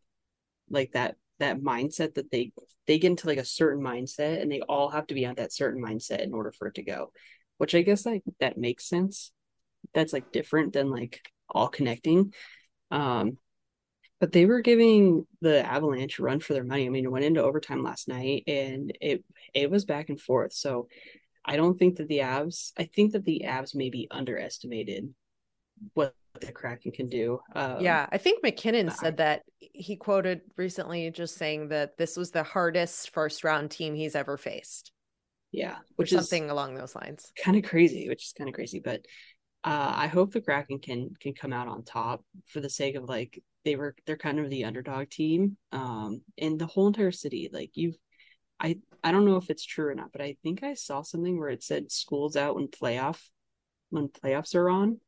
like 0.70 0.92
that 0.92 1.16
that 1.42 1.60
mindset 1.60 2.14
that 2.14 2.30
they 2.30 2.52
they 2.86 2.98
get 2.98 3.10
into 3.10 3.26
like 3.26 3.38
a 3.38 3.44
certain 3.44 3.82
mindset 3.82 4.40
and 4.40 4.50
they 4.50 4.60
all 4.60 4.88
have 4.88 5.06
to 5.06 5.14
be 5.14 5.26
on 5.26 5.34
that 5.36 5.52
certain 5.52 5.82
mindset 5.82 6.20
in 6.20 6.34
order 6.34 6.52
for 6.52 6.68
it 6.68 6.74
to 6.74 6.82
go 6.82 7.12
which 7.62 7.76
i 7.76 7.82
guess 7.82 8.04
like 8.04 8.24
that 8.40 8.58
makes 8.58 8.88
sense. 8.88 9.30
That's 9.94 10.12
like 10.12 10.32
different 10.32 10.72
than 10.72 10.90
like 10.90 11.20
all 11.48 11.68
connecting. 11.68 12.32
Um 12.90 13.38
but 14.18 14.32
they 14.32 14.46
were 14.46 14.62
giving 14.62 15.26
the 15.40 15.64
avalanche 15.64 16.18
run 16.18 16.40
for 16.40 16.54
their 16.54 16.64
money. 16.64 16.86
I 16.86 16.88
mean 16.88 17.04
it 17.04 17.12
went 17.12 17.24
into 17.24 17.42
overtime 17.42 17.84
last 17.84 18.08
night 18.08 18.42
and 18.48 18.96
it 19.00 19.24
it 19.54 19.70
was 19.70 19.84
back 19.84 20.08
and 20.08 20.20
forth. 20.20 20.52
So 20.52 20.88
i 21.44 21.56
don't 21.56 21.78
think 21.78 21.98
that 21.98 22.08
the 22.08 22.18
avs 22.18 22.72
i 22.78 22.84
think 22.84 23.12
that 23.12 23.24
the 23.24 23.42
avs 23.44 23.74
maybe 23.74 24.06
underestimated 24.10 25.12
what 25.94 26.14
the 26.40 26.52
Kraken 26.52 26.92
can 26.92 27.08
do. 27.08 27.40
Um, 27.54 27.80
yeah, 27.80 28.06
I 28.10 28.18
think 28.18 28.42
MacKinnon 28.42 28.90
said 28.90 29.18
that 29.18 29.42
he 29.58 29.96
quoted 29.96 30.42
recently 30.56 31.10
just 31.10 31.36
saying 31.36 31.68
that 31.68 31.96
this 31.98 32.16
was 32.16 32.30
the 32.30 32.42
hardest 32.42 33.10
first 33.10 33.44
round 33.44 33.70
team 33.70 33.94
he's 33.94 34.14
ever 34.14 34.36
faced. 34.36 34.92
Yeah, 35.50 35.76
which 35.96 36.12
is 36.12 36.28
something 36.28 36.50
along 36.50 36.74
those 36.74 36.94
lines. 36.94 37.30
Kind 37.42 37.56
of 37.56 37.64
crazy, 37.64 38.08
which 38.08 38.24
is 38.24 38.32
kind 38.32 38.48
of 38.48 38.54
crazy, 38.54 38.80
but 38.80 39.04
uh, 39.64 39.92
I 39.94 40.06
hope 40.08 40.32
the 40.32 40.40
Kraken 40.40 40.78
can 40.78 41.14
can 41.20 41.34
come 41.34 41.52
out 41.52 41.68
on 41.68 41.84
top 41.84 42.24
for 42.46 42.60
the 42.60 42.70
sake 42.70 42.96
of 42.96 43.04
like 43.04 43.40
they 43.64 43.76
were 43.76 43.94
they're 44.06 44.16
kind 44.16 44.40
of 44.40 44.50
the 44.50 44.64
underdog 44.64 45.08
team 45.08 45.56
um 45.70 46.22
in 46.36 46.58
the 46.58 46.66
whole 46.66 46.88
entire 46.88 47.12
city 47.12 47.48
like 47.52 47.70
you 47.74 47.94
I 48.58 48.78
I 49.04 49.12
don't 49.12 49.24
know 49.24 49.36
if 49.36 49.50
it's 49.50 49.64
true 49.64 49.88
or 49.88 49.94
not 49.94 50.10
but 50.10 50.20
I 50.20 50.36
think 50.42 50.64
I 50.64 50.74
saw 50.74 51.02
something 51.02 51.38
where 51.38 51.48
it 51.48 51.62
said 51.62 51.92
schools 51.92 52.36
out 52.36 52.56
when 52.56 52.68
playoff 52.68 53.20
when 53.90 54.08
playoffs 54.08 54.54
are 54.54 54.68
on 54.68 55.00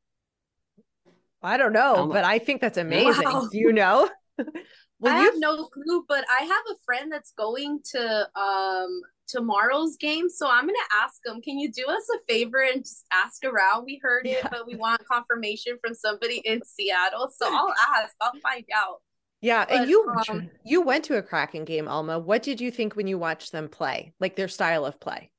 I 1.44 1.56
don't 1.56 1.72
know, 1.72 2.08
but 2.10 2.24
I 2.24 2.38
think 2.38 2.60
that's 2.60 2.78
amazing. 2.78 3.24
Wow. 3.24 3.48
Do 3.52 3.58
you 3.58 3.72
know? 3.72 4.08
well, 4.38 5.14
I 5.14 5.18
have 5.18 5.34
no 5.36 5.66
clue, 5.66 6.04
but 6.08 6.24
I 6.30 6.44
have 6.44 6.62
a 6.70 6.78
friend 6.84 7.12
that's 7.12 7.32
going 7.32 7.80
to 7.92 8.28
um 8.34 9.02
tomorrow's 9.26 9.96
game, 9.96 10.28
so 10.28 10.48
I'm 10.48 10.66
gonna 10.66 10.78
ask 10.94 11.24
him. 11.24 11.40
Can 11.42 11.58
you 11.58 11.70
do 11.70 11.86
us 11.86 12.08
a 12.14 12.32
favor 12.32 12.62
and 12.62 12.82
just 12.82 13.04
ask 13.12 13.44
around? 13.44 13.84
We 13.84 14.00
heard 14.02 14.26
it, 14.26 14.42
but 14.50 14.66
we 14.66 14.74
want 14.76 15.06
confirmation 15.06 15.78
from 15.84 15.94
somebody 15.94 16.38
in 16.44 16.62
Seattle, 16.64 17.28
so 17.28 17.46
I'll 17.46 17.74
ask. 17.96 18.14
I'll 18.20 18.32
find 18.42 18.64
out. 18.74 19.02
Yeah, 19.40 19.66
but, 19.68 19.80
and 19.80 19.90
you 19.90 20.06
um, 20.30 20.50
you 20.64 20.80
went 20.80 21.04
to 21.06 21.18
a 21.18 21.22
Kraken 21.22 21.66
game, 21.66 21.88
Alma. 21.88 22.18
What 22.18 22.42
did 22.42 22.60
you 22.60 22.70
think 22.70 22.96
when 22.96 23.06
you 23.06 23.18
watched 23.18 23.52
them 23.52 23.68
play? 23.68 24.14
Like 24.18 24.36
their 24.36 24.48
style 24.48 24.86
of 24.86 24.98
play? 24.98 25.30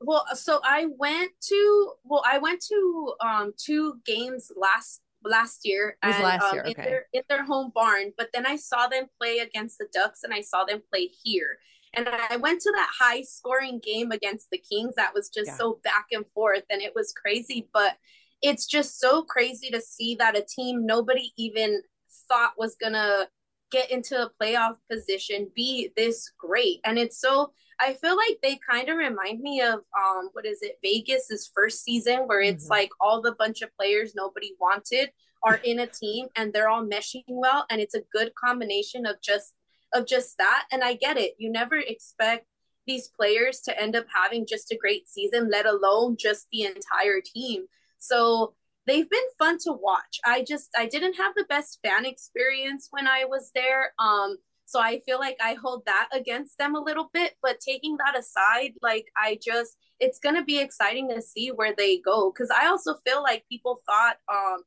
Well, 0.00 0.24
so 0.34 0.60
I 0.64 0.86
went 0.96 1.32
to 1.48 1.92
well, 2.04 2.22
I 2.24 2.38
went 2.38 2.62
to 2.68 3.14
um 3.20 3.52
two 3.56 3.94
games 4.06 4.52
last 4.56 5.00
last 5.24 5.60
year. 5.64 5.96
It 6.02 6.06
was 6.06 6.16
and, 6.16 6.24
last 6.24 6.52
um, 6.52 6.58
okay. 6.58 6.68
In 6.68 6.84
their, 6.84 7.06
in 7.12 7.22
their 7.28 7.44
home 7.44 7.72
barn. 7.74 8.12
But 8.16 8.30
then 8.32 8.46
I 8.46 8.56
saw 8.56 8.86
them 8.86 9.06
play 9.20 9.38
against 9.38 9.78
the 9.78 9.88
Ducks 9.92 10.22
and 10.22 10.32
I 10.32 10.40
saw 10.40 10.64
them 10.64 10.82
play 10.90 11.08
here. 11.22 11.58
And 11.94 12.08
I 12.08 12.36
went 12.36 12.60
to 12.62 12.72
that 12.74 12.90
high 12.98 13.22
scoring 13.22 13.80
game 13.82 14.12
against 14.12 14.48
the 14.50 14.58
Kings 14.58 14.94
that 14.96 15.12
was 15.14 15.28
just 15.28 15.48
yeah. 15.48 15.56
so 15.56 15.78
back 15.84 16.06
and 16.10 16.24
forth 16.34 16.64
and 16.70 16.80
it 16.80 16.92
was 16.94 17.12
crazy. 17.12 17.68
But 17.72 17.96
it's 18.40 18.66
just 18.66 18.98
so 18.98 19.22
crazy 19.22 19.70
to 19.70 19.80
see 19.80 20.14
that 20.16 20.36
a 20.36 20.42
team 20.42 20.86
nobody 20.86 21.32
even 21.36 21.82
thought 22.28 22.52
was 22.56 22.76
going 22.76 22.94
to 22.94 23.28
get 23.72 23.90
into 23.90 24.22
a 24.22 24.30
playoff 24.40 24.76
position 24.88 25.50
be 25.56 25.90
this 25.96 26.30
great. 26.38 26.80
And 26.84 26.98
it's 26.98 27.20
so 27.20 27.52
I 27.80 27.94
feel 27.94 28.16
like 28.16 28.38
they 28.42 28.60
kind 28.70 28.88
of 28.88 28.96
remind 28.96 29.40
me 29.40 29.60
of 29.62 29.80
um 29.98 30.30
what 30.34 30.46
is 30.46 30.62
it 30.62 30.78
Vegas's 30.82 31.50
first 31.52 31.82
season 31.82 32.20
where 32.26 32.40
it's 32.40 32.64
mm-hmm. 32.64 32.72
like 32.72 32.90
all 33.00 33.20
the 33.20 33.32
bunch 33.32 33.62
of 33.62 33.74
players 33.76 34.14
nobody 34.14 34.52
wanted 34.60 35.10
are 35.42 35.56
in 35.64 35.80
a 35.80 35.86
team 35.86 36.28
and 36.36 36.52
they're 36.52 36.68
all 36.68 36.86
meshing 36.86 37.24
well 37.26 37.66
and 37.70 37.80
it's 37.80 37.96
a 37.96 38.04
good 38.12 38.32
combination 38.34 39.06
of 39.06 39.16
just 39.20 39.54
of 39.92 40.06
just 40.06 40.38
that 40.38 40.66
and 40.70 40.84
I 40.84 40.94
get 40.94 41.16
it. 41.16 41.34
You 41.38 41.50
never 41.50 41.76
expect 41.76 42.46
these 42.86 43.08
players 43.08 43.60
to 43.60 43.80
end 43.80 43.96
up 43.96 44.06
having 44.14 44.46
just 44.46 44.70
a 44.70 44.76
great 44.76 45.08
season 45.08 45.50
let 45.50 45.66
alone 45.66 46.16
just 46.18 46.46
the 46.52 46.62
entire 46.62 47.20
team. 47.20 47.64
So 47.98 48.54
they've 48.86 49.08
been 49.08 49.20
fun 49.38 49.58
to 49.58 49.72
watch. 49.72 50.20
I 50.24 50.44
just 50.46 50.70
I 50.76 50.86
didn't 50.86 51.14
have 51.14 51.34
the 51.36 51.46
best 51.48 51.78
fan 51.84 52.04
experience 52.04 52.88
when 52.90 53.06
I 53.06 53.24
was 53.24 53.50
there. 53.54 53.92
Um 53.98 54.36
so 54.64 54.80
I 54.80 55.00
feel 55.00 55.18
like 55.18 55.36
I 55.42 55.54
hold 55.54 55.82
that 55.86 56.08
against 56.14 56.56
them 56.56 56.74
a 56.74 56.80
little 56.80 57.10
bit, 57.12 57.34
but 57.42 57.60
taking 57.60 57.98
that 57.98 58.18
aside, 58.18 58.72
like 58.80 59.06
I 59.16 59.38
just 59.44 59.76
it's 60.00 60.18
going 60.18 60.34
to 60.34 60.44
be 60.44 60.58
exciting 60.58 61.10
to 61.10 61.20
see 61.20 61.48
where 61.48 61.74
they 61.76 61.98
go 61.98 62.32
cuz 62.32 62.50
I 62.50 62.66
also 62.66 62.94
feel 63.06 63.22
like 63.22 63.44
people 63.50 63.80
thought 63.86 64.16
um 64.32 64.64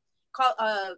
uh 0.58 0.94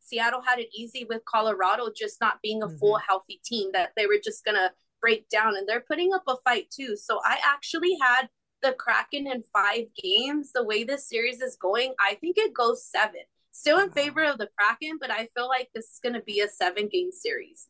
Seattle 0.00 0.42
had 0.42 0.58
it 0.58 0.68
easy 0.74 1.04
with 1.04 1.24
Colorado 1.24 1.90
just 1.94 2.20
not 2.20 2.40
being 2.42 2.62
a 2.62 2.66
mm-hmm. 2.66 2.78
full 2.78 2.96
healthy 2.96 3.40
team 3.44 3.70
that 3.72 3.92
they 3.96 4.06
were 4.06 4.18
just 4.22 4.44
going 4.44 4.56
to 4.56 4.72
break 5.00 5.28
down 5.28 5.56
and 5.56 5.68
they're 5.68 5.84
putting 5.86 6.12
up 6.12 6.24
a 6.26 6.36
fight 6.44 6.66
too. 6.70 6.96
So 6.96 7.20
I 7.24 7.38
actually 7.44 7.96
had 8.00 8.28
the 8.62 8.72
Kraken 8.72 9.26
in 9.26 9.42
five 9.52 9.86
games, 10.00 10.52
the 10.52 10.64
way 10.64 10.84
this 10.84 11.08
series 11.08 11.40
is 11.40 11.56
going, 11.56 11.94
I 11.98 12.14
think 12.14 12.38
it 12.38 12.54
goes 12.54 12.84
seven. 12.84 13.22
Still 13.52 13.80
in 13.80 13.90
favor 13.90 14.24
of 14.24 14.38
the 14.38 14.48
Kraken, 14.58 14.98
but 15.00 15.10
I 15.10 15.28
feel 15.34 15.48
like 15.48 15.70
this 15.74 15.86
is 15.86 16.00
going 16.02 16.14
to 16.14 16.22
be 16.22 16.40
a 16.40 16.48
seven 16.48 16.88
game 16.88 17.10
series. 17.12 17.68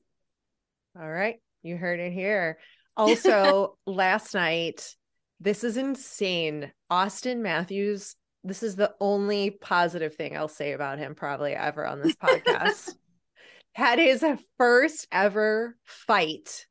All 0.99 1.09
right. 1.09 1.41
You 1.63 1.77
heard 1.77 2.01
it 2.01 2.13
here. 2.13 2.59
Also, 2.97 3.77
last 3.87 4.35
night, 4.35 4.95
this 5.41 5.65
is 5.65 5.77
insane. 5.77 6.73
Auston 6.91 7.39
Matthews, 7.39 8.17
this 8.45 8.63
is 8.63 8.77
the 8.77 8.95
only 9.01 9.51
positive 9.51 10.15
thing 10.15 10.37
I'll 10.37 10.49
say 10.49 10.73
about 10.73 10.99
him 10.99 11.15
probably 11.15 11.53
ever 11.53 11.87
on 11.87 12.01
this 12.01 12.15
podcast. 12.17 12.95
Had 13.75 13.99
his 13.99 14.25
first 14.59 15.07
ever 15.13 15.77
fight 15.85 16.67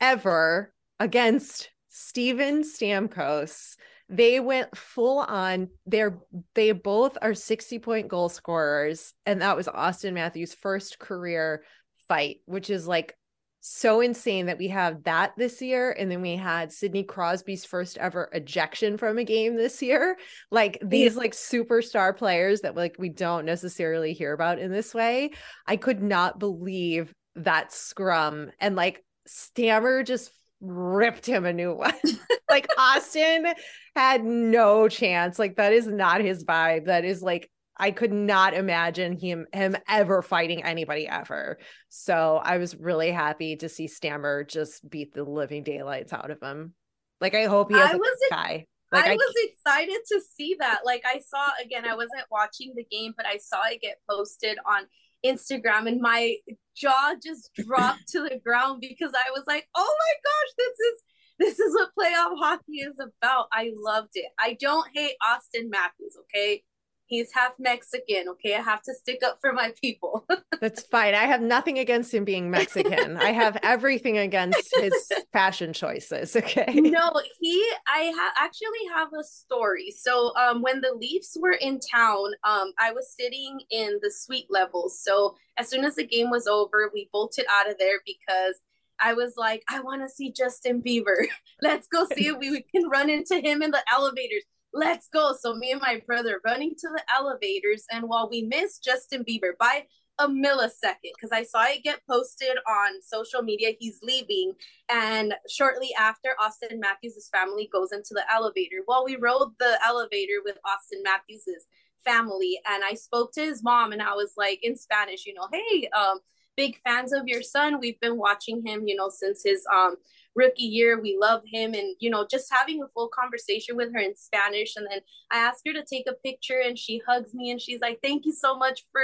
ever 0.00 0.72
against 0.98 1.70
Steven 1.90 2.62
Stamkos. 2.62 3.76
They 4.08 4.40
went 4.40 4.76
full 4.76 5.18
on. 5.18 5.68
They're 5.86 6.18
they 6.54 6.72
both 6.72 7.18
are 7.20 7.34
60 7.34 7.78
point 7.80 8.08
goal 8.08 8.28
scorers. 8.28 9.12
And 9.26 9.42
that 9.42 9.56
was 9.56 9.66
Auston 9.66 10.14
Matthews' 10.14 10.54
first 10.54 10.98
career 10.98 11.62
fight, 12.08 12.38
which 12.46 12.70
is 12.70 12.88
like 12.88 13.16
so 13.60 14.00
insane 14.00 14.46
that 14.46 14.58
we 14.58 14.68
have 14.68 15.04
that 15.04 15.34
this 15.36 15.60
year. 15.60 15.92
And 15.92 16.10
then 16.10 16.22
we 16.22 16.36
had 16.36 16.72
Sidney 16.72 17.04
Crosby's 17.04 17.64
first 17.64 17.98
ever 17.98 18.30
ejection 18.32 18.96
from 18.96 19.18
a 19.18 19.24
game 19.24 19.56
this 19.56 19.82
year. 19.82 20.16
Like 20.50 20.78
these 20.84 21.16
like 21.16 21.32
superstar 21.32 22.16
players 22.16 22.62
that 22.62 22.76
like 22.76 22.96
we 22.98 23.10
don't 23.10 23.44
necessarily 23.44 24.12
hear 24.12 24.32
about 24.32 24.58
in 24.58 24.72
this 24.72 24.94
way. 24.94 25.30
I 25.66 25.76
could 25.76 26.02
not 26.02 26.38
believe 26.38 27.12
that 27.36 27.72
scrum 27.72 28.50
and 28.58 28.74
like 28.74 29.04
Stammer 29.26 30.02
just 30.02 30.32
ripped 30.60 31.26
him 31.26 31.44
a 31.44 31.52
new 31.52 31.74
one. 31.74 31.94
like 32.50 32.68
Auston 32.78 33.52
had 33.96 34.24
no 34.24 34.88
chance. 34.88 35.38
Like 35.38 35.56
that 35.56 35.72
is 35.72 35.86
not 35.86 36.20
his 36.20 36.44
vibe. 36.44 36.86
That 36.86 37.04
is 37.04 37.22
like 37.22 37.50
I 37.76 37.92
could 37.92 38.12
not 38.12 38.52
imagine 38.52 39.18
him 39.18 39.46
him 39.52 39.76
ever 39.88 40.22
fighting 40.22 40.62
anybody 40.64 41.08
ever. 41.08 41.58
So 41.88 42.40
I 42.42 42.58
was 42.58 42.76
really 42.76 43.10
happy 43.10 43.56
to 43.56 43.68
see 43.68 43.86
Stammer 43.86 44.44
just 44.44 44.88
beat 44.88 45.14
the 45.14 45.24
living 45.24 45.62
daylights 45.62 46.12
out 46.12 46.30
of 46.30 46.42
him. 46.42 46.74
Like 47.20 47.34
I 47.34 47.46
hope 47.46 47.70
he 47.70 47.78
has 47.78 47.90
I 47.90 47.94
a 47.94 47.98
was 47.98 48.18
guy. 48.28 48.66
Like 48.92 49.06
I, 49.06 49.12
I 49.12 49.14
was 49.14 49.34
excited 49.44 49.98
to 50.08 50.20
see 50.36 50.56
that. 50.58 50.80
Like 50.84 51.04
I 51.06 51.20
saw 51.20 51.48
again, 51.64 51.86
I 51.86 51.94
wasn't 51.94 52.24
watching 52.30 52.72
the 52.76 52.84
game, 52.84 53.14
but 53.16 53.24
I 53.24 53.38
saw 53.38 53.66
it 53.66 53.80
get 53.80 53.96
posted 54.08 54.58
on 54.66 54.82
Instagram 55.24 55.86
and 55.86 56.00
my 56.00 56.36
jaw 56.76 57.14
just 57.22 57.50
dropped 57.54 58.08
to 58.08 58.22
the 58.22 58.40
ground 58.44 58.80
because 58.80 59.12
I 59.14 59.30
was 59.30 59.44
like, 59.46 59.68
"Oh 59.74 59.96
my 59.98 60.14
gosh, 60.24 60.54
this 60.58 60.78
is 60.78 61.02
this 61.38 61.58
is 61.60 61.74
what 61.74 61.90
playoff 61.98 62.38
hockey 62.38 62.78
is 62.78 62.98
about." 62.98 63.48
I 63.52 63.72
loved 63.74 64.12
it. 64.14 64.26
I 64.38 64.56
don't 64.60 64.88
hate 64.94 65.16
Auston 65.22 65.70
Matthews, 65.70 66.16
okay? 66.22 66.62
He's 67.10 67.32
half 67.34 67.54
Mexican, 67.58 68.28
okay? 68.28 68.54
I 68.54 68.60
have 68.60 68.82
to 68.82 68.94
stick 68.94 69.24
up 69.24 69.38
for 69.40 69.52
my 69.52 69.74
people. 69.82 70.24
That's 70.60 70.82
fine. 70.82 71.12
I 71.12 71.24
have 71.24 71.42
nothing 71.42 71.80
against 71.80 72.14
him 72.14 72.24
being 72.24 72.52
Mexican. 72.52 73.16
I 73.16 73.32
have 73.32 73.58
everything 73.64 74.18
against 74.18 74.72
his 74.76 74.94
fashion 75.32 75.72
choices, 75.72 76.36
okay? 76.36 76.72
No, 76.72 77.10
he 77.40 77.72
I 77.88 78.12
ha- 78.14 78.34
actually 78.38 78.86
have 78.94 79.08
a 79.12 79.24
story. 79.24 79.90
So, 79.90 80.32
um 80.36 80.62
when 80.62 80.80
the 80.80 80.94
Leafs 80.94 81.36
were 81.40 81.58
in 81.60 81.80
town, 81.80 82.26
um 82.44 82.72
I 82.78 82.92
was 82.92 83.12
sitting 83.18 83.58
in 83.72 83.98
the 84.00 84.10
suite 84.12 84.46
levels. 84.48 85.02
So, 85.02 85.34
as 85.58 85.68
soon 85.68 85.84
as 85.84 85.96
the 85.96 86.06
game 86.06 86.30
was 86.30 86.46
over, 86.46 86.92
we 86.94 87.10
bolted 87.12 87.46
out 87.50 87.68
of 87.68 87.76
there 87.78 87.98
because 88.06 88.60
I 89.00 89.14
was 89.14 89.34
like, 89.36 89.64
I 89.68 89.80
want 89.80 90.02
to 90.02 90.08
see 90.08 90.30
Justin 90.30 90.80
Bieber. 90.80 91.26
Let's 91.60 91.88
go 91.88 92.06
see 92.14 92.28
if 92.28 92.38
we 92.38 92.62
can 92.72 92.88
run 92.88 93.10
into 93.10 93.40
him 93.40 93.62
in 93.62 93.72
the 93.72 93.82
elevators 93.92 94.44
let's 94.72 95.08
go. 95.12 95.34
So 95.38 95.54
me 95.54 95.72
and 95.72 95.80
my 95.80 96.02
brother 96.06 96.40
running 96.44 96.74
to 96.78 96.88
the 96.88 97.02
elevators, 97.16 97.84
and 97.90 98.08
while 98.08 98.28
we 98.30 98.42
missed 98.42 98.84
Justin 98.84 99.24
Bieber 99.24 99.52
by 99.58 99.84
a 100.18 100.28
millisecond, 100.28 101.12
because 101.14 101.32
I 101.32 101.44
saw 101.44 101.64
it 101.64 101.82
get 101.82 102.00
posted 102.08 102.56
on 102.68 103.02
social 103.02 103.42
media, 103.42 103.72
he's 103.78 104.00
leaving, 104.02 104.52
and 104.90 105.34
shortly 105.48 105.90
after, 105.98 106.36
Auston 106.40 106.78
Matthews' 106.78 107.28
family 107.32 107.68
goes 107.72 107.92
into 107.92 108.12
the 108.12 108.24
elevator. 108.32 108.78
Well, 108.86 109.04
we 109.04 109.16
rode 109.16 109.52
the 109.58 109.78
elevator 109.84 110.40
with 110.44 110.58
Auston 110.66 111.02
Matthews' 111.02 111.66
family, 112.04 112.60
and 112.68 112.84
I 112.84 112.94
spoke 112.94 113.32
to 113.32 113.40
his 113.40 113.62
mom, 113.62 113.92
and 113.92 114.02
I 114.02 114.14
was 114.14 114.34
like 114.36 114.60
in 114.62 114.76
Spanish, 114.76 115.26
you 115.26 115.34
know, 115.34 115.48
hey, 115.52 115.88
um, 115.96 116.18
big 116.56 116.78
fans 116.84 117.12
of 117.12 117.26
your 117.26 117.42
son. 117.42 117.80
We've 117.80 118.00
been 118.00 118.18
watching 118.18 118.64
him, 118.64 118.86
you 118.86 118.96
know, 118.96 119.08
since 119.08 119.42
his 119.42 119.64
um 119.74 119.96
rookie 120.34 120.62
year. 120.64 121.00
We 121.00 121.18
love 121.20 121.42
him. 121.44 121.74
And, 121.74 121.94
you 121.98 122.10
know, 122.10 122.26
just 122.30 122.52
having 122.52 122.82
a 122.82 122.88
full 122.88 123.08
conversation 123.08 123.76
with 123.76 123.92
her 123.92 124.00
in 124.00 124.14
Spanish. 124.14 124.76
And 124.76 124.86
then 124.90 125.00
I 125.30 125.38
asked 125.38 125.62
her 125.66 125.72
to 125.72 125.84
take 125.84 126.06
a 126.08 126.14
picture 126.14 126.60
and 126.64 126.78
she 126.78 127.02
hugs 127.06 127.34
me 127.34 127.50
and 127.50 127.60
she's 127.60 127.80
like, 127.80 128.00
thank 128.02 128.26
you 128.26 128.32
so 128.32 128.56
much 128.56 128.86
for 128.92 129.02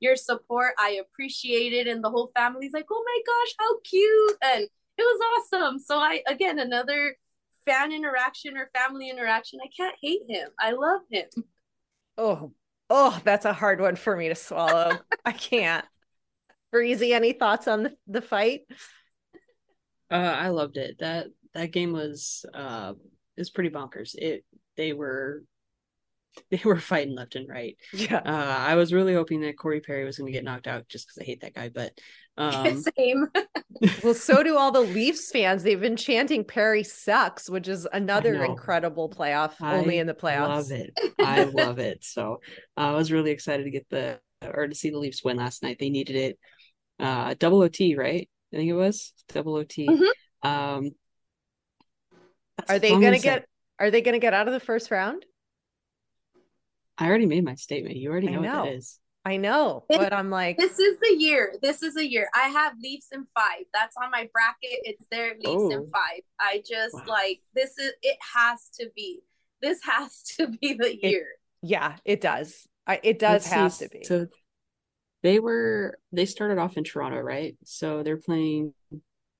your 0.00 0.16
support. 0.16 0.72
I 0.78 1.00
appreciate 1.00 1.72
it. 1.72 1.86
And 1.86 2.02
the 2.02 2.10
whole 2.10 2.30
family's 2.36 2.72
like, 2.72 2.86
oh 2.90 3.04
my 3.04 3.20
gosh, 3.26 3.54
how 3.58 3.80
cute. 3.80 4.36
And 4.44 4.62
it 4.62 5.02
was 5.02 5.48
awesome. 5.52 5.78
So 5.78 5.98
I, 5.98 6.22
again, 6.26 6.58
another 6.58 7.16
fan 7.66 7.92
interaction 7.92 8.56
or 8.56 8.70
family 8.74 9.10
interaction. 9.10 9.60
I 9.62 9.68
can't 9.76 9.96
hate 10.00 10.22
him. 10.28 10.48
I 10.58 10.72
love 10.72 11.02
him. 11.10 11.26
Oh, 12.16 12.52
oh, 12.90 13.20
that's 13.24 13.44
a 13.44 13.52
hard 13.52 13.80
one 13.80 13.96
for 13.96 14.16
me 14.16 14.28
to 14.28 14.34
swallow. 14.34 14.98
I 15.24 15.32
can't. 15.32 15.84
Breezy, 16.72 17.12
any 17.12 17.32
thoughts 17.32 17.68
on 17.68 17.84
the, 17.84 17.96
the 18.06 18.20
fight? 18.20 18.62
Uh, 20.10 20.14
I 20.14 20.48
loved 20.48 20.76
it. 20.76 20.96
That 21.00 21.26
that 21.54 21.72
game 21.72 21.92
was 21.92 22.44
uh 22.54 22.94
is 23.36 23.50
pretty 23.50 23.70
bonkers. 23.70 24.14
It 24.14 24.44
they 24.76 24.92
were 24.92 25.42
they 26.50 26.60
were 26.64 26.78
fighting 26.78 27.14
left 27.14 27.36
and 27.36 27.48
right. 27.48 27.76
Yeah. 27.92 28.18
Uh, 28.18 28.56
I 28.58 28.74
was 28.74 28.92
really 28.92 29.14
hoping 29.14 29.40
that 29.42 29.58
Corey 29.58 29.80
Perry 29.80 30.04
was 30.04 30.18
going 30.18 30.26
to 30.26 30.32
get 30.32 30.44
knocked 30.44 30.66
out 30.66 30.88
just 30.88 31.06
because 31.06 31.18
I 31.18 31.24
hate 31.24 31.40
that 31.40 31.54
guy. 31.54 31.68
But 31.68 31.98
um... 32.36 32.82
same. 32.96 33.26
well, 34.02 34.14
so 34.14 34.42
do 34.42 34.56
all 34.56 34.70
the 34.70 34.80
Leafs 34.80 35.30
fans. 35.30 35.62
They've 35.62 35.80
been 35.80 35.96
chanting 35.96 36.44
Perry 36.44 36.84
sucks, 36.84 37.50
which 37.50 37.68
is 37.68 37.86
another 37.92 38.44
incredible 38.44 39.10
playoff. 39.10 39.54
I 39.60 39.76
only 39.76 39.98
in 39.98 40.06
the 40.06 40.14
playoffs. 40.14 40.48
I 40.48 40.56
love 40.56 40.70
it. 40.70 41.00
I 41.18 41.42
love 41.44 41.78
it. 41.78 42.04
So 42.04 42.40
uh, 42.76 42.80
I 42.80 42.94
was 42.94 43.12
really 43.12 43.30
excited 43.30 43.64
to 43.64 43.70
get 43.70 43.88
the 43.90 44.20
or 44.42 44.68
to 44.68 44.74
see 44.74 44.90
the 44.90 44.98
Leafs 44.98 45.24
win 45.24 45.36
last 45.36 45.62
night. 45.62 45.78
They 45.80 45.90
needed 45.90 46.16
it. 46.16 46.38
Uh, 47.00 47.34
double 47.38 47.62
OT, 47.62 47.96
right? 47.96 48.28
I 48.52 48.56
think 48.56 48.70
it 48.70 48.74
was 48.74 49.12
double 49.28 49.56
OT. 49.56 49.86
Mm-hmm. 49.86 50.48
Um, 50.48 50.90
are 52.68 52.78
they 52.78 52.90
gonna 52.90 53.18
get? 53.18 53.46
Are 53.78 53.90
they 53.90 54.00
gonna 54.00 54.18
get 54.18 54.34
out 54.34 54.48
of 54.48 54.54
the 54.54 54.60
first 54.60 54.90
round? 54.90 55.24
I 56.96 57.06
already 57.06 57.26
made 57.26 57.44
my 57.44 57.54
statement. 57.54 57.96
You 57.96 58.10
already 58.10 58.28
know, 58.28 58.40
know. 58.40 58.60
what 58.60 58.68
it 58.68 58.76
is. 58.76 58.98
I 59.24 59.36
know, 59.36 59.84
but 59.88 60.12
I'm 60.12 60.30
like, 60.30 60.56
this 60.56 60.78
is 60.78 60.98
the 61.00 61.14
year. 61.18 61.54
This 61.60 61.82
is 61.82 61.94
the 61.94 62.08
year. 62.08 62.30
I 62.34 62.48
have 62.48 62.72
Leafs 62.82 63.08
in 63.12 63.26
five. 63.34 63.64
That's 63.74 63.94
on 64.02 64.10
my 64.10 64.28
bracket. 64.32 64.80
It's 64.84 65.04
their 65.10 65.34
Leafs 65.34 65.46
oh. 65.46 65.70
in 65.70 65.90
five. 65.90 66.22
I 66.40 66.62
just 66.66 66.94
wow. 66.94 67.04
like 67.06 67.40
this 67.54 67.76
is. 67.78 67.92
It 68.02 68.16
has 68.34 68.70
to 68.80 68.88
be. 68.96 69.20
This 69.60 69.80
has 69.84 70.22
to 70.38 70.46
be 70.46 70.74
the 70.74 70.96
year. 71.02 71.26
It, 71.62 71.68
yeah, 71.68 71.96
it 72.04 72.20
does. 72.20 72.66
I, 72.86 73.00
it 73.02 73.18
does 73.18 73.44
Let's 73.44 73.52
have 73.52 73.72
see, 73.74 73.84
to 73.84 73.90
be. 73.90 74.04
So 74.04 74.28
they 75.22 75.40
were 75.40 75.98
they 76.12 76.24
started 76.26 76.58
off 76.58 76.76
in 76.76 76.84
Toronto, 76.84 77.18
right? 77.20 77.56
So 77.64 78.02
they're 78.02 78.16
playing 78.16 78.74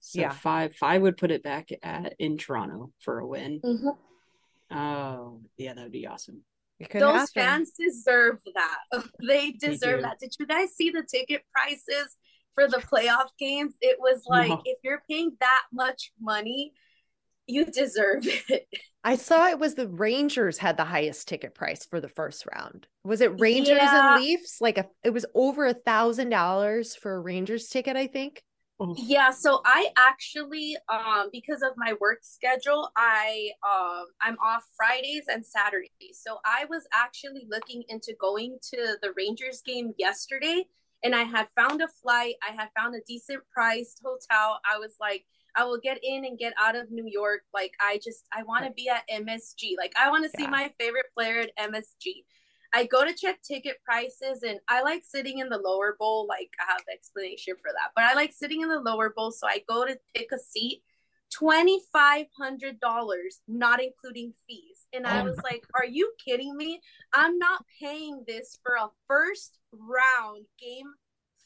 So 0.01 0.21
Yeah. 0.21 0.31
five 0.31 0.75
five 0.77 1.03
would 1.03 1.17
put 1.17 1.31
it 1.31 1.43
back 1.43 1.69
at 1.83 2.15
in 2.19 2.39
Toronto 2.39 2.93
for 3.01 3.19
a 3.19 3.27
win. 3.27 3.61
Mhm. 3.61 3.97
Oh, 4.71 5.41
yeah, 5.57 5.75
that 5.75 5.83
would 5.83 5.93
be 5.93 6.07
awesome. 6.07 6.45
It 6.79 6.91
Those 6.93 7.13
happen. 7.15 7.27
fans 7.35 7.73
deserve 7.73 8.39
that. 8.55 8.79
They 9.27 9.53
deserve 9.53 9.99
do. 9.99 10.03
that. 10.03 10.19
Did 10.21 10.35
you 10.39 10.47
guys 10.47 10.75
see 10.75 10.91
the 10.91 11.03
ticket 11.03 11.43
prices 11.53 12.17
for 12.55 12.69
the 12.69 12.77
playoff 12.79 13.31
games? 13.39 13.75
It 13.81 13.99
was 13.99 14.25
like 14.27 14.51
No. 14.51 14.63
if 14.65 14.79
you're 14.85 15.03
paying 15.09 15.37
that 15.41 15.65
much 15.73 16.13
money, 16.21 16.73
you 17.49 17.65
deserve 17.65 18.25
it. 18.49 18.69
I 19.05 19.17
saw 19.17 19.49
it 19.49 19.59
was 19.59 19.75
the 19.75 19.89
Rangers 19.89 20.59
had 20.59 20.77
the 20.77 20.85
highest 20.85 21.29
ticket 21.29 21.55
price 21.55 21.85
for 21.87 22.01
the 22.01 22.09
first 22.09 22.45
round. 22.55 22.87
Was 23.05 23.21
it 23.21 23.39
Rangers 23.39 23.79
Yeah. 23.79 23.93
and 23.93 24.13
Leafs? 24.13 24.61
Like 24.61 24.79
a, 24.79 24.89
it 25.05 25.11
was 25.11 25.25
over 25.35 25.67
a 25.67 25.75
thousand 25.75 26.31
dollars 26.31 26.95
for 26.95 27.15
a 27.15 27.21
Rangers 27.21 27.69
ticket, 27.69 27.97
I 27.97 28.07
think. 28.07 28.43
Yeah, 28.95 29.31
so 29.31 29.61
I 29.65 29.89
actually 29.97 30.77
um 30.89 31.29
because 31.33 31.63
of 31.63 31.73
my 31.77 31.95
work 32.01 32.19
schedule, 32.23 32.91
I 32.97 33.51
um 33.69 34.07
I'm 34.21 34.39
off 34.39 34.65
Fridays 34.77 35.25
and 35.29 35.45
Saturdays. 35.45 35.91
So 36.13 36.39
I 36.45 36.65
was 36.71 36.87
actually 36.93 37.47
looking 37.51 37.83
into 37.89 38.15
going 38.21 38.59
to 38.75 38.97
the 39.03 39.13
Rangers 39.17 39.63
game 39.63 39.95
yesterday 39.99 40.65
and 41.05 41.15
I 41.15 41.25
had 41.25 41.49
found 41.57 41.83
a 41.83 41.89
flight, 41.89 42.37
I 42.49 42.53
had 42.55 42.69
found 42.77 42.95
a 42.95 43.01
decent 43.07 43.43
priced 43.53 44.01
hotel. 44.05 44.61
I 44.71 44.79
was 44.79 44.97
like 45.01 45.25
I 45.57 45.65
will 45.65 45.79
get 45.83 45.99
in 46.03 46.25
and 46.25 46.39
get 46.39 46.53
out 46.61 46.77
of 46.77 46.91
New 46.91 47.07
York. 47.07 47.43
Like 47.55 47.73
I 47.81 48.01
just 48.03 48.25
I 48.33 48.43
want 48.43 48.65
to 48.65 48.73
be 48.73 48.89
at 48.89 49.09
MSG. 49.09 49.77
Like 49.77 49.93
I 50.01 50.11
want 50.11 50.25
to 50.25 50.31
see 50.39 50.47
my 50.47 50.73
favorite 50.79 51.07
player 51.17 51.41
at 51.41 51.57
MSG. 51.73 52.25
I 52.75 52.85
go 52.85 53.05
to 53.05 53.15
check 53.15 53.41
ticket 53.43 53.77
prices 53.85 54.43
and 54.47 54.61
I 54.69 54.83
like 54.83 55.03
sitting 55.05 55.39
in 55.39 55.49
the 55.49 55.59
lower 55.59 55.97
bowl. 55.99 56.27
Like 56.29 56.51
I 56.61 56.71
have 56.73 56.83
explanation 56.93 57.55
for 57.63 57.71
that, 57.73 57.91
but 57.97 58.05
I 58.05 58.15
like 58.15 58.33
sitting 58.33 58.61
in 58.61 58.69
the 58.69 58.81
lower 58.81 59.11
bowl. 59.17 59.31
So 59.31 59.47
I 59.47 59.63
go 59.69 59.87
to 59.87 59.99
pick 60.15 60.33
a 60.33 60.39
seat, 60.39 60.83
twenty 61.33 61.81
five 61.93 62.27
hundred 62.39 62.79
dollars, 62.81 63.41
not 63.49 63.83
including 63.83 64.35
fees. 64.47 64.87
And 64.93 65.07
I 65.07 65.21
Oh 65.21 65.25
was 65.25 65.39
like, 65.43 65.65
"Are 65.75 65.87
you 65.87 66.13
kidding 66.23 66.57
me? 66.57 66.81
I'm 67.13 67.39
not 67.39 67.65
paying 67.81 68.23
this 68.27 68.59
for 68.63 68.75
a 68.75 68.89
first 69.07 69.59
round 69.73 70.45
game 70.61 70.93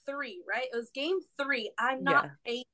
three, 0.06 0.42
right? 0.48 0.66
It 0.72 0.76
was 0.76 0.90
game 0.90 1.18
three. 1.40 1.72
I'm 1.78 2.02
not 2.02 2.24
Yeah. 2.24 2.30
paying. 2.44 2.64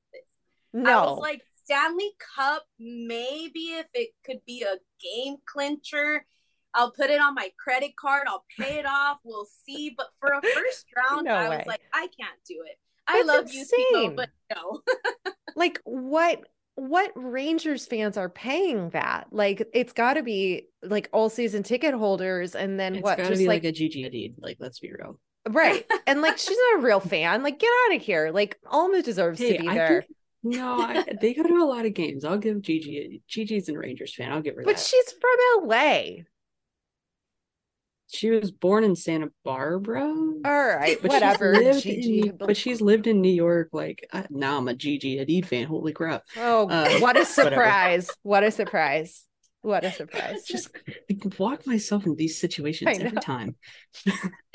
No. 0.73 0.89
I 0.91 1.05
was 1.05 1.19
like, 1.19 1.41
Stanley 1.63 2.11
Cup, 2.35 2.63
maybe 2.79 3.73
if 3.73 3.87
it 3.93 4.09
could 4.25 4.39
be 4.45 4.63
a 4.63 4.75
game 5.01 5.35
clincher, 5.45 6.25
I'll 6.73 6.91
put 6.91 7.09
it 7.09 7.19
on 7.21 7.35
my 7.35 7.49
credit 7.63 7.91
card. 7.99 8.23
I'll 8.27 8.45
pay 8.59 8.79
it 8.79 8.85
off. 8.87 9.17
We'll 9.23 9.47
see. 9.65 9.93
But 9.95 10.07
for 10.19 10.29
a 10.33 10.41
first 10.41 10.85
round, 10.95 11.25
No 11.25 11.33
I 11.33 11.49
way. 11.49 11.57
was 11.57 11.65
like, 11.67 11.81
I 11.93 12.07
can't 12.19 12.39
do 12.47 12.63
it. 12.65 12.77
I 13.07 13.23
That's 13.25 13.27
love 13.27 13.53
you, 13.53 13.65
Timo, 13.65 14.15
but 14.15 14.29
no. 14.55 14.81
like 15.55 15.79
what 15.83 16.41
what 16.75 17.11
Rangers 17.15 17.85
fans 17.87 18.17
are 18.17 18.29
paying 18.29 18.91
that? 18.91 19.27
Like 19.31 19.67
it's 19.73 19.93
got 19.93 20.13
to 20.13 20.23
be 20.23 20.67
like 20.83 21.09
all 21.11 21.29
season 21.29 21.63
ticket 21.63 21.93
holders, 21.95 22.55
and 22.55 22.79
then 22.79 22.95
It's 22.95 23.03
what? 23.03 23.17
gotta 23.17 23.29
Just 23.29 23.39
be 23.39 23.47
like, 23.47 23.63
like, 23.63 23.69
a 23.69 23.71
Gigi 23.71 24.03
Hadid. 24.03 24.35
Like, 24.39 24.57
let's 24.59 24.79
be 24.79 24.91
real. 24.91 25.19
right? 25.49 25.85
And 26.07 26.21
like 26.21 26.37
she's 26.37 26.57
not 26.71 26.79
a 26.81 26.85
real 26.85 26.99
fan. 26.99 27.43
Like 27.43 27.59
get 27.59 27.71
out 27.87 27.95
of 27.95 28.01
here. 28.01 28.31
Like 28.31 28.57
Alma 28.67 29.01
deserves 29.01 29.39
Hey, 29.39 29.53
to 29.57 29.63
be 29.63 29.67
I 29.67 29.73
there, 29.73 30.01
think 30.03 30.05
no, 30.43 30.79
I, 30.81 31.03
they 31.21 31.33
go 31.33 31.43
to 31.43 31.55
a 31.55 31.65
lot 31.65 31.85
of 31.85 31.93
games. 31.93 32.23
I'll 32.25 32.37
give 32.37 32.61
Gigi. 32.61 33.21
Gigi's 33.27 33.69
a 33.69 33.77
Rangers 33.77 34.13
fan. 34.15 34.31
I'll 34.31 34.41
give 34.41 34.55
her 34.55 34.61
that. 34.61 34.65
but 34.67 34.77
that. 34.77 34.83
she's 34.85 35.11
from 35.11 35.67
LA. 35.67 36.01
She 38.11 38.31
was 38.31 38.51
born 38.51 38.83
in 38.83 38.95
Santa 38.95 39.27
Barbara. 39.45 40.03
All 40.03 40.41
right, 40.43 40.97
But 40.99 41.11
whatever. 41.11 41.53
lived 41.53 41.83
Gigi. 41.83 42.29
in- 42.29 42.37
but 42.37 42.57
she's 42.57 42.81
lived 42.81 43.05
in 43.05 43.21
New 43.21 43.29
York. 43.31 43.69
Like 43.71 44.09
now, 44.31 44.57
I'm 44.57 44.67
a 44.67 44.73
Gigi 44.73 45.17
Hadid 45.17 45.45
fan. 45.45 45.67
Holy 45.67 45.93
crap! 45.93 46.23
oh, 46.37 46.67
uh, 46.69 46.97
what 46.99 47.17
a 47.17 47.25
surprise! 47.39 48.09
What 48.23 48.43
a 48.43 48.49
surprise! 48.49 49.25
What 49.61 49.83
a 49.83 49.91
surprise! 49.91 50.45
Just 50.45 50.69
I 50.87 51.17
walk 51.37 51.67
myself 51.67 52.05
in 52.05 52.15
these 52.15 52.39
situations 52.39 52.99
every 52.99 53.19
time. 53.19 53.55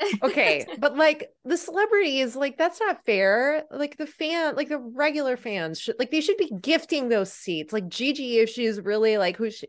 okay 0.23 0.65
but 0.79 0.97
like 0.97 1.29
the 1.45 1.55
celebrities 1.55 2.35
like 2.35 2.57
that's 2.57 2.81
not 2.81 3.05
fair 3.05 3.63
like 3.71 3.95
the 3.97 4.05
fan 4.05 4.53
like 4.55 4.67
the 4.67 4.77
regular 4.77 5.37
fans 5.37 5.79
should 5.79 5.95
like 5.99 6.11
they 6.11 6.19
should 6.19 6.35
be 6.37 6.51
gifting 6.61 7.07
those 7.07 7.31
seats 7.31 7.71
like 7.71 7.87
gigi 7.87 8.39
if 8.39 8.49
she's 8.49 8.81
really 8.81 9.17
like 9.17 9.37
who 9.37 9.49
she 9.49 9.67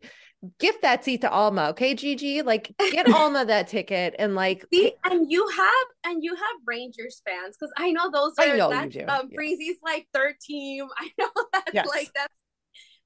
gift 0.58 0.82
that 0.82 1.04
seat 1.04 1.20
to 1.20 1.30
alma 1.30 1.68
okay 1.70 1.94
gigi 1.94 2.42
like 2.42 2.74
get 2.90 3.08
alma 3.12 3.44
that 3.44 3.68
ticket 3.68 4.14
and 4.18 4.34
like 4.34 4.64
See, 4.72 4.92
and 5.04 5.30
you 5.30 5.46
have 5.48 5.86
and 6.12 6.24
you 6.24 6.34
have 6.34 6.56
Rangers 6.66 7.22
fans 7.26 7.56
because 7.58 7.72
I 7.78 7.92
know 7.92 8.10
those 8.10 8.32
I 8.38 8.50
are 8.50 8.56
know 8.56 8.68
you 8.68 8.74
that's 8.74 8.94
do, 8.94 9.04
um 9.08 9.28
yeah. 9.30 9.36
Breezy's 9.36 9.78
like 9.84 10.06
third 10.12 10.34
team. 10.40 10.86
I 10.98 11.10
know 11.18 11.30
that's 11.52 11.70
Yes. 11.72 11.86
like 11.88 12.10
that's 12.14 12.32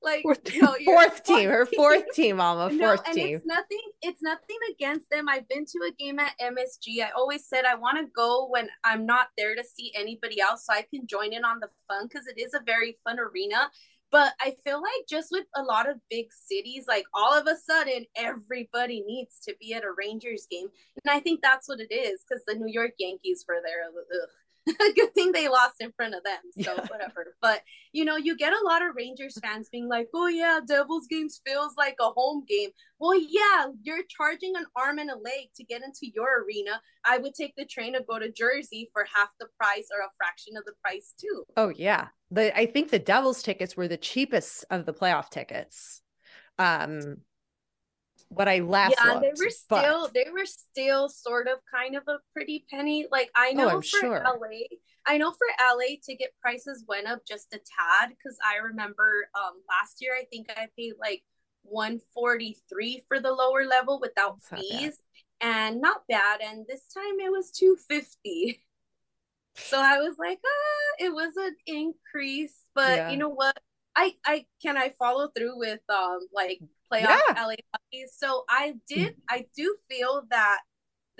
like 0.03 0.23
Fourth 0.23 0.55
you 0.55 0.63
know, 0.63 0.75
fourth 0.85 1.23
team 1.25 1.49
her 1.51 1.65
team. 1.67 1.77
fourth 1.77 2.05
team 2.15 2.41
alma 2.41 2.73
no, 2.73 2.97
fourth 2.97 3.07
and 3.07 3.15
team 3.15 3.37
it's 3.37 3.47
nothing. 3.47 3.83
It's 4.03 4.23
nothing 4.23 4.57
against 4.71 5.11
them. 5.11 5.29
I've 5.29 5.49
been 5.49 5.67
to 5.67 5.79
a 5.89 5.93
game 5.93 6.19
at 6.19 6.33
MSG. 6.41 7.03
I 7.03 7.11
always 7.17 7.47
said 7.47 7.65
I 7.65 7.75
want 7.75 7.99
to 7.99 8.11
go 8.15 8.49
when 8.49 8.69
I'm 8.85 9.07
not 9.07 9.29
there 9.37 9.55
to 9.55 9.65
see 9.65 9.93
anybody 9.95 10.41
else, 10.41 10.67
so 10.67 10.73
I 10.73 10.83
can 10.83 11.07
join 11.07 11.33
in 11.33 11.45
on 11.45 11.61
the 11.61 11.69
fun 11.89 12.07
because 12.09 12.27
it 12.27 12.41
is 12.41 12.55
a 12.55 12.61
very 12.65 12.97
fun 13.05 13.19
arena. 13.19 13.71
But 14.11 14.33
I 14.41 14.57
feel 14.65 14.83
like 14.83 15.07
just 15.09 15.29
with 15.31 15.47
a 15.55 15.63
lot 15.63 15.89
of 15.89 16.01
big 16.11 16.33
cities, 16.33 16.87
like 16.89 17.05
all 17.15 17.39
of 17.39 17.47
a 17.47 17.57
sudden 17.57 18.07
everybody 18.17 19.05
needs 19.07 19.39
to 19.47 19.55
be 19.61 19.73
at 19.75 19.85
a 19.85 19.93
Rangers 19.97 20.47
game, 20.51 20.69
and 21.05 21.15
I 21.15 21.21
think 21.21 21.41
that's 21.43 21.69
what 21.69 21.81
it 21.81 21.93
is 21.93 22.25
because 22.29 22.43
the 22.47 22.55
New 22.55 22.73
York 22.73 22.93
Yankees 22.99 23.45
were 23.49 23.61
there. 23.65 23.85
Ugh. 23.87 24.29
Good 24.94 25.14
thing 25.14 25.33
they 25.33 25.49
lost 25.49 25.75
in 25.81 25.92
front 25.92 26.14
of 26.14 26.23
them, 26.25 26.38
so 26.62 26.75
Yeah. 26.75 26.87
whatever. 26.88 27.35
But 27.40 27.62
you 27.92 28.05
know, 28.05 28.16
you 28.16 28.37
get 28.37 28.53
a 28.53 28.64
lot 28.64 28.83
of 28.83 28.94
Rangers 28.94 29.37
fans 29.42 29.68
being 29.70 29.88
like, 29.88 30.09
"Oh 30.14 30.29
yeah, 30.29 30.61
Devils 30.66 31.07
games 31.09 31.40
feels 31.46 31.73
like 31.77 31.96
a 32.01 32.11
home 32.11 32.44
game." 32.46 32.70
Well, 32.99 33.18
yeah, 33.18 33.66
you're 33.83 34.05
charging 34.09 34.55
an 34.57 34.66
arm 34.77 34.99
and 34.99 35.11
a 35.11 35.16
leg 35.16 35.49
to 35.57 35.64
get 35.64 35.83
into 35.83 36.07
your 36.14 36.44
arena. 36.44 36.81
I 37.05 37.18
would 37.18 37.35
take 37.35 37.55
the 37.57 37.64
train 37.64 37.94
to 37.94 38.03
go 38.09 38.18
to 38.18 38.31
Jersey 38.31 38.90
for 38.92 39.07
half 39.14 39.31
the 39.40 39.46
price 39.59 39.88
or 39.92 40.01
a 40.05 40.11
fraction 40.18 40.57
of 40.57 40.64
the 40.66 40.75
price 40.83 41.14
too. 41.18 41.44
oh 41.57 41.70
yeah 41.70 42.09
the 42.31 42.57
i 42.57 42.66
think 42.66 42.90
the 42.90 42.99
devils 42.99 43.42
tickets 43.42 43.77
were 43.77 43.88
the 43.88 43.96
cheapest 43.96 44.64
of 44.70 44.87
the 44.87 44.92
playoff 44.92 45.31
tickets 45.31 46.03
um 46.59 47.16
what 48.31 48.49
i 48.49 48.61
last 48.61 48.95
yeah, 48.99 49.14
and 49.14 49.23
they 49.23 49.29
looked, 49.29 49.38
were 49.38 49.51
but- 49.69 49.83
still 49.85 50.11
they 50.14 50.27
were 50.33 50.47
still 50.47 51.09
sort 51.09 51.47
of 51.49 51.59
kind 51.73 51.95
of 51.97 52.05
a 52.09 52.19
pretty 52.33 52.64
penny. 52.71 53.07
Like 53.11 53.31
I 53.35 53.53
know 53.53 53.69
Oh, 53.69 53.81
for 53.81 53.83
sure. 53.83 54.25
LA, 54.25 54.66
I 55.07 55.19
know 55.19 55.33
for 55.33 55.47
LA 55.61 55.97
ticket 56.05 56.31
prices 56.40 56.85
went 56.87 57.07
up 57.09 57.21
just 57.27 57.53
a 57.53 57.59
tad 57.59 58.11
because 58.11 58.38
I 58.45 58.57
remember 58.59 59.29
um 59.35 59.55
last 59.69 59.97
year 60.01 60.12
I 60.19 60.25
think 60.31 60.47
I 60.51 60.69
paid 60.79 60.95
like 61.01 61.23
143 61.64 63.03
for 63.09 63.21
the 63.21 63.33
lower 63.33 63.64
level 63.66 63.99
without 64.01 64.38
That's 64.38 64.53
not 64.53 64.61
fees 64.61 64.99
and 65.40 65.81
not 65.81 66.03
bad 66.09 66.40
and 66.43 66.64
this 66.69 66.83
time 66.93 67.19
it 67.19 67.31
was 67.33 67.51
250 67.51 68.62
so 69.57 69.79
i 69.79 69.99
was 69.99 70.16
like 70.19 70.38
ah 70.45 71.05
it 71.05 71.12
was 71.12 71.35
an 71.37 71.57
increase 71.66 72.66
but 72.75 72.97
Yeah. 72.97 73.11
you 73.11 73.16
know 73.19 73.29
what 73.31 73.59
i 73.97 74.14
i 74.25 74.47
can 74.62 74.77
i 74.77 74.90
follow 74.99 75.29
through 75.37 75.59
with 75.59 75.81
um 75.88 76.21
like 76.33 76.61
playoff 76.92 77.20
Yeah. 77.29 77.44
la 77.44 77.55
hockey 77.72 78.07
so 78.12 78.44
i 78.48 78.74
did 78.88 79.14
i 79.29 79.46
do 79.57 79.76
feel 79.88 80.24
that 80.31 80.61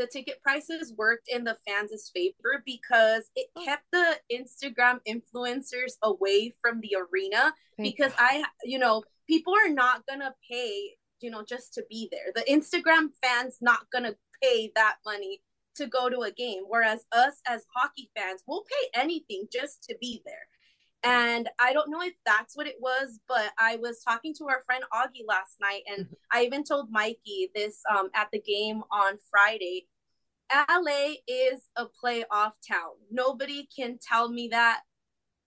the 0.01 0.07
ticket 0.07 0.43
prices 0.43 0.95
worked 0.97 1.29
in 1.29 1.45
the 1.45 1.59
fans' 1.69 2.11
favor 2.15 2.63
because 2.65 3.31
it 3.37 3.49
oh. 3.55 3.65
kept 3.65 3.85
the 3.93 4.17
Instagram 4.33 4.99
influencers 5.07 5.93
away 6.03 6.55
from 6.63 6.81
the 6.81 6.97
arena 6.97 7.53
Thank 7.77 7.97
because 7.97 8.13
I, 8.19 8.43
you 8.65 8.79
know, 8.79 9.03
people 9.29 9.53
are 9.55 9.69
not 9.69 10.07
gonna 10.09 10.35
pay, 10.51 10.93
you 11.21 11.31
know, 11.31 11.45
just 11.47 11.75
to 11.75 11.85
be 11.91 12.09
there. 12.11 12.33
The 12.35 12.51
Instagram 12.51 13.11
fans 13.23 13.59
not 13.61 13.91
gonna 13.93 14.15
pay 14.43 14.73
that 14.75 14.97
money 15.05 15.43
to 15.77 15.87
go 15.87 16.09
to 16.09 16.21
a 16.21 16.33
game, 16.33 16.63
whereas 16.67 17.05
us 17.13 17.35
as 17.47 17.67
hockey 17.75 18.11
fans, 18.17 18.43
we'll 18.47 18.65
pay 18.65 19.01
anything 19.01 19.49
just 19.53 19.83
to 19.85 19.97
be 20.01 20.23
there. 20.25 20.49
And 21.03 21.49
I 21.59 21.73
don't 21.73 21.91
know 21.91 22.03
if 22.03 22.13
that's 22.27 22.57
what 22.57 22.67
it 22.67 22.77
was, 22.79 23.21
but 23.27 23.53
I 23.59 23.77
was 23.77 24.03
talking 24.03 24.35
to 24.39 24.49
our 24.49 24.63
friend 24.67 24.85
Augie 24.93 25.27
last 25.27 25.57
night, 25.61 25.83
and 25.87 26.07
I 26.31 26.45
even 26.45 26.63
told 26.63 26.91
Mikey 26.91 27.51
this 27.55 27.81
um, 27.91 28.11
at 28.15 28.29
the 28.33 28.41
game 28.41 28.83
on 28.91 29.19
Friday. 29.31 29.87
LA 30.53 31.15
is 31.29 31.63
a 31.77 31.87
playoff 31.87 32.53
town. 32.69 32.97
Nobody 33.11 33.69
can 33.75 33.99
tell 34.03 34.29
me 34.29 34.49
that 34.49 34.81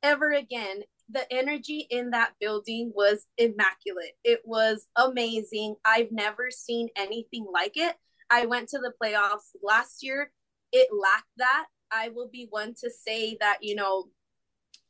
ever 0.02 0.32
again. 0.32 0.84
The 1.10 1.32
energy 1.32 1.86
in 1.90 2.12
that 2.12 2.32
building 2.40 2.92
was 2.96 3.28
immaculate. 3.38 4.14
It 4.24 4.40
was 4.46 4.88
amazing. 4.96 5.76
I've 5.86 6.12
never 6.12 6.50
seen 6.50 6.88
anything 6.96 7.46
like 7.52 7.74
it. 7.76 7.96
I 8.30 8.46
went 8.46 8.70
to 8.70 8.80
the 8.80 8.94
playoffs 9.02 9.52
last 9.62 10.02
year. 10.02 10.32
It 10.72 10.88
lacked 10.92 11.28
that. 11.38 11.66
I 11.92 12.10
will 12.10 12.30
be 12.32 12.48
one 12.50 12.74
to 12.82 12.90
say 12.90 13.38
that, 13.42 13.60
you 13.62 13.76
know, 13.76 14.08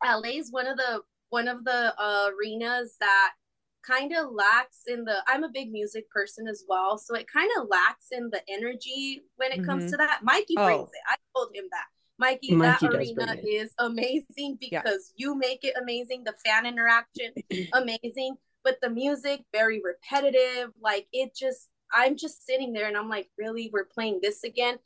LA 0.03 0.39
is 0.39 0.51
one 0.51 0.67
of 0.67 0.77
the 0.77 1.01
one 1.29 1.47
of 1.47 1.63
the 1.65 1.93
uh, 1.99 2.29
arenas 2.37 2.95
that 2.99 3.31
kind 3.85 4.13
of 4.15 4.31
lacks 4.31 4.81
in 4.87 5.03
the 5.03 5.17
I'm 5.27 5.43
a 5.43 5.49
big 5.49 5.71
music 5.71 6.09
person 6.09 6.47
as 6.47 6.63
well, 6.67 6.97
so 6.97 7.15
it 7.15 7.27
kind 7.27 7.49
of 7.57 7.67
lacks 7.69 8.07
in 8.11 8.29
the 8.31 8.41
energy 8.47 9.23
when 9.37 9.51
it 9.51 9.65
comes 9.65 9.85
Mhm. 9.85 9.91
to 9.91 9.97
that. 9.97 10.19
Mikey 10.23 10.55
Oh. 10.57 10.65
brings 10.65 10.89
it. 10.89 11.01
I 11.07 11.15
told 11.35 11.55
him 11.55 11.65
that. 11.71 11.85
Mikey, 12.19 12.55
Mikey 12.55 12.87
that 12.87 12.95
arena 12.95 13.35
is 13.43 13.73
amazing 13.79 14.57
because 14.59 15.11
yeah. 15.15 15.25
you 15.27 15.35
make 15.35 15.63
it 15.65 15.75
amazing. 15.81 16.23
The 16.23 16.35
fan 16.45 16.65
interaction, 16.65 17.33
amazing. 17.73 18.35
But 18.63 18.79
the 18.81 18.89
music, 18.89 19.43
very 19.51 19.81
repetitive. 19.83 20.71
Like 20.79 21.07
it 21.11 21.35
just, 21.35 21.69
I'm 21.91 22.15
just 22.15 22.45
sitting 22.45 22.71
there 22.71 22.87
and 22.87 22.95
I'm 22.95 23.09
like, 23.09 23.29
really, 23.37 23.69
we're 23.73 23.85
playing 23.85 24.19
this 24.21 24.43
again. 24.43 24.77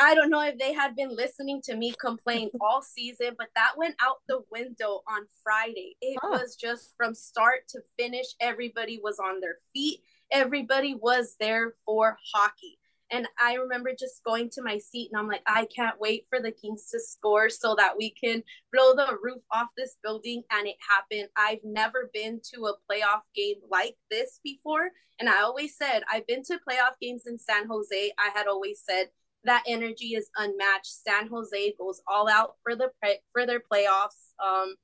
I 0.00 0.14
don't 0.14 0.30
know 0.30 0.42
if 0.42 0.58
they 0.58 0.72
had 0.72 0.94
been 0.94 1.14
listening 1.14 1.62
to 1.64 1.76
me 1.76 1.94
complain 2.00 2.50
all 2.60 2.82
season, 2.82 3.34
but 3.38 3.48
that 3.54 3.72
went 3.76 3.96
out 4.00 4.18
the 4.28 4.42
window 4.50 5.02
on 5.08 5.26
Friday. 5.42 5.96
It 6.00 6.18
huh. 6.22 6.38
was 6.40 6.56
just 6.56 6.94
from 6.96 7.14
start 7.14 7.68
to 7.70 7.80
finish, 7.98 8.26
everybody 8.40 9.00
was 9.02 9.18
on 9.18 9.40
their 9.40 9.56
feet. 9.72 10.00
Everybody 10.32 10.94
was 10.94 11.36
there 11.40 11.74
for 11.84 12.16
hockey. 12.32 12.78
And 13.12 13.26
I 13.40 13.54
remember 13.54 13.90
just 13.98 14.22
going 14.22 14.50
to 14.50 14.62
my 14.62 14.78
seat 14.78 15.10
and 15.12 15.18
I'm 15.18 15.26
like, 15.26 15.42
I 15.46 15.66
can't 15.74 15.98
wait 15.98 16.26
for 16.30 16.40
the 16.40 16.52
Kings 16.52 16.88
to 16.90 17.00
score 17.00 17.50
so 17.50 17.74
that 17.76 17.96
we 17.98 18.10
can 18.10 18.42
blow 18.72 18.94
the 18.94 19.18
roof 19.20 19.42
off 19.50 19.66
this 19.76 19.96
building. 20.02 20.44
And 20.52 20.68
it 20.68 20.76
happened. 20.88 21.28
I've 21.36 21.64
never 21.64 22.10
been 22.14 22.40
to 22.54 22.66
a 22.66 22.74
playoff 22.88 23.22
game 23.34 23.56
like 23.68 23.96
this 24.10 24.38
before. 24.44 24.90
And 25.18 25.28
I 25.28 25.42
always 25.42 25.76
said, 25.76 26.02
I've 26.10 26.26
been 26.26 26.44
to 26.44 26.60
playoff 26.68 26.94
games 27.00 27.24
in 27.26 27.36
San 27.36 27.66
Jose. 27.68 28.12
I 28.16 28.30
had 28.32 28.46
always 28.46 28.80
said, 28.88 29.08
that 29.44 29.64
energy 29.66 30.14
is 30.14 30.28
unmatched. 30.36 30.92
San 30.92 31.28
Jose 31.28 31.74
goes 31.78 32.02
all 32.06 32.28
out 32.28 32.54
for 32.62 32.74
the 32.76 32.90
pre- 33.02 33.20
for 33.32 33.46
their 33.46 33.60
playoffs. 33.60 34.34
Um, 34.44 34.74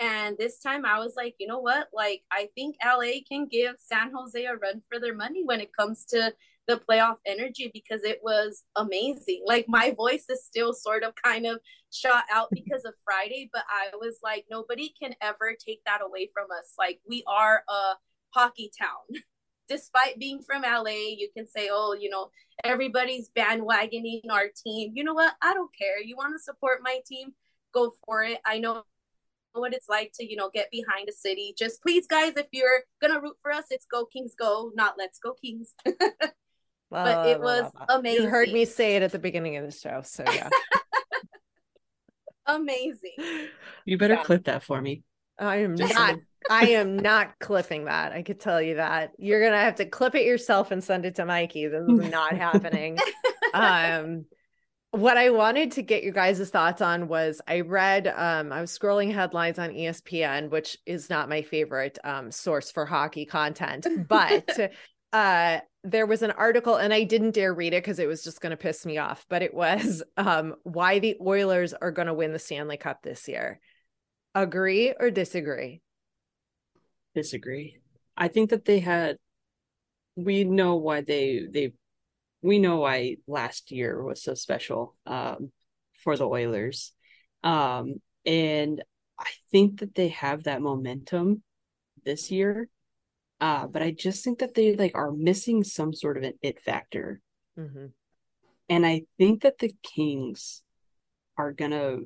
and 0.00 0.36
this 0.38 0.58
time 0.58 0.86
I 0.86 0.98
was 0.98 1.12
like, 1.16 1.34
you 1.38 1.46
know 1.46 1.58
what? 1.58 1.88
Like, 1.92 2.22
I 2.32 2.48
think 2.54 2.76
LA 2.84 3.20
can 3.30 3.46
give 3.46 3.76
San 3.78 4.10
Jose 4.14 4.44
a 4.44 4.56
run 4.56 4.82
for 4.88 4.98
their 4.98 5.14
money 5.14 5.42
when 5.44 5.60
it 5.60 5.76
comes 5.78 6.06
to 6.06 6.32
the 6.66 6.80
playoff 6.88 7.16
energy 7.26 7.70
because 7.74 8.02
it 8.02 8.20
was 8.22 8.64
amazing. 8.76 9.42
Like, 9.46 9.66
my 9.68 9.92
voice 9.96 10.24
is 10.30 10.44
still 10.44 10.72
sort 10.72 11.02
of 11.02 11.12
kind 11.22 11.44
of 11.46 11.60
shot 11.92 12.24
out 12.32 12.48
because 12.52 12.84
of 12.86 12.94
Friday, 13.04 13.50
but 13.52 13.64
I 13.68 13.94
was 13.96 14.18
like, 14.22 14.46
nobody 14.50 14.94
can 15.00 15.14
ever 15.20 15.54
take 15.54 15.82
that 15.84 16.00
away 16.02 16.30
from 16.32 16.46
us. 16.50 16.72
Like, 16.78 17.00
we 17.08 17.22
are 17.26 17.62
a 17.68 17.94
hockey 18.30 18.70
town. 18.78 19.22
despite 19.70 20.18
being 20.18 20.42
from 20.42 20.62
LA, 20.62 21.14
you 21.16 21.28
can 21.34 21.46
say, 21.46 21.68
oh, 21.72 21.96
you 21.98 22.10
know, 22.10 22.30
everybody's 22.64 23.30
bandwagoning 23.30 24.22
our 24.28 24.48
team. 24.66 24.92
You 24.94 25.04
know 25.04 25.14
what? 25.14 25.32
I 25.40 25.54
don't 25.54 25.70
care. 25.74 26.02
You 26.02 26.16
want 26.16 26.34
to 26.34 26.42
support 26.42 26.80
my 26.82 26.98
team? 27.06 27.32
Go 27.72 27.92
for 28.04 28.24
it. 28.24 28.40
I 28.44 28.58
know 28.58 28.82
what 29.52 29.72
it's 29.72 29.88
like 29.88 30.10
to, 30.14 30.28
you 30.28 30.36
know, 30.36 30.50
get 30.52 30.70
behind 30.72 31.08
a 31.08 31.12
city. 31.12 31.54
Just 31.56 31.80
please, 31.82 32.06
guys, 32.08 32.32
if 32.36 32.46
you're 32.50 32.80
going 33.00 33.14
to 33.14 33.20
root 33.20 33.36
for 33.40 33.52
us, 33.52 33.66
it's 33.70 33.86
Go 33.86 34.04
Kings 34.04 34.34
Go, 34.36 34.72
not 34.74 34.96
Let's 34.98 35.20
Go 35.20 35.34
Kings. 35.34 35.72
but 36.90 37.28
it 37.28 37.40
was 37.40 37.70
amazing. 37.88 38.24
You 38.24 38.28
heard 38.28 38.52
me 38.52 38.64
say 38.64 38.96
it 38.96 39.02
at 39.02 39.12
the 39.12 39.20
beginning 39.20 39.56
of 39.56 39.64
the 39.64 39.72
show. 39.72 40.02
So, 40.04 40.24
yeah. 40.26 40.48
amazing. 42.46 43.48
You 43.84 43.98
better 43.98 44.14
yeah. 44.14 44.24
clip 44.24 44.44
that 44.44 44.64
for 44.64 44.82
me. 44.82 45.04
I 45.40 45.56
am 45.56 45.76
Just 45.76 45.94
not. 45.94 46.16
I 46.50 46.70
am 46.70 46.96
not 46.96 47.38
clipping 47.38 47.84
that. 47.84 48.12
I 48.12 48.22
could 48.22 48.40
tell 48.40 48.60
you 48.60 48.76
that. 48.76 49.12
You're 49.18 49.42
gonna 49.42 49.60
have 49.60 49.76
to 49.76 49.84
clip 49.84 50.14
it 50.14 50.24
yourself 50.24 50.70
and 50.70 50.82
send 50.82 51.04
it 51.04 51.16
to 51.16 51.24
Mikey. 51.26 51.66
This 51.66 51.86
is 51.86 52.10
not 52.10 52.36
happening. 52.36 52.98
Um 53.52 54.26
what 54.92 55.16
I 55.16 55.30
wanted 55.30 55.72
to 55.72 55.82
get 55.82 56.04
you 56.04 56.12
guys' 56.12 56.50
thoughts 56.50 56.80
on 56.80 57.08
was 57.08 57.40
I 57.48 57.60
read 57.60 58.06
um 58.06 58.52
I 58.52 58.60
was 58.60 58.76
scrolling 58.76 59.12
headlines 59.12 59.58
on 59.58 59.70
ESPN, 59.70 60.50
which 60.50 60.78
is 60.86 61.10
not 61.10 61.28
my 61.28 61.42
favorite 61.42 61.98
um 62.04 62.30
source 62.30 62.70
for 62.70 62.86
hockey 62.86 63.26
content, 63.26 63.88
but 64.08 64.72
uh 65.12 65.58
there 65.82 66.06
was 66.06 66.22
an 66.22 66.30
article 66.30 66.76
and 66.76 66.94
I 66.94 67.02
didn't 67.02 67.32
dare 67.32 67.52
read 67.52 67.74
it 67.74 67.82
because 67.82 67.98
it 67.98 68.06
was 68.06 68.22
just 68.22 68.40
going 68.40 68.50
to 68.50 68.56
piss 68.56 68.86
me 68.86 68.98
off, 68.98 69.26
but 69.28 69.42
it 69.42 69.52
was 69.52 70.04
um 70.16 70.54
why 70.62 71.00
the 71.00 71.16
Oilers 71.20 71.74
are 71.74 71.90
going 71.90 72.06
to 72.06 72.14
win 72.14 72.32
the 72.32 72.38
Stanley 72.38 72.76
Cup 72.76 73.02
this 73.02 73.26
year. 73.26 73.58
Agree 74.34 74.94
or 74.98 75.10
disagree? 75.10 75.82
disagree. 77.14 77.76
I 78.16 78.28
think 78.28 78.50
that 78.50 78.64
they 78.64 78.78
had 78.80 79.16
we 80.16 80.44
know 80.44 80.76
why 80.76 81.00
they 81.00 81.46
they 81.50 81.72
we 82.42 82.58
know 82.58 82.76
why 82.78 83.16
last 83.26 83.70
year 83.70 84.02
was 84.02 84.22
so 84.22 84.34
special 84.34 84.96
um 85.06 85.50
for 86.04 86.16
the 86.16 86.28
Oilers. 86.28 86.92
Um 87.42 87.94
and 88.24 88.82
I 89.18 89.30
think 89.50 89.80
that 89.80 89.94
they 89.94 90.08
have 90.08 90.44
that 90.44 90.62
momentum 90.62 91.42
this 92.04 92.30
year. 92.30 92.68
Uh 93.40 93.66
but 93.66 93.82
I 93.82 93.90
just 93.90 94.22
think 94.24 94.38
that 94.40 94.54
they 94.54 94.76
like 94.76 94.92
are 94.94 95.12
missing 95.12 95.64
some 95.64 95.92
sort 95.92 96.16
of 96.16 96.22
an 96.22 96.34
it 96.42 96.60
factor. 96.60 97.20
Mm-hmm. 97.58 97.86
And 98.68 98.86
I 98.86 99.02
think 99.18 99.42
that 99.42 99.58
the 99.58 99.74
Kings 99.82 100.62
are 101.36 101.52
gonna 101.52 101.98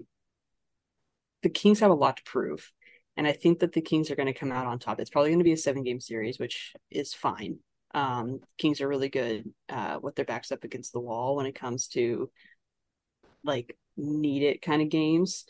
the 1.44 1.50
Kings 1.50 1.78
have 1.80 1.90
a 1.90 1.94
lot 1.94 2.16
to 2.16 2.22
prove. 2.24 2.72
And 3.16 3.28
I 3.28 3.32
think 3.32 3.60
that 3.60 3.72
the 3.72 3.82
Kings 3.82 4.10
are 4.10 4.16
going 4.16 4.32
to 4.32 4.38
come 4.38 4.50
out 4.50 4.66
on 4.66 4.78
top. 4.80 4.98
It's 4.98 5.10
probably 5.10 5.30
going 5.30 5.38
to 5.38 5.44
be 5.44 5.52
a 5.52 5.56
seven 5.56 5.84
game 5.84 6.00
series, 6.00 6.38
which 6.38 6.72
is 6.90 7.14
fine. 7.14 7.58
Um, 7.94 8.40
Kings 8.58 8.80
are 8.80 8.88
really 8.88 9.10
good 9.10 9.52
uh, 9.68 9.98
with 10.02 10.16
their 10.16 10.24
backs 10.24 10.50
up 10.50 10.64
against 10.64 10.92
the 10.92 11.00
wall 11.00 11.36
when 11.36 11.46
it 11.46 11.54
comes 11.54 11.86
to 11.88 12.30
like 13.44 13.76
need 13.96 14.42
it 14.42 14.62
kind 14.62 14.82
of 14.82 14.88
games. 14.88 15.44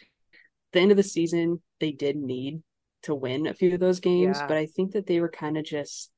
The 0.73 0.81
end 0.81 0.91
of 0.91 0.97
the 0.99 1.05
season, 1.05 1.63
they 1.79 1.93
did 1.93 2.17
need 2.17 2.63
to 3.05 3.15
win 3.15 3.47
a 3.47 3.55
few 3.55 3.73
of 3.73 3.81
those 3.81 4.01
games, 4.01 4.39
yeah. 4.39 4.47
but 4.49 4.57
I 4.57 4.67
think 4.67 4.93
that 4.93 5.07
they 5.07 5.21
were 5.21 5.31
kind 5.31 5.57
of 5.57 5.65
just, 5.65 6.11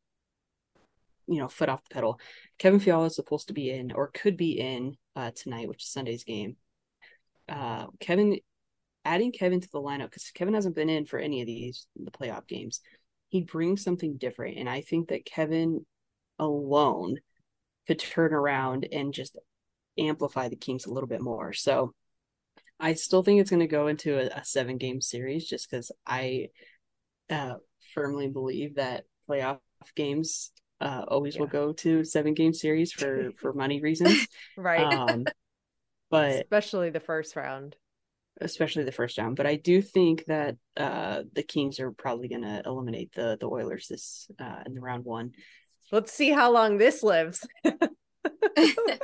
you 1.27 1.39
know, 1.39 1.49
foot 1.49 1.69
off 1.69 1.85
the 1.89 1.95
pedal. 1.95 2.19
Kevin 2.59 2.81
Fiala 2.81 3.07
is 3.07 3.15
supposed 3.15 3.49
to 3.49 3.55
be 3.55 3.71
in 3.71 3.93
or 3.93 4.09
could 4.09 4.39
be 4.39 4.59
in 4.59 4.97
uh, 5.15 5.33
tonight, 5.37 5.69
which 5.69 5.83
is 5.83 5.91
Sunday's 5.91 6.25
game. 6.25 6.57
Uh, 7.49 7.89
Kevin 8.01 8.39
adding 9.07 9.33
Kevin 9.33 9.61
to 9.61 9.69
the 9.71 9.81
lineup 9.81 10.11
because 10.11 10.31
Kevin 10.35 10.55
hasn't 10.55 10.75
been 10.75 10.91
in 10.91 11.07
for 11.07 11.19
any 11.19 11.41
of 11.41 11.47
these 11.47 11.87
the 11.97 12.11
playoff 12.11 12.47
games. 12.47 12.81
He 13.29 13.43
brings 13.43 13.83
something 13.83 14.17
different, 14.17 14.59
and 14.59 14.69
I 14.69 14.81
think 14.81 15.09
that 15.09 15.25
Kevin 15.25 15.87
alone 16.39 17.17
could 17.87 17.99
turn 17.99 18.33
around 18.33 18.89
and 18.91 19.15
just 19.15 19.37
amplify 19.99 20.49
the 20.49 20.57
Kings 20.57 20.87
a 20.87 20.93
little 20.93 21.09
bit 21.09 21.23
more. 21.23 21.53
So 21.53 21.95
I 22.79 22.95
still 22.95 23.23
think 23.23 23.41
it's 23.41 23.51
going 23.51 23.61
to 23.61 23.67
go 23.67 23.87
into 23.87 24.19
a, 24.19 24.41
a 24.41 24.45
seven 24.45 24.77
game 24.77 25.01
series 25.01 25.49
just 25.49 25.71
because 25.71 25.93
I 26.07 26.49
uh, 27.31 27.55
firmly 27.95 28.29
believe 28.29 28.77
that 28.77 29.05
playoff 29.29 29.59
games 29.95 30.53
uh, 30.81 31.05
always 31.09 31.37
yeah. 31.37 31.41
will 31.41 31.49
go 31.49 31.73
to 31.73 32.05
seven 32.05 32.35
game 32.35 32.53
series 32.53 32.93
for 32.93 33.31
for 33.39 33.53
money 33.53 33.81
reasons, 33.81 34.27
right? 34.57 34.81
Um, 34.81 35.25
but 36.11 36.41
especially 36.41 36.91
the 36.91 37.01
first 37.01 37.35
round 37.37 37.77
especially 38.41 38.85
the 38.85 38.93
first 38.93 39.19
round. 39.19 39.37
But 39.37 39.47
I 39.47 39.57
do 39.57 39.83
think 39.83 40.25
that 40.27 40.57
uh, 40.77 41.23
the 41.33 41.43
Kings 41.43 41.81
are 41.81 41.93
probably 41.93 42.29
going 42.29 42.43
to 42.43 42.63
eliminate 42.65 43.13
the 43.15 43.37
the 43.41 43.47
Oilers 43.47 43.89
this 43.89 44.29
uh, 44.39 44.63
in 44.67 44.75
the 44.75 44.81
round 44.81 45.05
one. 45.05 45.33
Let's 45.93 46.13
see 46.13 46.31
how 46.31 46.53
long 46.53 46.79
this 46.79 47.03
lives. 47.03 47.47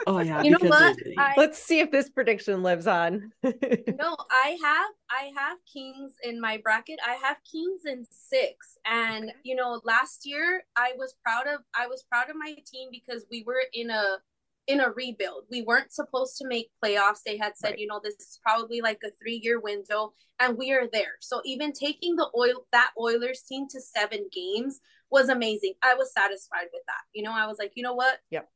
oh 0.07 0.21
yeah, 0.21 0.43
you 0.43 0.51
know 0.51 0.59
what? 0.61 0.97
I... 1.19 1.35
Let's 1.37 1.63
see 1.63 1.81
if 1.81 1.91
this 1.91 2.11
prediction 2.11 2.63
lives 2.63 2.87
on. 2.87 3.31
no, 3.45 4.17
I 4.31 4.59
have 4.63 4.91
I 5.11 5.31
have 5.37 5.59
Kings 5.73 6.15
in 6.23 6.41
my 6.41 6.59
bracket. 6.63 6.99
I 7.07 7.15
have 7.15 7.37
Kings 7.51 7.83
in 7.87 8.05
six, 8.11 8.79
and 8.85 9.25
okay. 9.25 9.39
you 9.45 9.55
know, 9.55 9.81
last 9.85 10.27
year 10.27 10.65
I 10.77 10.93
was 10.97 11.15
proud 11.25 11.47
of 11.47 11.61
I 11.75 11.87
was 11.87 12.05
proud 12.11 12.31
of 12.31 12.37
my 12.37 12.55
team 12.67 12.89
because 12.91 13.27
we 13.31 13.45
were 13.47 13.63
in 13.73 13.91
a 13.91 14.19
in 14.67 14.81
a 14.81 14.91
rebuild. 14.91 15.45
We 15.51 15.63
weren't 15.63 15.93
supposed 15.93 16.37
to 16.39 16.47
make 16.47 16.71
playoffs. 16.83 17.23
They 17.25 17.37
had 17.37 17.57
said, 17.57 17.71
right. 17.71 17.79
you 17.79 17.87
know, 17.87 18.01
this 18.03 18.15
is 18.15 18.39
probably 18.43 18.81
like 18.81 19.01
a 19.05 19.11
three 19.21 19.41
year 19.43 19.61
window, 19.61 20.13
and 20.39 20.57
we 20.57 20.73
are 20.73 20.89
there. 20.93 21.17
So 21.21 21.41
even 21.45 21.73
taking 21.73 22.17
the 22.17 22.29
oil 22.37 22.67
that 22.73 22.91
Oilers 22.99 23.43
team 23.43 23.67
to 23.71 23.81
seven 23.81 24.29
games 24.33 24.81
was 25.11 25.29
amazing. 25.29 25.75
I 25.83 25.95
was 25.95 26.13
satisfied 26.13 26.69
with 26.73 26.83
that. 26.87 27.03
You 27.13 27.23
know, 27.23 27.33
I 27.33 27.47
was 27.47 27.59
like, 27.59 27.73
you 27.75 27.83
know 27.83 27.95
what? 27.95 28.19
Yep. 28.31 28.49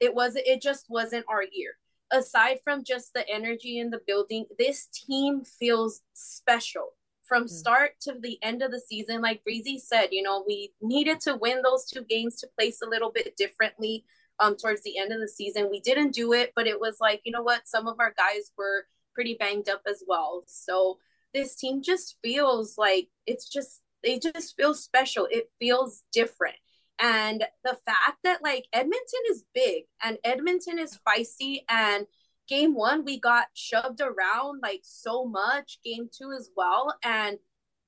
It 0.00 0.14
was 0.14 0.36
it 0.36 0.60
just 0.60 0.86
wasn't 0.88 1.24
our 1.28 1.42
year. 1.42 1.72
Aside 2.12 2.58
from 2.62 2.84
just 2.84 3.14
the 3.14 3.28
energy 3.28 3.78
in 3.78 3.90
the 3.90 4.00
building, 4.06 4.46
this 4.58 4.86
team 4.86 5.42
feels 5.42 6.02
special 6.12 6.92
from 7.24 7.44
mm. 7.44 7.48
start 7.48 7.92
to 8.02 8.14
the 8.20 8.38
end 8.42 8.62
of 8.62 8.70
the 8.70 8.80
season. 8.80 9.20
Like 9.20 9.42
Breezy 9.42 9.78
said, 9.78 10.08
you 10.12 10.22
know, 10.22 10.44
we 10.46 10.72
needed 10.80 11.18
to 11.22 11.36
win 11.36 11.62
those 11.62 11.84
two 11.86 12.04
games 12.04 12.36
to 12.36 12.48
place 12.56 12.80
a 12.82 12.88
little 12.88 13.10
bit 13.10 13.36
differently 13.36 14.04
um 14.40 14.56
towards 14.56 14.82
the 14.82 14.98
end 14.98 15.12
of 15.12 15.20
the 15.20 15.28
season. 15.28 15.68
We 15.70 15.80
didn't 15.80 16.14
do 16.14 16.32
it, 16.32 16.52
but 16.54 16.66
it 16.66 16.80
was 16.80 16.98
like, 17.00 17.20
you 17.24 17.32
know 17.32 17.42
what, 17.42 17.66
some 17.66 17.86
of 17.86 17.96
our 18.00 18.14
guys 18.16 18.52
were 18.56 18.86
pretty 19.14 19.36
banged 19.38 19.68
up 19.68 19.82
as 19.88 20.02
well. 20.06 20.44
So 20.46 20.98
this 21.34 21.56
team 21.56 21.82
just 21.82 22.16
feels 22.22 22.76
like 22.78 23.08
it's 23.26 23.48
just 23.48 23.82
they 24.02 24.18
just 24.18 24.56
feel 24.56 24.74
special. 24.74 25.26
It 25.30 25.50
feels 25.58 26.02
different. 26.12 26.56
And 26.98 27.44
the 27.64 27.76
fact 27.84 28.18
that 28.24 28.42
like 28.42 28.66
Edmonton 28.72 29.20
is 29.30 29.44
big 29.54 29.84
and 30.02 30.18
Edmonton 30.24 30.78
is 30.78 30.98
feisty 31.06 31.60
and 31.68 32.06
game 32.48 32.74
1 32.74 33.04
we 33.04 33.18
got 33.18 33.46
shoved 33.54 34.00
around 34.00 34.60
like 34.62 34.80
so 34.82 35.24
much, 35.24 35.78
game 35.84 36.08
2 36.16 36.32
as 36.32 36.50
well 36.56 36.94
and 37.02 37.38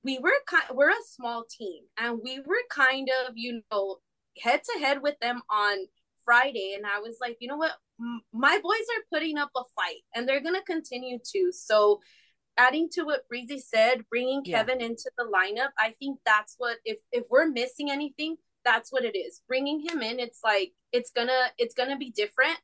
we 0.03 0.19
were 0.19 0.33
kind 0.47 0.63
we're 0.73 0.89
a 0.89 1.03
small 1.05 1.43
team 1.49 1.83
and 1.97 2.19
we 2.23 2.39
were 2.39 2.63
kind 2.69 3.09
of, 3.25 3.33
you 3.35 3.61
know, 3.71 3.97
head 4.37 4.61
to 4.63 4.79
head 4.79 5.01
with 5.01 5.19
them 5.19 5.41
on 5.49 5.77
Friday 6.29 6.75
and 6.75 6.85
I 6.85 6.99
was 6.99 7.17
like, 7.19 7.37
you 7.39 7.47
know 7.47 7.57
what? 7.57 7.71
My 8.31 8.59
boys 8.61 8.73
are 8.95 9.03
putting 9.11 9.39
up 9.39 9.49
a 9.55 9.63
fight 9.75 10.03
and 10.13 10.29
they're 10.29 10.43
going 10.43 10.53
to 10.53 10.61
continue 10.61 11.17
to. 11.33 11.51
So, 11.51 12.01
adding 12.55 12.87
to 12.91 13.03
what 13.03 13.27
Breezy 13.27 13.57
said, 13.57 14.05
bringing 14.11 14.43
Yeah. 14.45 14.59
Kevin 14.59 14.79
into 14.79 15.09
the 15.17 15.23
lineup, 15.23 15.71
I 15.79 15.95
think 15.97 16.19
that's 16.27 16.53
what 16.59 16.77
if 16.85 16.97
if 17.11 17.23
we're 17.31 17.47
missing 17.47 17.89
anything, 17.89 18.35
that's 18.63 18.91
what 18.91 19.05
it 19.05 19.17
is. 19.17 19.41
Bringing 19.47 19.79
him 19.79 20.03
in, 20.03 20.19
it's 20.19 20.41
like 20.43 20.73
it's 20.91 21.09
gonna 21.09 21.47
it's 21.57 21.73
gonna 21.73 21.97
be 21.97 22.11
different. 22.11 22.59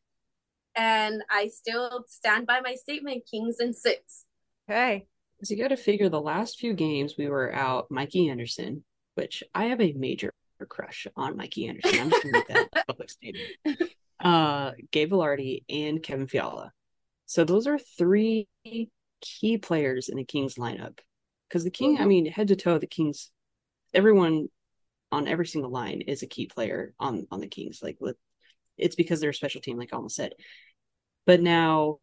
And 0.76 1.24
I 1.32 1.48
still 1.48 2.04
stand 2.08 2.46
by 2.46 2.60
my 2.62 2.76
statement: 2.76 3.24
Kings 3.30 3.58
and 3.60 3.76
six. 3.76 4.26
Okay. 4.70 5.08
So 5.44 5.56
you 5.56 5.62
got 5.62 5.70
to 5.70 5.78
figure 5.78 6.10
the 6.10 6.22
last 6.22 6.60
few 6.60 6.74
games 6.74 7.16
we 7.18 7.28
were 7.28 7.54
out 7.54 7.88
Mikey 7.90 8.30
Anderson, 8.30 8.84
which 9.16 9.44
I 9.54 9.66
have 9.66 9.82
a 9.82 9.94
major 9.94 10.32
crush 10.66 11.08
on 11.16 11.36
Mikey 11.36 11.68
Anderson. 11.68 12.00
I'm 12.00 12.10
just 12.10 12.24
gonna 12.24 12.38
make 12.38 12.48
that 12.48 12.86
public 12.88 13.10
statement. 13.10 13.92
Uh, 14.20 14.72
Gabe 14.92 15.12
Vilardi 15.12 15.64
and 15.70 16.02
Kevin 16.02 16.28
Fiala. 16.28 16.72
So 17.26 17.44
those 17.44 17.68
are 17.68 17.78
three 17.78 18.48
key 19.22 19.58
players 19.58 20.10
in 20.10 20.18
the 20.18 20.24
Kings 20.24 20.56
lineup. 20.56 21.00
Because 21.50 21.64
the 21.64 21.72
King, 21.72 22.00
I 22.00 22.06
mean, 22.06 22.26
head 22.26 22.48
to 22.48 22.56
toe, 22.56 22.78
the 22.78 22.88
Kings, 22.88 23.32
everyone 23.94 24.48
on 25.12 25.28
every 25.28 25.46
single 25.46 25.72
line 25.72 26.02
is 26.02 26.24
a 26.24 26.28
key 26.28 26.48
player 26.48 26.94
on 27.00 27.28
on 27.32 27.40
the 27.40 27.48
Kings. 27.48 27.80
Like 27.82 27.98
with, 28.00 28.18
it's 28.78 28.96
because 28.96 29.20
they're 29.20 29.30
a 29.32 29.34
special 29.34 29.62
team, 29.62 29.78
like 29.78 29.94
almost 29.94 30.16
said. 30.16 30.34
But 31.26 31.42
now, 31.42 31.98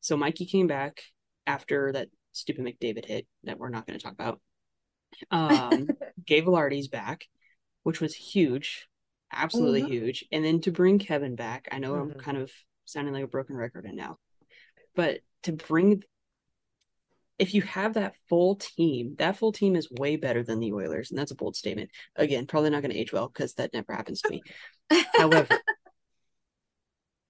so 0.00 0.16
Mikey 0.16 0.46
came 0.46 0.66
back 0.66 1.02
after 1.46 1.92
that 1.92 2.08
stupid 2.32 2.64
McDavid 2.64 3.04
hit 3.06 3.26
that 3.44 3.58
we're 3.58 3.70
not 3.70 3.86
going 3.86 3.98
to 3.98 4.02
talk 4.02 4.14
about. 4.14 4.40
Um, 5.30 5.88
Gabe 6.26 6.46
Vilardi's 6.46 6.88
back, 6.88 7.26
which 7.84 8.00
was 8.00 8.14
huge, 8.14 8.88
absolutely 9.32 9.82
Mhm. 9.82 9.88
huge. 9.88 10.24
And 10.32 10.44
then 10.44 10.60
to 10.62 10.72
bring 10.72 10.98
Kevin 10.98 11.36
back, 11.36 11.68
I 11.72 11.78
know 11.78 11.94
Mhm. 11.94 12.00
I'm 12.14 12.14
kind 12.14 12.38
of 12.38 12.52
sounding 12.84 13.14
like 13.14 13.24
a 13.24 13.28
broken 13.28 13.56
record 13.56 13.84
right 13.84 13.94
now, 13.94 14.18
but 14.96 15.20
to 15.44 15.52
bring, 15.52 16.02
if 17.38 17.54
you 17.54 17.62
have 17.62 17.94
that 17.94 18.14
full 18.28 18.56
team, 18.56 19.16
that 19.18 19.36
full 19.36 19.52
team 19.52 19.76
is 19.76 19.90
way 19.90 20.16
better 20.16 20.42
than 20.42 20.60
the 20.60 20.72
Oilers, 20.72 21.10
and 21.10 21.18
that's 21.18 21.32
a 21.32 21.36
bold 21.36 21.56
statement. 21.56 21.90
Again, 22.16 22.46
probably 22.46 22.70
not 22.70 22.82
going 22.82 22.92
to 22.92 22.98
age 22.98 23.12
well 23.12 23.28
because 23.28 23.54
that 23.54 23.72
never 23.72 23.92
happens 23.92 24.22
to 24.22 24.30
me. 24.30 24.42
However, 24.90 25.48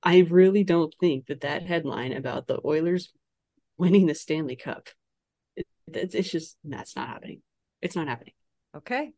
I 0.02 0.18
really 0.18 0.64
don't 0.64 0.94
think 1.00 1.26
that 1.26 1.40
that 1.40 1.62
headline 1.62 2.12
about 2.12 2.46
the 2.46 2.61
Oilers 2.64 3.12
winning 3.78 4.07
the 4.07 4.14
Stanley 4.14 4.57
Cup, 4.57 4.88
it, 5.57 5.66
it's, 5.92 6.14
it's 6.14 6.30
just 6.30 6.59
that's 6.64 6.96
not 6.96 7.09
happening. 7.09 7.42
It's 7.80 7.96
not 7.96 8.09
happening. 8.09 8.34
Okay. 8.76 9.12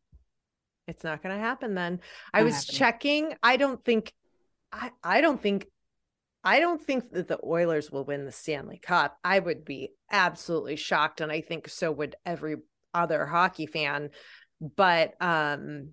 It's 0.87 1.03
not 1.03 1.21
going 1.21 1.35
to 1.35 1.41
happen 1.41 1.75
then. 1.75 1.99
I 2.33 2.43
was 2.43 2.55
happening. 2.55 2.77
checking. 2.77 3.33
I 3.43 3.57
don't 3.57 3.83
think 3.83 4.13
I 4.71 4.91
I 5.03 5.21
don't 5.21 5.41
think 5.41 5.67
I 6.43 6.59
don't 6.59 6.81
think 6.81 7.11
that 7.11 7.27
the 7.27 7.39
Oilers 7.43 7.91
will 7.91 8.05
win 8.05 8.25
the 8.25 8.31
Stanley 8.31 8.79
Cup. 8.79 9.17
I 9.23 9.39
would 9.39 9.65
be 9.65 9.91
absolutely 10.11 10.77
shocked 10.77 11.19
and 11.19 11.31
I 11.31 11.41
think 11.41 11.67
so 11.67 11.91
would 11.91 12.15
every 12.25 12.55
other 12.93 13.25
hockey 13.25 13.65
fan. 13.65 14.11
But 14.61 15.13
um 15.21 15.91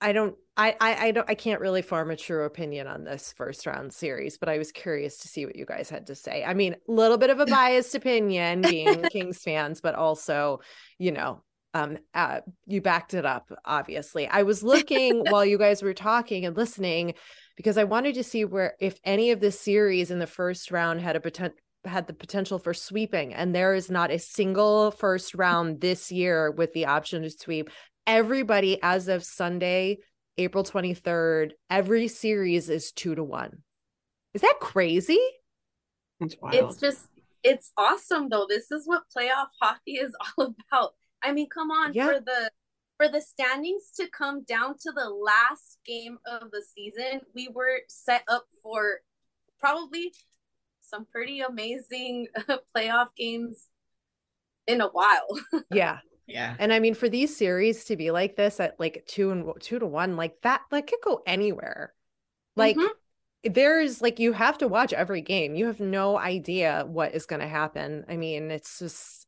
I 0.00 0.12
don't 0.12 0.36
I, 0.56 0.76
I 0.80 1.06
I 1.06 1.10
don't 1.10 1.28
I 1.28 1.34
can't 1.34 1.60
really 1.60 1.82
form 1.82 2.12
a 2.12 2.16
true 2.16 2.44
opinion 2.44 2.86
on 2.86 3.02
this 3.02 3.32
first 3.36 3.66
round 3.66 3.92
series, 3.92 4.38
but 4.38 4.48
I 4.48 4.58
was 4.58 4.70
curious 4.70 5.18
to 5.18 5.28
see 5.28 5.44
what 5.44 5.56
you 5.56 5.64
guys 5.64 5.90
had 5.90 6.06
to 6.06 6.14
say. 6.14 6.44
I 6.44 6.54
mean, 6.54 6.74
a 6.74 6.92
little 6.92 7.18
bit 7.18 7.30
of 7.30 7.40
a 7.40 7.46
biased 7.58 7.96
opinion 7.96 8.62
being 8.62 9.02
Kings 9.12 9.42
fans, 9.42 9.80
but 9.80 9.96
also, 9.96 10.60
you 10.98 11.10
know, 11.10 11.42
um 11.74 11.98
uh, 12.14 12.40
you 12.66 12.80
backed 12.80 13.14
it 13.14 13.26
up 13.26 13.50
obviously. 13.64 14.26
I 14.26 14.42
was 14.42 14.62
looking 14.74 15.24
while 15.30 15.44
you 15.44 15.58
guys 15.58 15.82
were 15.82 15.94
talking 15.94 16.44
and 16.46 16.56
listening 16.56 17.14
because 17.56 17.78
I 17.78 17.84
wanted 17.84 18.14
to 18.14 18.24
see 18.24 18.44
where 18.44 18.74
if 18.80 18.98
any 19.04 19.30
of 19.30 19.40
the 19.40 19.52
series 19.52 20.10
in 20.10 20.18
the 20.18 20.26
first 20.26 20.70
round 20.70 21.00
had 21.00 21.16
a 21.16 21.20
potential 21.20 21.56
had 21.84 22.08
the 22.08 22.12
potential 22.12 22.58
for 22.58 22.74
sweeping 22.74 23.32
and 23.32 23.54
there 23.54 23.72
is 23.72 23.88
not 23.88 24.10
a 24.10 24.18
single 24.18 24.90
first 24.90 25.34
round 25.34 25.80
this 25.80 26.10
year 26.10 26.50
with 26.50 26.72
the 26.72 26.86
option 26.86 27.22
to 27.22 27.30
sweep 27.30 27.70
everybody 28.08 28.82
as 28.82 29.06
of 29.06 29.22
Sunday, 29.22 29.98
April 30.38 30.64
23rd, 30.64 31.52
every 31.70 32.08
series 32.08 32.70
is 32.70 32.90
two 32.90 33.14
to 33.14 33.22
one. 33.22 33.58
Is 34.34 34.40
that 34.40 34.56
crazy? 34.60 35.20
That's 36.18 36.34
wild. 36.40 36.54
It's 36.54 36.80
just 36.80 37.06
it's 37.44 37.70
awesome 37.76 38.28
though. 38.30 38.46
This 38.48 38.72
is 38.72 38.86
what 38.86 39.02
playoff 39.16 39.48
hockey 39.60 39.92
is 39.92 40.16
all 40.38 40.54
about. 40.72 40.94
I 41.22 41.32
mean, 41.32 41.48
come 41.48 41.70
on 41.70 41.92
Yeah. 41.94 42.06
for 42.06 42.20
the 42.20 42.50
for 42.96 43.08
the 43.08 43.20
standings 43.20 43.92
to 43.96 44.08
come 44.08 44.42
down 44.42 44.74
to 44.78 44.90
the 44.92 45.08
last 45.08 45.78
game 45.86 46.18
of 46.26 46.50
the 46.50 46.62
season. 46.74 47.20
We 47.34 47.48
were 47.48 47.80
set 47.88 48.24
up 48.26 48.46
for 48.62 49.00
probably 49.60 50.12
some 50.80 51.06
pretty 51.06 51.40
amazing 51.40 52.26
playoff 52.76 53.08
games 53.16 53.68
in 54.66 54.80
a 54.80 54.88
while. 54.88 55.28
Yeah. 55.72 56.00
yeah. 56.26 56.56
And 56.58 56.72
I 56.72 56.80
mean, 56.80 56.94
for 56.94 57.08
these 57.08 57.36
series 57.36 57.84
to 57.84 57.96
be 57.96 58.10
like 58.10 58.34
this 58.36 58.58
at 58.58 58.80
like 58.80 59.04
two 59.06 59.30
and 59.30 59.46
two 59.60 59.78
to 59.78 59.86
one, 59.86 60.16
like 60.16 60.40
that, 60.42 60.62
like 60.72 60.88
could 60.88 60.98
go 61.04 61.22
anywhere. 61.26 61.94
Like 62.56 62.76
Mhm. 62.76 62.88
there's 63.44 64.02
like 64.02 64.18
you 64.18 64.32
have 64.32 64.58
to 64.58 64.66
watch 64.68 64.92
every 64.92 65.20
game. 65.22 65.54
You 65.54 65.66
have 65.66 65.78
no 65.80 66.18
idea 66.18 66.84
what 66.88 67.14
is 67.14 67.26
going 67.26 67.40
to 67.42 67.46
happen. 67.48 68.04
I 68.08 68.16
mean, 68.16 68.50
it's 68.50 68.80
just 68.80 69.27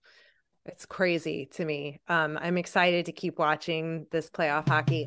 it's 0.67 0.87
crazy 0.87 1.47
to 1.47 1.65
me. 1.65 2.01
Um, 2.09 2.39
I'm 2.41 2.59
excited 2.59 3.07
to 3.07 3.13
keep 3.13 3.39
watching 3.39 4.07
this 4.11 4.29
playoff 4.31 4.69
hockey. 4.69 5.07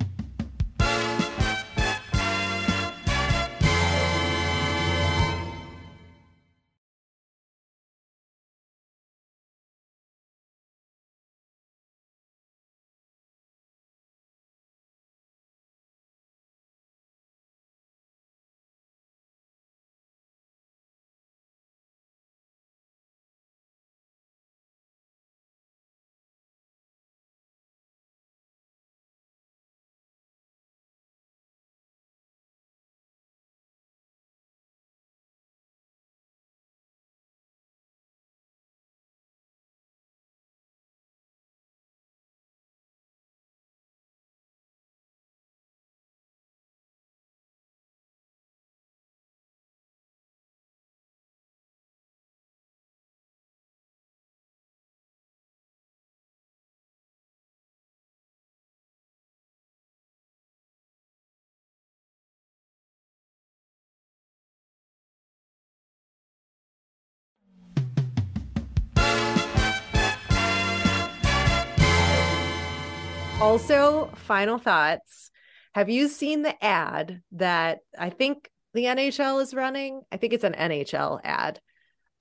Also, 73.43 74.09
final 74.15 74.57
thoughts. 74.57 75.29
Have 75.75 75.89
you 75.89 76.07
seen 76.07 76.43
the 76.43 76.63
ad 76.63 77.21
that 77.33 77.79
I 77.99 78.09
think 78.09 78.49
the 78.73 78.85
NHL 78.85 79.41
is 79.41 79.53
running? 79.53 80.01
I 80.13 80.15
think 80.15 80.31
it's 80.31 80.45
an 80.45 80.53
NHL 80.53 81.19
ad. 81.25 81.59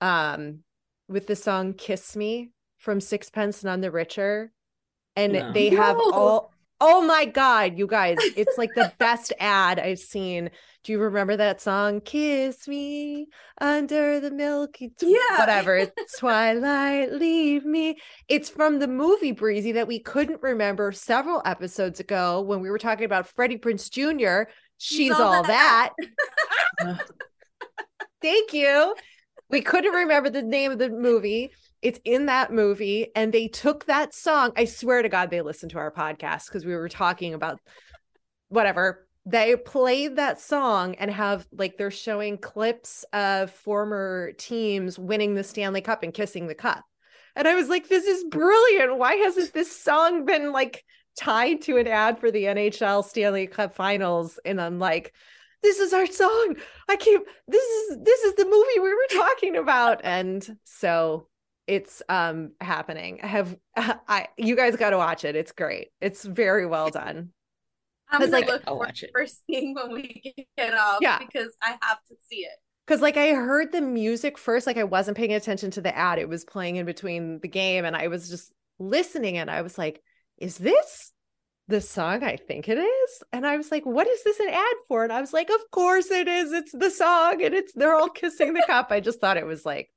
Um, 0.01 0.59
with 1.07 1.27
the 1.27 1.37
song 1.37 1.75
Kiss 1.75 2.17
Me 2.17 2.51
from 2.77 2.99
Sixpence 2.99 3.63
None 3.63 3.79
the 3.79 3.89
Richer. 3.89 4.51
And 5.15 5.31
No. 5.31 5.53
they 5.53 5.69
have 5.69 5.95
No. 5.95 6.11
all 6.11 6.52
Oh 6.85 7.01
my 7.01 7.23
god, 7.23 7.77
you 7.77 7.87
guys, 7.87 8.17
it's 8.35 8.57
like 8.57 8.71
the 8.75 8.91
best 8.97 9.31
ad 9.39 9.79
I've 9.79 9.99
seen. 9.99 10.49
Do 10.83 10.91
you 10.91 10.99
remember 10.99 11.37
that 11.37 11.61
song? 11.61 12.01
Kiss 12.01 12.67
me 12.67 13.27
under 13.61 14.19
the 14.19 14.31
milky 14.31 14.89
tw- 14.89 15.03
Yeah. 15.03 15.39
whatever. 15.39 15.87
Twilight, 16.19 17.13
leave 17.13 17.63
me. 17.63 17.99
It's 18.27 18.49
from 18.49 18.79
the 18.79 18.89
movie 18.89 19.31
Breezy 19.31 19.71
that 19.71 19.87
we 19.87 19.99
couldn't 19.99 20.41
remember 20.43 20.91
several 20.91 21.41
episodes 21.45 22.01
ago 22.01 22.41
when 22.41 22.59
we 22.59 22.69
were 22.69 22.77
talking 22.77 23.05
about 23.05 23.29
Freddie 23.29 23.59
Prinze 23.59 23.89
Jr. 23.89 24.51
She's 24.77 25.13
all 25.13 25.35
all, 25.35 25.43
that. 25.43 25.91
that. 26.79 27.07
Thank 28.21 28.51
you. 28.51 28.93
We 29.49 29.61
couldn't 29.61 29.93
remember 29.93 30.29
the 30.29 30.41
name 30.41 30.73
of 30.73 30.79
the 30.79 30.89
movie. 30.89 31.51
It's 31.83 31.99
in 32.05 32.27
that 32.27 32.51
movie, 32.51 33.07
and 33.15 33.31
they 33.31 33.47
took 33.47 33.85
that 33.85 34.13
song. 34.13 34.53
I 34.55 34.65
swear 34.65 35.01
to 35.01 35.09
God, 35.09 35.29
they 35.29 35.41
listened 35.41 35.71
to 35.71 35.77
our 35.77 35.91
podcast 35.91 36.47
because 36.47 36.65
we 36.65 36.75
were 36.75 36.89
talking 36.89 37.33
about 37.33 37.59
whatever 38.49 39.07
they 39.25 39.55
played 39.55 40.17
that 40.17 40.39
song 40.39 40.95
and 40.95 41.09
have 41.09 41.47
like 41.51 41.77
they're 41.77 41.91
showing 41.91 42.37
clips 42.37 43.05
of 43.13 43.51
former 43.51 44.31
teams 44.37 44.99
winning 44.99 45.33
the 45.33 45.43
Stanley 45.43 45.81
Cup 45.81 46.03
and 46.03 46.13
kissing 46.13 46.47
the 46.47 46.55
cup. 46.55 46.83
And 47.35 47.47
I 47.47 47.55
was 47.55 47.69
like, 47.69 47.87
this 47.87 48.05
is 48.05 48.25
brilliant. 48.25 48.97
Why 48.97 49.15
hasn't 49.15 49.53
this 49.53 49.75
song 49.75 50.25
been 50.25 50.51
like 50.51 50.83
tied 51.17 51.61
to 51.63 51.77
an 51.77 51.87
ad 51.87 52.19
for 52.19 52.31
the 52.31 52.43
NHL 52.43 53.05
Stanley 53.05 53.47
Cup 53.47 53.75
finals? 53.75 54.39
And 54.45 54.61
I'm 54.61 54.77
like, 54.77 55.13
this 55.61 55.79
is 55.79 55.93
our 55.93 56.05
song. 56.05 56.57
I 56.89 56.97
can't 56.97 57.25
this 57.47 57.63
is 57.63 57.97
this 58.03 58.19
is 58.23 58.35
the 58.35 58.45
movie 58.45 58.79
we 58.79 58.93
were 58.93 59.25
talking 59.25 59.55
about. 59.55 60.01
And 60.03 60.57
so 60.65 61.27
it's 61.67 62.01
um 62.09 62.51
happening. 62.59 63.19
Have 63.19 63.55
I 63.75 64.27
you 64.37 64.55
guys 64.55 64.75
got 64.75 64.91
to 64.91 64.97
watch 64.97 65.25
it. 65.25 65.35
It's 65.35 65.51
great. 65.51 65.89
It's 66.01 66.23
very 66.23 66.65
well 66.65 66.89
done. 66.89 67.29
I'm 68.09 68.19
gonna 68.19 68.31
like, 68.31 68.47
look 68.47 68.63
I'll 68.67 68.75
for 68.75 68.79
watch 68.85 69.03
it. 69.03 69.11
first 69.13 69.41
thing 69.49 69.73
when 69.73 69.91
we 69.93 70.33
get 70.57 70.73
off 70.73 70.99
Yeah. 71.01 71.19
because 71.19 71.55
I 71.61 71.69
have 71.81 71.99
to 72.09 72.15
see 72.29 72.37
it. 72.41 72.51
Cause 72.85 72.99
like 73.01 73.15
I 73.15 73.29
heard 73.33 73.71
the 73.71 73.79
music 73.81 74.37
first, 74.37 74.67
like 74.67 74.77
I 74.77 74.83
wasn't 74.83 75.15
paying 75.17 75.33
attention 75.33 75.71
to 75.71 75.81
the 75.81 75.95
ad. 75.97 76.19
It 76.19 76.27
was 76.27 76.43
playing 76.43 76.75
in 76.75 76.85
between 76.85 77.39
the 77.39 77.47
game, 77.47 77.85
and 77.85 77.95
I 77.95 78.09
was 78.09 78.29
just 78.29 78.51
listening, 78.77 79.37
and 79.37 79.49
I 79.49 79.61
was 79.61 79.77
like, 79.77 80.01
"Is 80.37 80.57
this 80.57 81.13
the 81.69 81.79
song 81.79 82.23
I 82.23 82.35
think 82.35 82.67
it 82.67 82.77
is?" 82.77 83.23
And 83.31 83.47
I 83.47 83.55
was 83.55 83.71
like, 83.71 83.85
"What 83.85 84.05
is 84.07 84.21
this 84.25 84.37
an 84.41 84.49
ad 84.49 84.75
for?" 84.89 85.05
And 85.05 85.13
I 85.13 85.21
was 85.21 85.31
like, 85.31 85.49
"Of 85.49 85.61
course 85.71 86.11
it 86.11 86.27
is. 86.27 86.51
It's 86.51 86.73
the 86.73 86.91
song, 86.91 87.41
and 87.41 87.55
it's 87.55 87.71
they're 87.71 87.95
all 87.95 88.09
kissing 88.09 88.51
the 88.53 88.63
cup." 88.67 88.87
I 88.91 88.99
just 88.99 89.21
thought 89.21 89.37
it 89.37 89.45
was 89.45 89.65
like 89.65 89.89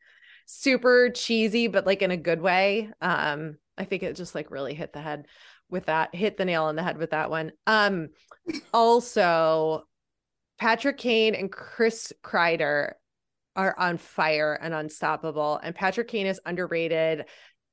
super 0.47 1.11
cheesy, 1.11 1.67
but 1.69 1.87
like 1.87 2.03
in 2.03 2.11
a 2.11 2.17
good 2.17 2.41
way. 2.41 2.91
Um, 3.01 3.59
I 3.77 3.85
think 3.85 4.03
it 4.03 4.17
just 4.17 4.35
like 4.35 4.51
really 4.51 4.75
hit 4.75 4.93
the 4.93 5.01
head 5.01 5.27
with 5.69 5.87
that, 5.87 6.15
hit 6.15 6.37
the 6.37 6.45
nail 6.45 6.65
on 6.65 6.77
the 6.77 6.83
head 6.83 6.97
with 6.97 7.11
that 7.11 7.29
one. 7.31 7.53
Um, 7.67 8.09
also 8.73 9.85
Patrick 10.59 10.97
Kane 10.99 11.35
and 11.35 11.51
Chris 11.51 12.13
Kreider 12.23 12.93
are 13.55 13.75
on 13.79 13.99
fire 13.99 14.55
and 14.55 14.73
unstoppable. 14.73 15.59
And 15.63 15.75
Patrick 15.75 16.09
Kane 16.09 16.27
is 16.27 16.41
underrated. 16.45 17.25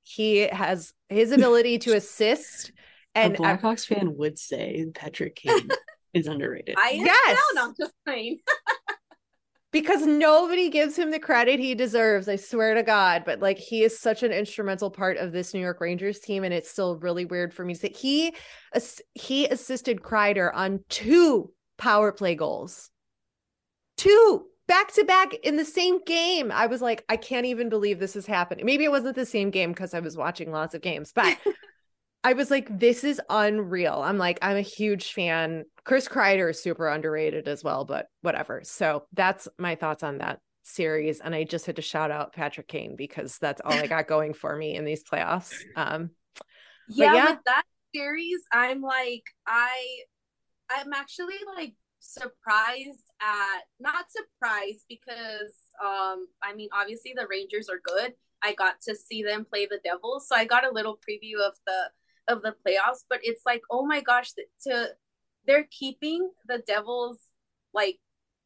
He 0.03 0.39
has 0.39 0.93
his 1.09 1.31
ability 1.31 1.79
to 1.79 1.95
assist. 1.95 2.71
And 3.15 3.35
a 3.35 3.37
Blackhawks 3.37 3.85
fan 3.85 4.17
would 4.17 4.39
say 4.39 4.87
Patrick 4.91 5.35
Kane 5.35 5.69
is 6.15 6.25
underrated. 6.25 6.73
I 6.79 6.89
am 6.89 7.05
Yes. 7.05 7.39
down. 7.55 7.63
I'm 7.67 7.75
just 7.79 7.93
saying. 8.07 8.39
because 9.73 10.05
nobody 10.05 10.69
gives 10.69 10.97
him 10.97 11.11
the 11.11 11.19
credit 11.19 11.59
he 11.59 11.75
deserves, 11.75 12.29
I 12.29 12.37
swear 12.37 12.75
to 12.75 12.83
God. 12.83 13.23
But 13.25 13.39
like 13.39 13.57
he 13.57 13.83
is 13.83 13.99
such 13.99 14.23
an 14.23 14.31
instrumental 14.31 14.89
part 14.89 15.17
of 15.17 15.33
this 15.33 15.53
New 15.53 15.59
York 15.59 15.81
Rangers 15.81 16.19
team, 16.19 16.45
and 16.45 16.53
it's 16.53 16.69
still 16.69 16.97
really 16.97 17.25
weird 17.25 17.53
for 17.53 17.65
me 17.65 17.73
to 17.73 17.79
say 17.79 17.91
he 17.93 18.33
he 19.15 19.47
assisted 19.47 20.01
Kreider 20.01 20.51
on 20.53 20.79
two 20.87 21.51
power 21.77 22.13
play 22.13 22.35
goals, 22.35 22.91
two 23.97 24.45
back 24.67 24.93
to 24.93 25.03
back 25.03 25.33
in 25.33 25.57
the 25.57 25.65
same 25.65 26.01
game. 26.05 26.51
I 26.51 26.67
was 26.67 26.81
like, 26.81 27.03
I 27.09 27.17
can't 27.17 27.47
even 27.47 27.67
believe 27.67 27.99
this 27.99 28.15
is 28.15 28.27
happening. 28.27 28.65
Maybe 28.65 28.85
it 28.85 28.91
wasn't 28.91 29.15
the 29.15 29.25
same 29.25 29.49
game 29.49 29.71
because 29.71 29.93
I 29.93 29.99
was 29.99 30.15
watching 30.15 30.51
lots 30.51 30.73
of 30.73 30.81
games, 30.81 31.11
but. 31.13 31.37
I 32.25 32.31
was 32.31 32.49
like, 32.49 32.79
this 32.79 33.03
is 33.03 33.19
unreal. 33.29 34.01
I'm 34.01 34.17
like, 34.17 34.39
I'm 34.41 34.55
a 34.55 34.61
huge 34.61 35.11
fan. 35.11 35.65
Chris 35.85 36.07
Kreider 36.07 36.49
is 36.49 36.61
super 36.61 36.87
underrated 36.87 37.47
as 37.47 37.63
well, 37.63 37.85
but 37.85 38.07
whatever. 38.21 38.61
So 38.63 39.05
that's 39.13 39.47
my 39.57 39.75
thoughts 39.75 40.03
on 40.03 40.19
that 40.19 40.39
series. 40.63 41.19
And 41.19 41.35
I 41.35 41.43
just 41.43 41.65
had 41.65 41.75
to 41.75 41.81
shout 41.81 42.09
out 42.09 42.33
Patrick 42.33 42.67
Kane 42.67 42.95
because 42.95 43.37
that's 43.37 43.61
all 43.63 43.73
I 43.73 43.87
got 43.87 44.07
going 44.07 44.33
for 44.33 44.55
me 44.55 44.75
in 44.75 44.85
these 44.85 45.03
playoffs. 45.03 45.53
Um, 45.75 46.11
yeah, 46.89 47.13
yeah. 47.13 47.29
with 47.31 47.39
that 47.45 47.63
series, 47.93 48.41
I'm 48.51 48.81
like, 48.81 49.23
I, 49.47 49.77
I'm 50.69 50.93
actually 50.93 51.35
like 51.55 51.73
surprised 51.99 53.03
at 53.21 53.61
not 53.79 54.05
surprised 54.09 54.85
because, 54.87 55.53
um, 55.83 56.27
I 56.41 56.53
mean, 56.55 56.69
obviously 56.73 57.13
the 57.15 57.27
Rangers 57.29 57.69
are 57.69 57.79
good. 57.83 58.13
I 58.41 58.53
got 58.53 58.75
to 58.87 58.95
see 58.95 59.23
them 59.23 59.45
play 59.45 59.65
the 59.65 59.79
Devils, 59.83 60.27
so 60.27 60.35
I 60.35 60.45
got 60.45 60.65
a 60.65 60.73
little 60.73 60.97
preview 60.97 61.45
of 61.45 61.53
the 61.65 62.33
of 62.33 62.41
the 62.41 62.55
playoffs. 62.65 63.03
But 63.09 63.19
it's 63.23 63.43
like, 63.45 63.61
oh 63.71 63.85
my 63.85 64.01
gosh, 64.01 64.33
to 64.67 64.89
they're 65.45 65.67
keeping 65.71 66.29
the 66.47 66.59
Devils 66.65 67.19
like 67.73 67.97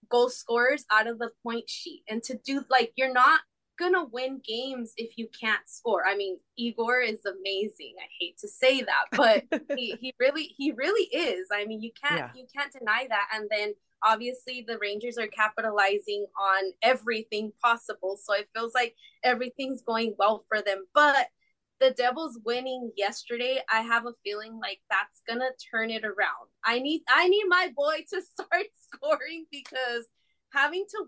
goal 0.09 0.29
scorers 0.29 0.85
out 0.91 1.07
of 1.07 1.19
the 1.19 1.31
point 1.43 1.69
sheet, 1.69 2.03
and 2.09 2.23
to 2.23 2.37
do 2.45 2.63
like 2.69 2.91
you're 2.95 3.13
not 3.13 3.41
gonna 3.79 4.05
win 4.05 4.41
games 4.47 4.93
if 4.97 5.17
you 5.17 5.27
can't 5.39 5.61
score. 5.67 6.05
I 6.07 6.15
mean, 6.15 6.39
Igor 6.57 7.01
is 7.01 7.19
amazing. 7.25 7.93
I 7.99 8.07
hate 8.19 8.37
to 8.39 8.47
say 8.47 8.81
that, 8.81 9.05
but 9.11 9.43
he, 9.77 9.95
he 10.01 10.13
really 10.19 10.43
he 10.57 10.71
really 10.71 11.05
is. 11.13 11.47
I 11.53 11.65
mean, 11.65 11.81
you 11.81 11.91
can't 12.01 12.19
Yeah. 12.19 12.29
you 12.35 12.47
can't 12.55 12.71
deny 12.71 13.05
that. 13.09 13.27
And 13.33 13.47
then 13.51 13.73
obviously 14.03 14.63
the 14.67 14.77
Rangers 14.79 15.17
are 15.17 15.27
capitalizing 15.27 16.25
on 16.39 16.71
everything 16.81 17.51
possible. 17.63 18.17
So 18.23 18.33
it 18.33 18.47
feels 18.55 18.73
like 18.73 18.95
everything's 19.23 19.81
going 19.81 20.15
well 20.17 20.45
for 20.47 20.61
them. 20.61 20.85
But 20.93 21.27
the 21.79 21.91
Devils 21.91 22.39
winning 22.45 22.91
yesterday, 22.97 23.59
I 23.71 23.81
have 23.81 24.05
a 24.05 24.13
feeling 24.23 24.59
like 24.61 24.79
that's 24.89 25.21
gonna 25.27 25.49
turn 25.71 25.89
it 25.89 26.03
around. 26.03 26.49
I 26.65 26.79
need 26.79 27.01
I 27.07 27.27
need 27.27 27.45
my 27.47 27.71
boy 27.75 27.97
to 28.13 28.21
start 28.39 28.65
scoring 28.93 29.45
because 29.51 30.05
having 30.53 30.85
to 30.89 31.05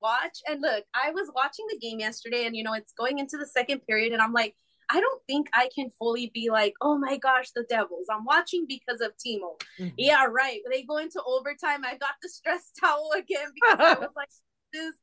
watch 0.00 0.38
and 0.46 0.60
look, 0.62 0.84
I 0.94 1.10
was 1.10 1.30
watching 1.34 1.66
the 1.70 1.78
game 1.78 2.00
yesterday 2.00 2.46
and 2.46 2.56
you 2.56 2.62
know 2.62 2.72
it's 2.74 2.92
going 2.92 3.18
into 3.18 3.36
the 3.36 3.46
second 3.46 3.80
period 3.86 4.12
and 4.12 4.22
I'm 4.22 4.32
like 4.32 4.54
I 4.90 5.00
don't 5.00 5.22
think 5.26 5.48
I 5.52 5.68
can 5.74 5.90
fully 5.98 6.30
be 6.32 6.48
like, 6.50 6.72
oh 6.80 6.96
my 6.96 7.18
gosh, 7.18 7.50
the 7.54 7.64
Devils. 7.68 8.06
I'm 8.10 8.24
watching 8.24 8.64
because 8.66 9.02
of 9.02 9.12
Timo. 9.18 9.60
Mhm. 9.78 9.92
Yeah, 9.98 10.24
right. 10.24 10.60
They 10.70 10.82
go 10.82 10.96
into 10.96 11.22
overtime, 11.26 11.84
I 11.84 11.96
got 11.98 12.14
the 12.22 12.28
stress 12.28 12.72
towel 12.80 13.10
again 13.16 13.48
because 13.54 13.78
I 13.80 13.94
was 14.00 14.12
like, 14.16 14.30
this 14.72 14.94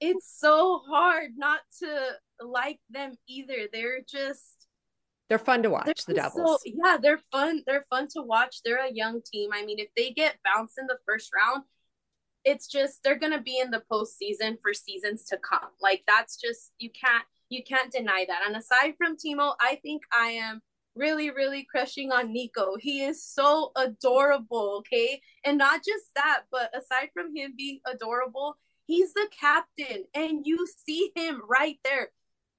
it's 0.00 0.32
so 0.38 0.82
hard 0.88 1.32
not 1.36 1.60
to 1.80 2.10
like 2.40 2.78
them 2.90 3.14
either. 3.28 3.68
They're 3.72 4.00
just 4.08 4.66
they're 5.28 5.38
fun 5.38 5.62
to 5.62 5.70
watch, 5.70 6.04
the 6.06 6.14
Devils. 6.14 6.62
So, 6.64 6.70
yeah, 6.82 6.96
they're 7.00 7.20
fun. 7.30 7.62
They're 7.66 7.84
fun 7.90 8.08
to 8.14 8.22
watch. 8.22 8.62
They're 8.64 8.84
a 8.84 8.92
young 8.92 9.20
team. 9.22 9.50
I 9.52 9.64
mean, 9.64 9.78
if 9.78 9.88
they 9.96 10.10
get 10.10 10.36
bounced 10.44 10.78
in 10.78 10.86
the 10.86 10.98
first 11.06 11.30
round, 11.34 11.64
it's 12.44 12.66
just 12.66 13.02
they're 13.02 13.18
gonna 13.18 13.42
be 13.42 13.58
in 13.58 13.70
the 13.70 13.82
postseason 13.90 14.56
for 14.62 14.72
seasons 14.72 15.24
to 15.24 15.38
come. 15.38 15.70
Like 15.80 16.02
that's 16.06 16.36
just 16.40 16.72
you 16.78 16.90
can't 16.90 17.24
you 17.50 17.62
can't 17.62 17.92
deny 17.92 18.24
that. 18.28 18.42
And 18.46 18.56
aside 18.56 18.94
from 18.96 19.16
Timo, 19.16 19.54
I 19.60 19.76
think 19.82 20.02
I 20.12 20.28
am 20.28 20.62
really, 20.94 21.30
really 21.30 21.66
crushing 21.70 22.10
on 22.12 22.32
Nico. 22.32 22.76
He 22.78 23.02
is 23.02 23.24
so 23.24 23.72
adorable, 23.76 24.78
okay? 24.78 25.20
And 25.44 25.56
not 25.56 25.80
just 25.84 26.06
that, 26.16 26.42
but 26.50 26.76
aside 26.76 27.10
from 27.14 27.34
him 27.34 27.54
being 27.56 27.80
adorable, 27.86 28.58
he's 28.88 29.12
the 29.14 29.28
captain, 29.38 30.04
and 30.14 30.44
you 30.44 30.66
see 30.84 31.12
him 31.14 31.40
right 31.48 31.78
there 31.84 32.08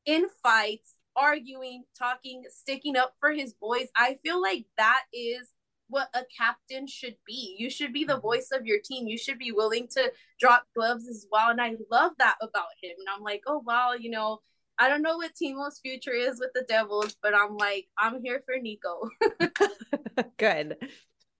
in 0.06 0.28
fights, 0.42 0.96
arguing, 1.16 1.84
talking, 1.98 2.44
sticking 2.50 2.96
up 2.96 3.16
for 3.20 3.32
his 3.32 3.54
boys. 3.54 3.88
I 3.96 4.18
feel 4.24 4.42
like 4.42 4.66
that 4.78 5.04
is 5.12 5.52
what 5.90 6.08
a 6.14 6.22
captain 6.38 6.88
should 6.88 7.16
be. 7.26 7.56
You 7.60 7.70
should 7.70 7.92
be 7.92 8.06
the 8.06 8.14
mm-hmm. 8.14 8.22
voice 8.22 8.50
of 8.54 8.66
your 8.66 8.78
team. 8.84 9.08
You 9.08 9.18
should 9.18 9.40
be 9.40 9.52
willing 9.52 9.88
to 9.90 10.12
drop 10.40 10.66
gloves 10.76 11.08
as 11.10 11.26
well. 11.32 11.50
And 11.50 11.60
I 11.60 11.76
love 11.92 12.12
that 12.20 12.38
about 12.42 12.68
him. 12.82 12.92
And 13.00 13.08
I'm 13.14 13.24
like, 13.24 13.42
oh 13.48 13.62
wow, 13.66 13.94
you 13.94 14.12
know, 14.12 14.40
I 14.78 14.88
don't 14.88 15.02
know 15.02 15.18
what 15.18 15.36
Timo's 15.36 15.80
future 15.80 16.14
is 16.14 16.40
with 16.40 16.52
the 16.54 16.64
Devils, 16.70 17.18
but 17.22 17.36
I'm 17.36 17.58
like, 17.58 17.88
I'm 17.98 18.22
here 18.22 18.42
for 18.46 18.58
Nico. 18.62 19.10
Good. 20.38 20.78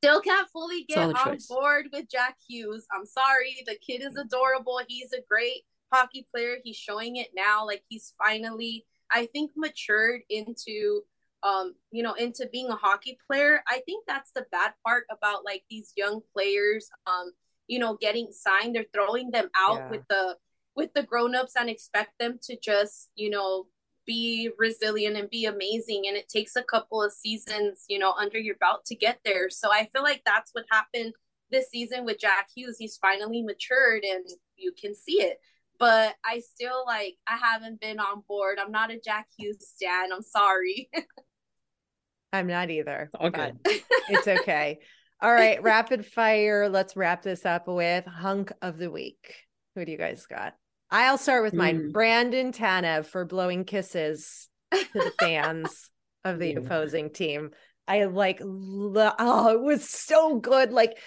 Still 0.02 0.22
can't 0.22 0.50
fully 0.50 0.84
get 0.88 0.96
Solid 0.96 1.18
on 1.18 1.26
choice. 1.34 1.48
board 1.48 1.88
with 1.92 2.10
Jack 2.10 2.38
Hughes. 2.48 2.86
I'm 2.94 3.06
sorry. 3.06 3.64
The 3.68 3.76
kid 3.86 4.02
is 4.02 4.16
adorable. 4.16 4.80
He's 4.88 5.12
a 5.14 5.22
great 5.30 5.64
hockey 5.92 6.26
player. 6.34 6.58
He's 6.64 6.78
showing 6.78 7.18
it 7.18 7.30
now. 7.36 7.66
Like 7.66 7.84
he's 7.90 8.14
finally, 8.18 8.86
I 9.12 9.26
think, 9.28 9.52
matured 9.56 10.22
into 10.30 11.02
um, 11.42 11.74
you 11.92 12.04
know, 12.04 12.14
into 12.14 12.48
being 12.52 12.68
a 12.68 12.76
hockey 12.76 13.18
player. 13.26 13.62
I 13.68 13.80
think 13.86 14.06
that's 14.06 14.32
the 14.34 14.46
bad 14.52 14.74
part 14.86 15.06
about 15.10 15.46
like 15.46 15.64
these 15.70 15.94
young 15.96 16.20
players, 16.34 16.90
um, 17.08 17.32
you 17.68 17.80
know, 17.80 17.96
getting 18.00 18.28
signed. 18.32 18.76
They're 18.76 18.86
throwing 18.94 19.32
them 19.32 19.50
out 19.56 19.78
Yeah. 19.78 19.90
with 19.90 20.02
the 20.10 20.38
with 20.76 20.94
the 20.94 21.04
grown-ups 21.04 21.54
and 21.58 21.70
expect 21.70 22.12
them 22.20 22.40
to 22.44 22.58
just, 22.62 23.10
you 23.16 23.30
know, 23.30 23.68
be 24.10 24.50
resilient 24.58 25.16
and 25.16 25.30
be 25.30 25.46
amazing. 25.46 26.06
And 26.08 26.18
it 26.18 26.28
takes 26.28 26.56
a 26.56 26.64
couple 26.64 27.04
of 27.04 27.14
seasons, 27.14 27.86
you 27.88 28.00
know, 28.00 28.14
under 28.14 28.40
your 28.40 28.56
belt 28.56 28.84
to 28.88 28.96
get 28.96 29.20
there. 29.24 29.52
So 29.52 29.72
I 29.72 29.88
feel 29.94 30.02
like 30.02 30.24
that's 30.26 30.50
what 30.52 30.66
happened 30.72 31.14
this 31.52 31.70
season 31.70 32.06
with 32.06 32.20
Jack 32.20 32.48
Hughes. 32.56 32.78
He's 32.80 32.98
finally 32.98 33.44
matured 33.44 34.04
and 34.04 34.26
you 34.58 34.72
can 34.72 34.96
see 34.96 35.22
it. 35.22 35.38
But 35.78 36.16
I 36.26 36.40
still 36.40 36.84
like 36.88 37.18
I 37.28 37.38
haven't 37.38 37.80
been 37.80 38.00
on 38.00 38.24
board. 38.28 38.58
I'm 38.60 38.72
not 38.72 38.92
a 38.92 39.00
Jack 39.00 39.28
Hughes 39.38 39.58
stan. 39.76 40.12
I'm 40.12 40.24
sorry. 40.24 40.90
I'm 42.34 42.48
not 42.48 42.72
either. 42.72 43.12
All 43.14 43.30
but 43.30 43.64
good. 43.64 43.84
It's 44.10 44.28
okay. 44.28 44.80
All 45.22 45.32
right, 45.32 45.62
rapid 45.62 46.06
fire. 46.06 46.68
Let's 46.68 46.96
wrap 46.96 47.22
this 47.22 47.46
up 47.46 47.68
with 47.68 48.06
hunk 48.06 48.52
of 48.62 48.78
the 48.78 48.90
week. 48.90 49.36
Who 49.76 49.86
do 49.86 49.92
you 49.92 49.98
guys 49.98 50.26
got? 50.26 50.56
I'll 50.92 51.18
start 51.18 51.44
with 51.44 51.54
mine. 51.54 51.78
Hmm. 51.78 51.92
Brandon 51.92 52.52
Tanev 52.52 53.06
for 53.06 53.26
blowing 53.26 53.64
kisses 53.64 54.50
to 54.72 54.88
the 54.94 55.14
fans 55.20 55.90
of 56.24 56.40
the 56.40 56.56
opposing 56.56 57.12
team. 57.12 57.52
I 57.88 58.06
like, 58.06 58.40
lo- 58.42 59.14
oh, 59.18 59.54
it 59.54 59.62
was 59.62 59.88
so 59.88 60.40
good. 60.40 60.72
Like 60.72 60.98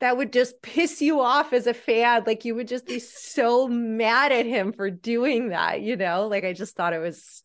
that 0.00 0.16
would 0.16 0.32
just 0.32 0.60
piss 0.62 1.00
you 1.00 1.20
off 1.20 1.52
as 1.52 1.66
a 1.66 1.74
fan. 1.74 2.24
Like 2.26 2.44
you 2.44 2.54
would 2.54 2.68
just 2.68 2.86
be 2.86 2.98
so 2.98 3.68
mad 3.68 4.32
at 4.32 4.46
him 4.46 4.72
for 4.72 4.90
doing 4.90 5.50
that, 5.50 5.80
you 5.80 5.96
know? 5.96 6.28
Like 6.28 6.44
I 6.44 6.52
just 6.52 6.76
thought 6.76 6.92
it 6.92 6.98
was 6.98 7.42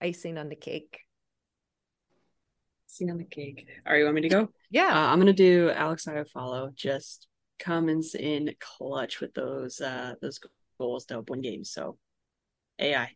icing 0.00 0.38
on 0.38 0.48
the 0.48 0.56
cake. 0.56 1.00
Icing 2.90 3.10
on 3.10 3.18
the 3.18 3.24
cake. 3.24 3.66
All 3.86 3.92
right, 3.92 3.98
you 3.98 4.04
want 4.04 4.16
me 4.16 4.22
to 4.22 4.28
go? 4.28 4.48
Yeah. 4.70 4.88
Uh, 4.88 5.12
I'm 5.12 5.18
gonna 5.18 5.32
do 5.32 5.70
Alex 5.70 6.06
Iafallo. 6.06 6.74
Just 6.74 7.28
comes 7.58 8.14
in 8.14 8.54
clutch 8.60 9.20
with 9.20 9.32
those 9.32 9.80
uh 9.80 10.14
those 10.20 10.38
goals 10.78 11.06
to 11.06 11.14
help 11.14 11.30
win 11.30 11.40
games. 11.40 11.70
So 11.70 11.98
AI. 12.78 13.10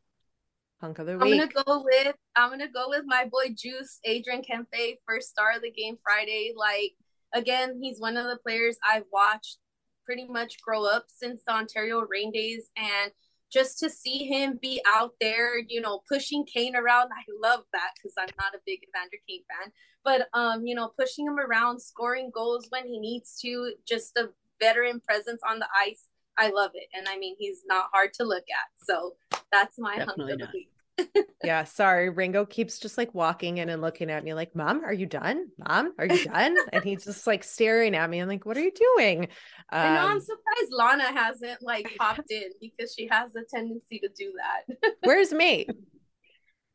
Punk 0.80 0.98
of 0.98 1.06
the 1.06 1.12
I'm 1.12 1.18
gonna 1.18 1.46
go 1.46 1.84
with 1.84 2.16
I'm 2.36 2.50
gonna 2.50 2.68
go 2.68 2.86
with 2.88 3.02
my 3.06 3.26
boy 3.30 3.54
Juice, 3.54 4.00
Adrian 4.04 4.42
Kempe, 4.42 4.96
first 5.06 5.28
star 5.28 5.52
of 5.56 5.62
the 5.62 5.70
game 5.70 5.98
Friday. 6.02 6.54
Like 6.56 6.92
again, 7.34 7.78
he's 7.82 8.00
one 8.00 8.16
of 8.16 8.24
the 8.24 8.38
players 8.38 8.78
I've 8.82 9.04
watched 9.12 9.58
pretty 10.06 10.26
much 10.26 10.60
grow 10.62 10.84
up 10.86 11.04
since 11.08 11.42
the 11.46 11.52
Ontario 11.52 12.00
Reign 12.08 12.32
days 12.32 12.70
and 12.76 13.12
just 13.52 13.78
to 13.80 13.90
see 13.90 14.26
him 14.26 14.58
be 14.62 14.80
out 14.86 15.12
there, 15.20 15.58
you 15.58 15.80
know, 15.80 16.00
pushing 16.08 16.44
Kane 16.46 16.76
around, 16.76 17.10
I 17.12 17.24
love 17.42 17.64
that 17.72 17.90
because 17.96 18.14
I'm 18.18 18.28
not 18.38 18.54
a 18.54 18.60
big 18.64 18.80
Evander 18.88 19.16
Kane 19.28 19.42
fan. 19.50 19.72
But 20.04 20.28
um, 20.32 20.66
you 20.66 20.74
know, 20.74 20.92
pushing 20.98 21.26
him 21.26 21.38
around, 21.38 21.80
scoring 21.80 22.30
goals 22.32 22.66
when 22.70 22.86
he 22.86 22.98
needs 22.98 23.38
to, 23.42 23.74
just 23.86 24.16
a 24.16 24.30
veteran 24.60 25.00
presence 25.00 25.42
on 25.48 25.58
the 25.58 25.66
ice. 25.76 26.06
I 26.38 26.50
love 26.50 26.70
it. 26.74 26.88
And 26.94 27.08
I 27.08 27.18
mean 27.18 27.36
he's 27.38 27.62
not 27.66 27.86
hard 27.92 28.12
to 28.14 28.24
look 28.24 28.44
at. 28.50 28.84
So 28.86 29.14
that's 29.52 29.78
my 29.78 29.96
Definitely 29.96 30.24
hunk 30.24 30.32
of 30.32 30.38
not. 30.40 30.48
the 30.52 30.58
week. 30.58 31.26
yeah, 31.44 31.64
sorry. 31.64 32.10
Ringo 32.10 32.44
keeps 32.44 32.78
just 32.78 32.98
like 32.98 33.14
walking 33.14 33.56
in 33.58 33.70
and 33.70 33.80
looking 33.80 34.10
at 34.10 34.22
me 34.22 34.34
like, 34.34 34.54
Mom, 34.54 34.84
are 34.84 34.92
you 34.92 35.06
done? 35.06 35.46
Mom, 35.66 35.94
are 35.98 36.06
you 36.06 36.24
done? 36.24 36.56
and 36.72 36.84
he's 36.84 37.04
just 37.04 37.26
like 37.26 37.42
staring 37.42 37.94
at 37.94 38.10
me. 38.10 38.18
I'm 38.18 38.28
like, 38.28 38.44
what 38.44 38.56
are 38.58 38.62
you 38.62 38.72
doing? 38.96 39.28
I 39.70 39.94
know 39.94 40.00
I'm 40.08 40.16
Um, 40.16 40.20
surprised 40.20 40.70
Lana 40.72 41.04
hasn't 41.04 41.62
like 41.62 41.90
popped 41.98 42.30
in 42.30 42.50
because 42.60 42.94
she 42.96 43.08
has 43.10 43.34
a 43.34 43.42
tendency 43.48 43.98
to 44.00 44.08
do 44.08 44.32
that. 44.36 44.92
where's 45.02 45.32
mate? 45.32 45.70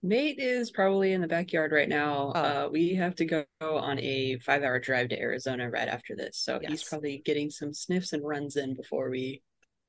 Mate 0.06 0.38
is 0.38 0.70
probably 0.70 1.14
in 1.14 1.22
the 1.22 1.28
backyard 1.28 1.72
right 1.72 1.90
now. 1.90 2.32
Oh. 2.36 2.40
Uh, 2.40 2.70
we 2.72 2.94
have 2.94 3.16
to 3.16 3.26
go 3.26 3.46
on 3.60 4.00
a 4.00 4.38
five 4.38 4.62
hour 4.62 4.80
drive 4.80 5.10
to 5.10 5.20
Arizona 5.20 5.68
right 5.68 5.88
after 5.88 6.16
this. 6.16 6.38
So 6.38 6.60
he's 6.62 6.84
probably 6.84 7.24
getting 7.26 7.50
some 7.50 7.74
sniffs 7.74 8.14
and 8.14 8.24
runs 8.24 8.56
in 8.56 8.76
before 8.76 9.10
we 9.10 9.42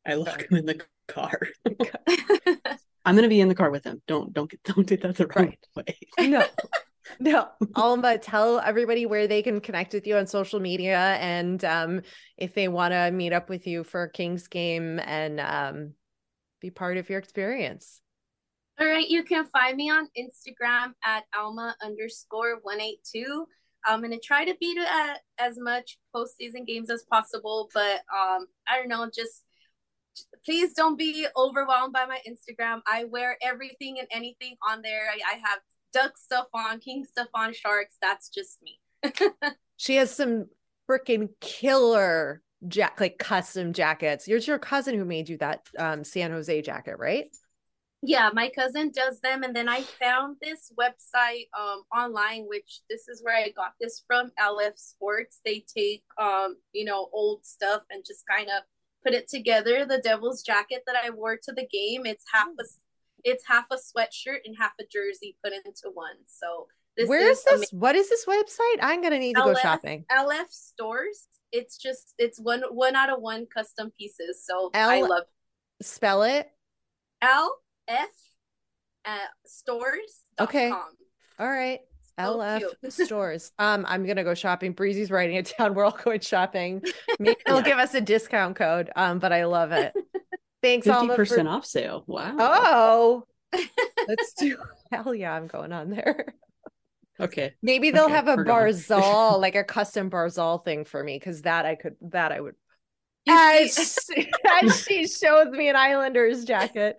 I 0.06 0.14
lock 0.14 0.50
him 0.50 0.56
in 0.56 0.64
the 0.64 0.80
car. 1.06 1.38
I'm 3.04 3.14
gonna 3.14 3.28
be 3.28 3.40
in 3.40 3.48
the 3.48 3.54
car 3.54 3.70
with 3.70 3.84
him. 3.84 4.00
Don't 4.06 4.32
don't 4.32 4.50
get 4.50 4.62
don't 4.62 4.88
take 4.88 5.02
that 5.02 5.16
the 5.16 5.26
right 5.26 5.58
way. 5.74 5.98
No. 6.18 6.44
No, 7.20 7.46
Alma, 7.76 8.18
tell 8.18 8.58
everybody 8.58 9.06
where 9.06 9.28
they 9.28 9.40
can 9.40 9.60
connect 9.60 9.94
with 9.94 10.08
you 10.08 10.16
on 10.16 10.26
social 10.26 10.58
media 10.58 10.98
and 10.98 11.64
um, 11.64 12.02
if 12.36 12.52
they 12.52 12.66
want 12.66 12.92
to 12.92 13.12
meet 13.12 13.32
up 13.32 13.48
with 13.48 13.68
you 13.68 13.84
for 13.84 14.02
a 14.02 14.10
Kings 14.10 14.48
game 14.48 14.98
and 14.98 15.38
um, 15.38 15.92
be 16.60 16.68
part 16.68 16.96
of 16.96 17.08
your 17.08 17.20
experience. 17.20 18.00
All 18.78 18.86
right, 18.86 19.08
you 19.08 19.22
can 19.22 19.46
find 19.46 19.76
me 19.76 19.90
on 19.90 20.08
Instagram 20.18 20.92
at 21.04 21.24
Alma 21.34 21.74
underscore 21.82 22.58
one 22.62 22.80
eight 22.80 22.98
two. 23.10 23.46
I'm 23.84 24.02
gonna 24.02 24.18
try 24.18 24.44
to 24.44 24.54
be 24.60 24.76
at 24.78 25.20
as 25.38 25.58
much 25.58 25.98
postseason 26.14 26.66
games 26.66 26.90
as 26.90 27.04
possible, 27.10 27.70
but 27.72 28.00
um, 28.14 28.46
I 28.68 28.76
don't 28.76 28.88
know, 28.88 29.08
just 29.14 29.44
please 30.44 30.74
don't 30.74 30.98
be 30.98 31.26
overwhelmed 31.36 31.92
by 31.92 32.04
my 32.06 32.18
Instagram. 32.28 32.80
I 32.86 33.04
wear 33.04 33.38
everything 33.42 33.98
and 33.98 34.08
anything 34.10 34.56
on 34.68 34.82
there. 34.82 35.08
I, 35.10 35.36
I 35.36 35.38
have 35.38 35.60
duck 35.92 36.18
stuff 36.18 36.46
on, 36.52 36.80
king 36.80 37.04
stuff 37.04 37.28
on, 37.34 37.54
sharks. 37.54 37.96
That's 38.00 38.28
just 38.28 38.58
me. 38.62 38.80
She 39.78 39.96
has 39.96 40.10
some 40.10 40.46
freaking 40.88 41.28
killer 41.40 42.42
jack 42.66 42.98
like 42.98 43.18
custom 43.18 43.74
jackets. 43.74 44.26
Yours 44.26 44.46
your 44.46 44.58
cousin 44.58 44.96
who 44.96 45.04
made 45.04 45.28
you 45.28 45.36
that 45.38 45.66
um 45.78 46.02
San 46.02 46.30
Jose 46.30 46.62
jacket, 46.62 46.96
right? 46.98 47.26
Yeah, 48.02 48.30
my 48.32 48.50
cousin 48.50 48.92
does 48.94 49.20
them, 49.20 49.42
and 49.42 49.56
then 49.56 49.68
I 49.68 49.80
found 49.82 50.36
this 50.40 50.72
website 50.78 51.48
um 51.58 51.82
online, 51.96 52.44
which 52.46 52.80
this 52.90 53.08
is 53.08 53.22
where 53.22 53.36
I 53.36 53.50
got 53.50 53.72
this 53.80 54.02
from. 54.06 54.30
LF 54.38 54.78
Sports. 54.78 55.40
They 55.44 55.64
take 55.74 56.04
um 56.20 56.56
you 56.72 56.84
know 56.84 57.08
old 57.12 57.44
stuff 57.44 57.82
and 57.90 58.04
just 58.06 58.24
kind 58.26 58.48
of 58.48 58.62
put 59.04 59.14
it 59.14 59.28
together. 59.28 59.86
The 59.86 59.98
Devil's 59.98 60.42
jacket 60.42 60.82
that 60.86 60.96
I 61.02 61.10
wore 61.10 61.36
to 61.36 61.52
the 61.52 61.66
game, 61.66 62.06
it's 62.06 62.24
half 62.32 62.48
a 62.48 62.64
it's 63.24 63.44
half 63.46 63.64
a 63.70 63.76
sweatshirt 63.76 64.40
and 64.44 64.54
half 64.58 64.72
a 64.80 64.84
jersey 64.84 65.36
put 65.42 65.52
into 65.52 65.90
one. 65.92 66.16
So 66.26 66.68
this 66.96 67.08
Where 67.08 67.30
is 67.30 67.38
is 67.38 67.44
this? 67.44 67.70
What 67.72 67.96
is 67.96 68.08
this 68.08 68.24
website? 68.24 68.78
I'm 68.80 69.02
gonna 69.02 69.18
need 69.18 69.36
to 69.36 69.42
go 69.42 69.54
shopping. 69.54 70.04
LF 70.10 70.50
stores. 70.50 71.26
It's 71.52 71.78
just 71.78 72.14
it's 72.18 72.38
one 72.40 72.62
one 72.70 72.94
out 72.94 73.10
of 73.10 73.20
one 73.20 73.46
custom 73.46 73.92
pieces. 73.98 74.44
So 74.44 74.70
I 74.74 75.00
L- 75.00 75.08
love 75.08 75.24
Spell 75.82 76.22
it. 76.22 76.50
L 77.20 77.58
F 77.88 78.08
uh, 79.04 79.18
stores. 79.44 80.22
Okay. 80.40 80.70
All 80.70 81.48
right. 81.48 81.80
So 82.18 82.38
LF 82.38 82.62
cute. 82.80 82.92
stores. 82.92 83.52
Um, 83.58 83.84
I'm 83.88 84.06
gonna 84.06 84.24
go 84.24 84.34
shopping. 84.34 84.72
Breezy's 84.72 85.10
writing 85.10 85.36
it 85.36 85.52
down. 85.58 85.74
We're 85.74 85.84
all 85.84 85.98
going 86.02 86.20
shopping. 86.20 86.82
Maybe 87.18 87.36
they'll 87.46 87.62
give 87.62 87.78
us 87.78 87.94
a 87.94 88.00
discount 88.00 88.56
code. 88.56 88.90
Um, 88.96 89.18
but 89.18 89.32
I 89.32 89.44
love 89.44 89.72
it. 89.72 89.94
Thanks, 90.62 90.86
Fifty 90.86 90.98
Alma. 90.98 91.14
For... 91.14 91.16
percent 91.24 91.48
off 91.48 91.66
sale. 91.66 92.04
Wow. 92.06 92.36
Oh, 92.38 93.24
let's 94.08 94.34
do. 94.34 94.56
Hell 94.90 95.14
yeah, 95.14 95.32
I'm 95.32 95.46
going 95.46 95.72
on 95.72 95.90
there. 95.90 96.34
Okay. 97.18 97.54
Maybe 97.62 97.90
they'll 97.90 98.04
Okay, 98.04 98.14
have 98.14 98.28
a. 98.28 98.36
Barzal, 98.36 99.40
like 99.40 99.54
a 99.54 99.64
custom 99.64 100.10
Barzal 100.10 100.64
thing 100.64 100.84
for 100.84 101.02
me, 101.02 101.18
because 101.18 101.42
that 101.42 101.64
I 101.66 101.74
could. 101.74 101.96
That 102.02 102.32
I 102.32 102.40
would. 102.40 102.54
You 103.26 103.34
As, 103.34 103.98
as 104.62 104.84
she 104.84 105.06
shows 105.08 105.48
me 105.50 105.68
an 105.68 105.76
Islanders 105.76 106.44
jacket. 106.44 106.96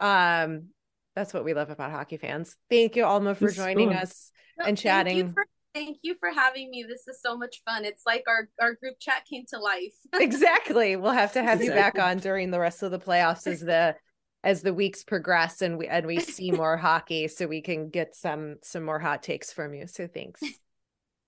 Um, 0.00 0.68
that's 1.16 1.32
what 1.32 1.44
we 1.44 1.54
love 1.54 1.70
about 1.70 1.90
hockey 1.90 2.16
fans. 2.16 2.56
Thank 2.70 2.96
you, 2.96 3.04
Alma, 3.04 3.34
for 3.34 3.46
This 3.46 3.52
is 3.52 3.56
joining 3.56 3.90
fun. 3.90 3.98
us. 3.98 4.30
No, 4.58 4.66
and 4.66 4.78
Thank 4.78 4.84
you, 4.84 4.90
chatting. 4.90 5.32
for, 5.32 5.46
thank 5.74 5.98
you 6.02 6.14
for 6.18 6.30
having 6.30 6.70
me. 6.70 6.84
This 6.88 7.08
is 7.08 7.20
so 7.20 7.36
much 7.36 7.62
fun. 7.64 7.84
It's 7.84 8.02
like 8.06 8.24
our, 8.28 8.48
our 8.60 8.74
group 8.74 8.96
chat 9.00 9.24
came 9.28 9.44
to 9.48 9.58
life. 9.58 9.94
exactly. 10.14 10.96
We'll 10.96 11.12
have 11.12 11.32
to 11.32 11.42
have 11.42 11.62
you 11.62 11.70
back 11.70 11.98
on 11.98 12.18
during 12.18 12.50
the 12.50 12.60
rest 12.60 12.82
of 12.82 12.90
the 12.90 12.98
playoffs 12.98 13.46
as 13.46 13.60
the 13.60 13.96
as 14.44 14.60
the 14.60 14.74
weeks 14.74 15.02
progress 15.02 15.62
and 15.62 15.78
we 15.78 15.86
and 15.88 16.06
we 16.06 16.20
see 16.20 16.50
more 16.52 16.76
hockey 16.76 17.28
so 17.28 17.46
we 17.46 17.62
can 17.62 17.88
get 17.88 18.14
some 18.14 18.56
some 18.62 18.84
more 18.84 18.98
hot 18.98 19.22
takes 19.22 19.52
from 19.52 19.74
you. 19.74 19.86
So 19.86 20.06
thanks. 20.06 20.40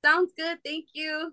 Sounds 0.05 0.33
good. 0.37 0.59
Thank 0.65 0.87
you. 0.93 1.33